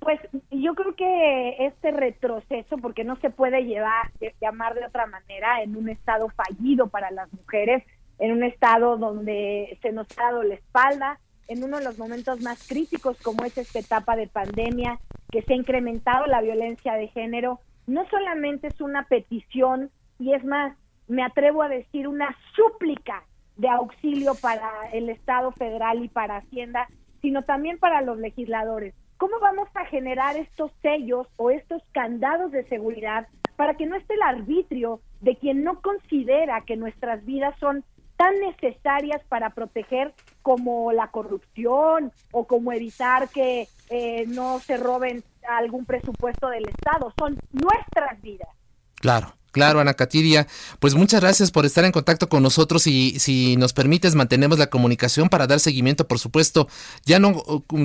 Pues 0.00 0.20
yo 0.50 0.74
creo 0.74 0.94
que 0.94 1.66
este 1.66 1.90
retroceso, 1.90 2.76
porque 2.78 3.04
no 3.04 3.16
se 3.16 3.30
puede 3.30 3.64
llevar, 3.64 4.12
llamar 4.40 4.74
de 4.74 4.84
otra 4.84 5.06
manera, 5.06 5.62
en 5.62 5.74
un 5.74 5.88
estado 5.88 6.28
fallido 6.28 6.88
para 6.88 7.10
las 7.10 7.32
mujeres, 7.32 7.82
en 8.18 8.32
un 8.32 8.44
estado 8.44 8.98
donde 8.98 9.78
se 9.80 9.92
nos 9.92 10.06
ha 10.18 10.24
dado 10.24 10.42
la 10.42 10.54
espalda, 10.54 11.18
en 11.48 11.64
uno 11.64 11.78
de 11.78 11.84
los 11.84 11.98
momentos 11.98 12.40
más 12.40 12.68
críticos 12.68 13.16
como 13.22 13.44
es 13.44 13.56
esta 13.56 13.78
etapa 13.78 14.16
de 14.16 14.26
pandemia, 14.26 15.00
que 15.30 15.42
se 15.42 15.54
ha 15.54 15.56
incrementado 15.56 16.26
la 16.26 16.42
violencia 16.42 16.94
de 16.94 17.08
género, 17.08 17.60
no 17.86 18.06
solamente 18.08 18.68
es 18.68 18.80
una 18.80 19.04
petición, 19.04 19.90
y 20.18 20.32
es 20.32 20.44
más, 20.44 20.76
me 21.08 21.22
atrevo 21.22 21.62
a 21.62 21.68
decir 21.68 22.08
una 22.08 22.36
súplica 22.54 23.24
de 23.56 23.68
auxilio 23.68 24.34
para 24.40 24.70
el 24.92 25.10
Estado 25.10 25.52
federal 25.52 26.02
y 26.02 26.08
para 26.08 26.38
Hacienda, 26.38 26.88
sino 27.20 27.42
también 27.42 27.78
para 27.78 28.02
los 28.02 28.18
legisladores. 28.18 28.94
¿Cómo 29.16 29.38
vamos 29.40 29.68
a 29.74 29.84
generar 29.86 30.36
estos 30.36 30.72
sellos 30.82 31.28
o 31.36 31.50
estos 31.50 31.82
candados 31.92 32.50
de 32.52 32.64
seguridad 32.64 33.28
para 33.56 33.74
que 33.74 33.86
no 33.86 33.96
esté 33.96 34.14
el 34.14 34.22
arbitrio 34.22 35.00
de 35.20 35.36
quien 35.36 35.62
no 35.62 35.80
considera 35.80 36.62
que 36.62 36.76
nuestras 36.76 37.24
vidas 37.24 37.54
son 37.60 37.84
tan 38.16 38.38
necesarias 38.40 39.22
para 39.28 39.50
proteger 39.50 40.12
como 40.42 40.92
la 40.92 41.08
corrupción 41.08 42.12
o 42.32 42.46
como 42.46 42.72
evitar 42.72 43.28
que 43.28 43.68
eh, 43.90 44.24
no 44.28 44.58
se 44.60 44.76
roben 44.76 45.24
algún 45.48 45.84
presupuesto 45.84 46.48
del 46.48 46.68
Estado, 46.68 47.12
son 47.18 47.38
nuestras 47.52 48.20
vidas. 48.22 48.48
Claro. 48.96 49.34
Claro, 49.54 49.78
Ana 49.78 49.94
Catiria, 49.94 50.48
pues 50.80 50.96
muchas 50.96 51.20
gracias 51.20 51.52
por 51.52 51.64
estar 51.64 51.84
en 51.84 51.92
contacto 51.92 52.28
con 52.28 52.42
nosotros 52.42 52.88
y 52.88 53.20
si 53.20 53.56
nos 53.56 53.72
permites 53.72 54.16
mantenemos 54.16 54.58
la 54.58 54.66
comunicación 54.66 55.28
para 55.28 55.46
dar 55.46 55.60
seguimiento, 55.60 56.08
por 56.08 56.18
supuesto, 56.18 56.66
ya 57.06 57.20
no, 57.20 57.40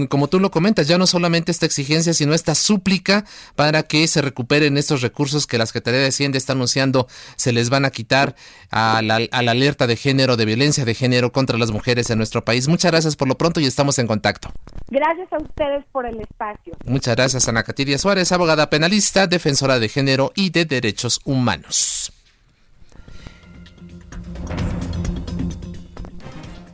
como 0.09 0.27
tú 0.29 0.39
lo 0.39 0.49
comentas, 0.49 0.87
ya 0.87 0.97
no 0.97 1.05
solamente 1.05 1.51
esta 1.51 1.67
exigencia, 1.67 2.15
sino 2.15 2.33
esta 2.33 2.55
súplica 2.55 3.23
para 3.55 3.83
que 3.83 4.07
se 4.07 4.23
recuperen 4.23 4.79
estos 4.79 5.03
recursos 5.03 5.45
que 5.45 5.59
la 5.59 5.67
Secretaría 5.67 5.99
de 5.99 6.07
Hacienda 6.07 6.39
está 6.39 6.53
anunciando 6.53 7.07
se 7.35 7.51
les 7.51 7.69
van 7.69 7.85
a 7.85 7.91
quitar 7.91 8.35
a 8.71 9.03
la, 9.03 9.19
a 9.29 9.41
la 9.43 9.51
alerta 9.51 9.85
de 9.85 9.95
género, 9.95 10.37
de 10.37 10.45
violencia 10.45 10.85
de 10.85 10.95
género 10.95 11.31
contra 11.31 11.59
las 11.59 11.69
mujeres 11.69 12.09
en 12.09 12.17
nuestro 12.17 12.43
país. 12.43 12.67
Muchas 12.67 12.89
gracias 12.89 13.15
por 13.15 13.27
lo 13.27 13.37
pronto 13.37 13.59
y 13.59 13.67
estamos 13.67 13.99
en 13.99 14.07
contacto. 14.07 14.51
Gracias 14.87 15.31
a 15.33 15.37
ustedes 15.37 15.85
por 15.91 16.07
el 16.07 16.19
espacio. 16.19 16.73
Muchas 16.85 17.15
gracias, 17.15 17.47
Ana 17.47 17.61
Catiria 17.61 17.99
Suárez, 17.99 18.31
abogada 18.31 18.71
penalista, 18.71 19.27
defensora 19.27 19.77
de 19.77 19.87
género 19.87 20.31
y 20.35 20.49
de 20.49 20.65
derechos 20.65 21.21
humanos. 21.25 21.58
Magnus. 21.59 22.18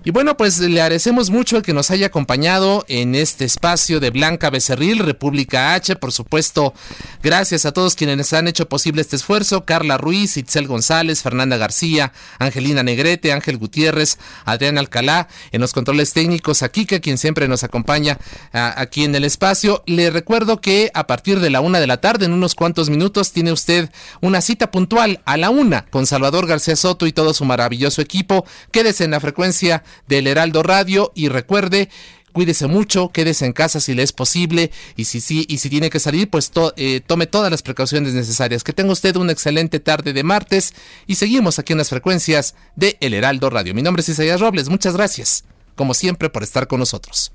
Y 0.08 0.12
bueno, 0.12 0.38
pues 0.38 0.60
le 0.60 0.80
agradecemos 0.82 1.32
mucho 1.32 1.58
el 1.58 1.64
que 1.64 1.74
nos 1.74 1.90
haya 1.90 2.06
acompañado 2.06 2.86
en 2.88 3.16
este 3.16 3.44
espacio 3.44 4.00
de 4.00 4.12
Blanca 4.12 4.52
Becerril, 4.52 5.00
República 5.00 5.74
H. 5.74 5.96
Por 5.96 6.12
supuesto, 6.12 6.76
gracias 7.24 7.66
a 7.66 7.72
todos 7.72 7.96
quienes 7.96 8.32
han 8.32 8.48
hecho 8.48 8.70
posible 8.70 9.02
este 9.02 9.16
esfuerzo. 9.16 9.66
Carla 9.66 9.98
Ruiz, 9.98 10.38
Itzel 10.38 10.68
González, 10.68 11.24
Fernanda 11.24 11.58
García, 11.58 12.14
Angelina 12.38 12.84
Negrete, 12.84 13.34
Ángel 13.34 13.58
Gutiérrez, 13.58 14.20
Adrián 14.46 14.78
Alcalá, 14.78 15.28
en 15.52 15.60
los 15.60 15.74
controles 15.74 16.14
técnicos, 16.14 16.62
a 16.62 16.70
Kika, 16.70 17.00
quien 17.00 17.18
siempre 17.18 17.48
nos 17.48 17.64
acompaña 17.64 18.20
aquí 18.54 19.06
en 19.06 19.16
el 19.16 19.24
espacio. 19.24 19.82
Le 19.88 20.12
recuerdo 20.12 20.62
que 20.62 20.92
a 20.94 21.08
partir 21.08 21.40
de 21.40 21.50
la 21.50 21.62
una 21.62 21.80
de 21.80 21.88
la 21.88 21.98
tarde, 21.98 22.28
en 22.28 22.34
unos 22.34 22.54
cuantos 22.54 22.92
minutos, 22.92 23.32
tiene 23.32 23.52
usted 23.52 23.90
una 24.22 24.42
cita 24.42 24.70
puntual 24.70 25.22
a 25.26 25.36
la 25.36 25.50
una 25.50 25.88
con 25.88 26.06
Salvador 26.06 26.46
García 26.46 26.76
Soto 26.76 27.08
y 27.08 27.12
todo 27.12 27.34
su 27.34 27.44
maravilloso 27.44 28.04
equipo. 28.04 28.46
Quédese 28.70 29.04
en 29.04 29.10
la 29.10 29.20
frecuencia 29.20 29.84
del 30.08 30.28
Heraldo 30.28 30.64
Radio 30.64 31.12
y 31.16 31.30
recuerde 31.30 31.90
cuídese 32.36 32.68
mucho, 32.68 33.10
quédese 33.14 33.46
en 33.46 33.54
casa 33.54 33.80
si 33.80 33.94
le 33.94 34.04
es 34.04 34.12
posible 34.12 34.70
y 34.98 35.06
si 35.06 35.22
sí 35.22 35.46
y 35.48 35.58
si 35.60 35.70
tiene 35.70 35.90
que 35.90 36.02
salir, 36.02 36.30
pues 36.30 36.52
eh, 36.76 37.00
tome 37.00 37.28
todas 37.28 37.50
las 37.50 37.62
precauciones 37.62 38.14
necesarias. 38.14 38.64
Que 38.64 38.74
tenga 38.74 38.92
usted 38.92 39.16
una 39.16 39.32
excelente 39.32 39.80
tarde 39.80 40.12
de 40.12 40.24
martes 40.24 40.74
y 41.08 41.16
seguimos 41.16 41.60
aquí 41.60 41.72
en 41.72 41.78
las 41.78 41.90
frecuencias 41.90 42.54
de 42.76 42.98
El 43.00 43.14
Heraldo 43.14 43.50
Radio. 43.50 43.74
Mi 43.74 43.82
nombre 43.82 44.02
es 44.02 44.10
Isaías 44.10 44.42
Robles, 44.42 44.68
muchas 44.68 44.96
gracias, 44.96 45.46
como 45.76 45.94
siempre, 45.94 46.30
por 46.30 46.44
estar 46.44 46.68
con 46.68 46.80
nosotros. 46.80 47.32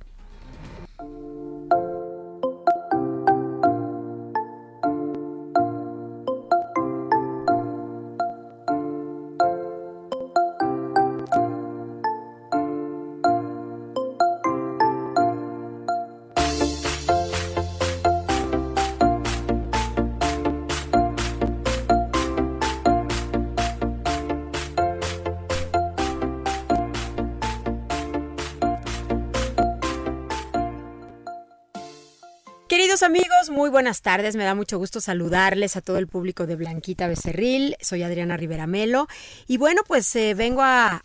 Muy 33.60 33.68
buenas 33.68 34.00
tardes. 34.00 34.36
Me 34.36 34.44
da 34.44 34.54
mucho 34.54 34.78
gusto 34.78 35.02
saludarles 35.02 35.76
a 35.76 35.82
todo 35.82 35.98
el 35.98 36.06
público 36.06 36.46
de 36.46 36.56
Blanquita 36.56 37.08
Becerril. 37.08 37.76
Soy 37.82 38.02
Adriana 38.02 38.38
Rivera 38.38 38.66
Melo. 38.66 39.06
Y 39.46 39.58
bueno, 39.58 39.82
pues 39.86 40.16
eh, 40.16 40.32
vengo 40.32 40.62
a, 40.62 41.02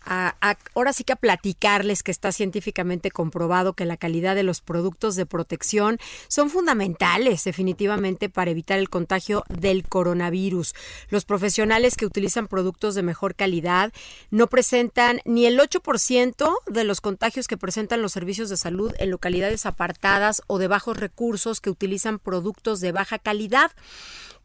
ahora 0.74 0.94
sí 0.94 1.04
que 1.04 1.12
a 1.12 1.18
platicarles 1.18 2.02
que 2.02 2.12
está 2.12 2.32
científicamente 2.32 3.12
comprobado 3.12 3.74
que 3.74 3.84
la 3.84 3.98
calidad 3.98 4.36
de 4.36 4.44
los 4.44 4.62
productos 4.62 5.18
de 5.18 5.26
protección 5.26 5.98
son 6.30 6.50
fundamentales 6.50 7.44
definitivamente 7.44 8.30
para 8.30 8.52
evitar 8.52 8.80
el 8.80 8.90
contagio 8.90 9.44
del 9.50 9.86
coronavirus. 9.86 10.76
Los 11.10 11.26
profesionales 11.26 11.98
que 11.98 12.06
utilizan 12.06 12.48
productos 12.48 12.96
de 12.96 13.04
mejor 13.04 13.36
calidad 13.36 13.92
no 14.32 14.48
presentan 14.48 15.20
ni 15.26 15.46
el 15.46 15.60
8% 15.60 16.54
de 16.68 16.84
los 16.86 17.02
contagios 17.02 17.50
que 17.50 17.58
presentan 17.58 18.02
los 18.02 18.14
servicios 18.14 18.50
de 18.50 18.56
salud 18.56 18.94
en 18.98 19.12
localidades 19.12 19.66
apartadas 19.66 20.42
o 20.48 20.58
de 20.58 20.70
bajos 20.70 20.96
recursos 20.96 21.60
que 21.60 21.70
utilizan 21.70 22.18
productos 22.18 22.45
de 22.54 22.92
baja 22.92 23.20
calidad. 23.20 23.72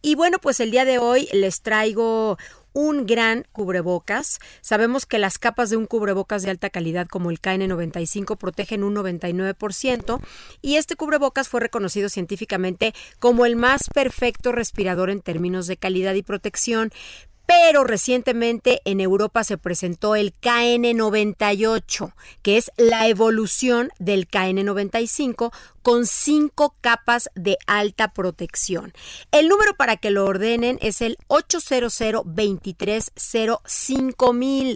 Y 0.02 0.14
bueno, 0.14 0.38
pues 0.38 0.60
el 0.60 0.70
día 0.70 0.86
de 0.86 0.98
hoy 0.98 1.28
les 1.32 1.60
traigo 1.60 2.38
un 2.72 3.06
gran 3.06 3.46
cubrebocas. 3.52 4.38
Sabemos 4.60 5.04
que 5.04 5.18
las 5.18 5.38
capas 5.38 5.70
de 5.70 5.76
un 5.76 5.86
cubrebocas 5.86 6.42
de 6.42 6.50
alta 6.50 6.70
calidad 6.70 7.06
como 7.06 7.30
el 7.30 7.40
KN95 7.40 8.38
protegen 8.38 8.84
un 8.84 8.94
99% 8.94 10.20
y 10.62 10.76
este 10.76 10.96
cubrebocas 10.96 11.48
fue 11.48 11.60
reconocido 11.60 12.08
científicamente 12.08 12.94
como 13.18 13.44
el 13.44 13.56
más 13.56 13.82
perfecto 13.92 14.52
respirador 14.52 15.10
en 15.10 15.20
términos 15.20 15.66
de 15.66 15.76
calidad 15.76 16.14
y 16.14 16.22
protección 16.22 16.92
pero 17.50 17.82
recientemente 17.82 18.80
en 18.84 19.00
Europa 19.00 19.42
se 19.42 19.58
presentó 19.58 20.14
el 20.14 20.32
KN98, 20.40 22.14
que 22.42 22.56
es 22.58 22.70
la 22.76 23.08
evolución 23.08 23.90
del 23.98 24.28
KN95 24.28 25.52
con 25.82 26.06
cinco 26.06 26.76
capas 26.80 27.28
de 27.34 27.58
alta 27.66 28.12
protección. 28.12 28.92
El 29.32 29.48
número 29.48 29.74
para 29.74 29.96
que 29.96 30.12
lo 30.12 30.26
ordenen 30.26 30.78
es 30.80 31.00
el 31.00 31.18
800 31.26 31.98
230 32.24 33.60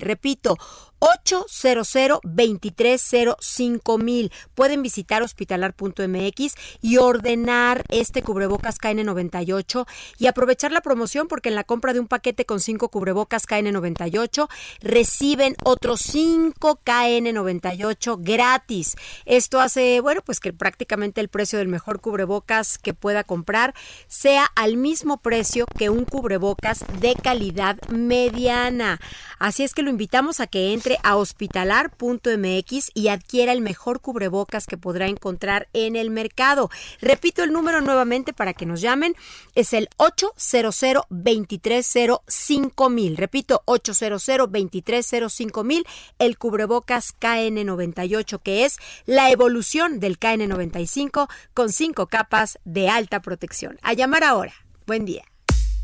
Repito, 0.00 0.58
800 1.04 2.20
230 2.22 3.98
mil. 3.98 4.32
Pueden 4.54 4.82
visitar 4.82 5.22
hospitalar.mx 5.22 6.54
y 6.80 6.96
ordenar 6.96 7.84
este 7.90 8.22
cubrebocas 8.22 8.78
KN98 8.78 9.86
y 10.18 10.28
aprovechar 10.28 10.72
la 10.72 10.80
promoción 10.80 11.28
porque 11.28 11.50
en 11.50 11.56
la 11.56 11.64
compra 11.64 11.92
de 11.92 12.00
un 12.00 12.08
paquete 12.08 12.46
con 12.46 12.60
cinco 12.60 12.88
cubrebocas 12.88 13.46
KN98 13.46 14.48
reciben 14.80 15.56
otros 15.62 16.00
cinco 16.00 16.80
KN98 16.84 18.16
gratis. 18.20 18.96
Esto 19.26 19.60
hace, 19.60 20.00
bueno, 20.00 20.22
pues 20.24 20.40
que 20.40 20.54
prácticamente 20.54 21.20
el 21.20 21.28
precio 21.28 21.58
del 21.58 21.68
mejor 21.68 22.00
cubrebocas 22.00 22.78
que 22.78 22.94
pueda 22.94 23.24
comprar 23.24 23.74
sea 24.06 24.46
al 24.54 24.78
mismo 24.78 25.18
precio 25.18 25.66
que 25.76 25.90
un 25.90 26.04
cubrebocas 26.06 26.84
de 27.00 27.14
calidad 27.14 27.76
mediana. 27.88 29.00
Así 29.38 29.64
es 29.64 29.74
que 29.74 29.82
lo 29.82 29.90
invitamos 29.90 30.40
a 30.40 30.46
que 30.46 30.72
entre 30.72 30.93
a 31.02 31.16
hospitalar.mx 31.16 32.90
y 32.94 33.08
adquiera 33.08 33.52
el 33.52 33.60
mejor 33.60 34.00
cubrebocas 34.00 34.66
que 34.66 34.76
podrá 34.76 35.08
encontrar 35.08 35.68
en 35.72 35.96
el 35.96 36.10
mercado. 36.10 36.70
Repito 37.00 37.42
el 37.42 37.52
número 37.52 37.80
nuevamente 37.80 38.32
para 38.32 38.54
que 38.54 38.66
nos 38.66 38.80
llamen. 38.80 39.14
Es 39.54 39.72
el 39.72 39.88
800 39.96 41.06
230 41.08 42.88
mil. 42.90 43.16
Repito, 43.16 43.62
800 43.64 44.26
230 44.50 45.62
mil. 45.64 45.86
El 46.18 46.38
cubrebocas 46.38 47.14
KN98, 47.18 48.40
que 48.42 48.64
es 48.64 48.76
la 49.06 49.30
evolución 49.30 50.00
del 50.00 50.18
KN95 50.18 51.28
con 51.52 51.72
cinco 51.72 52.06
capas 52.06 52.58
de 52.64 52.88
alta 52.88 53.20
protección. 53.20 53.78
A 53.82 53.92
llamar 53.92 54.24
ahora. 54.24 54.54
Buen 54.86 55.04
día. 55.04 55.33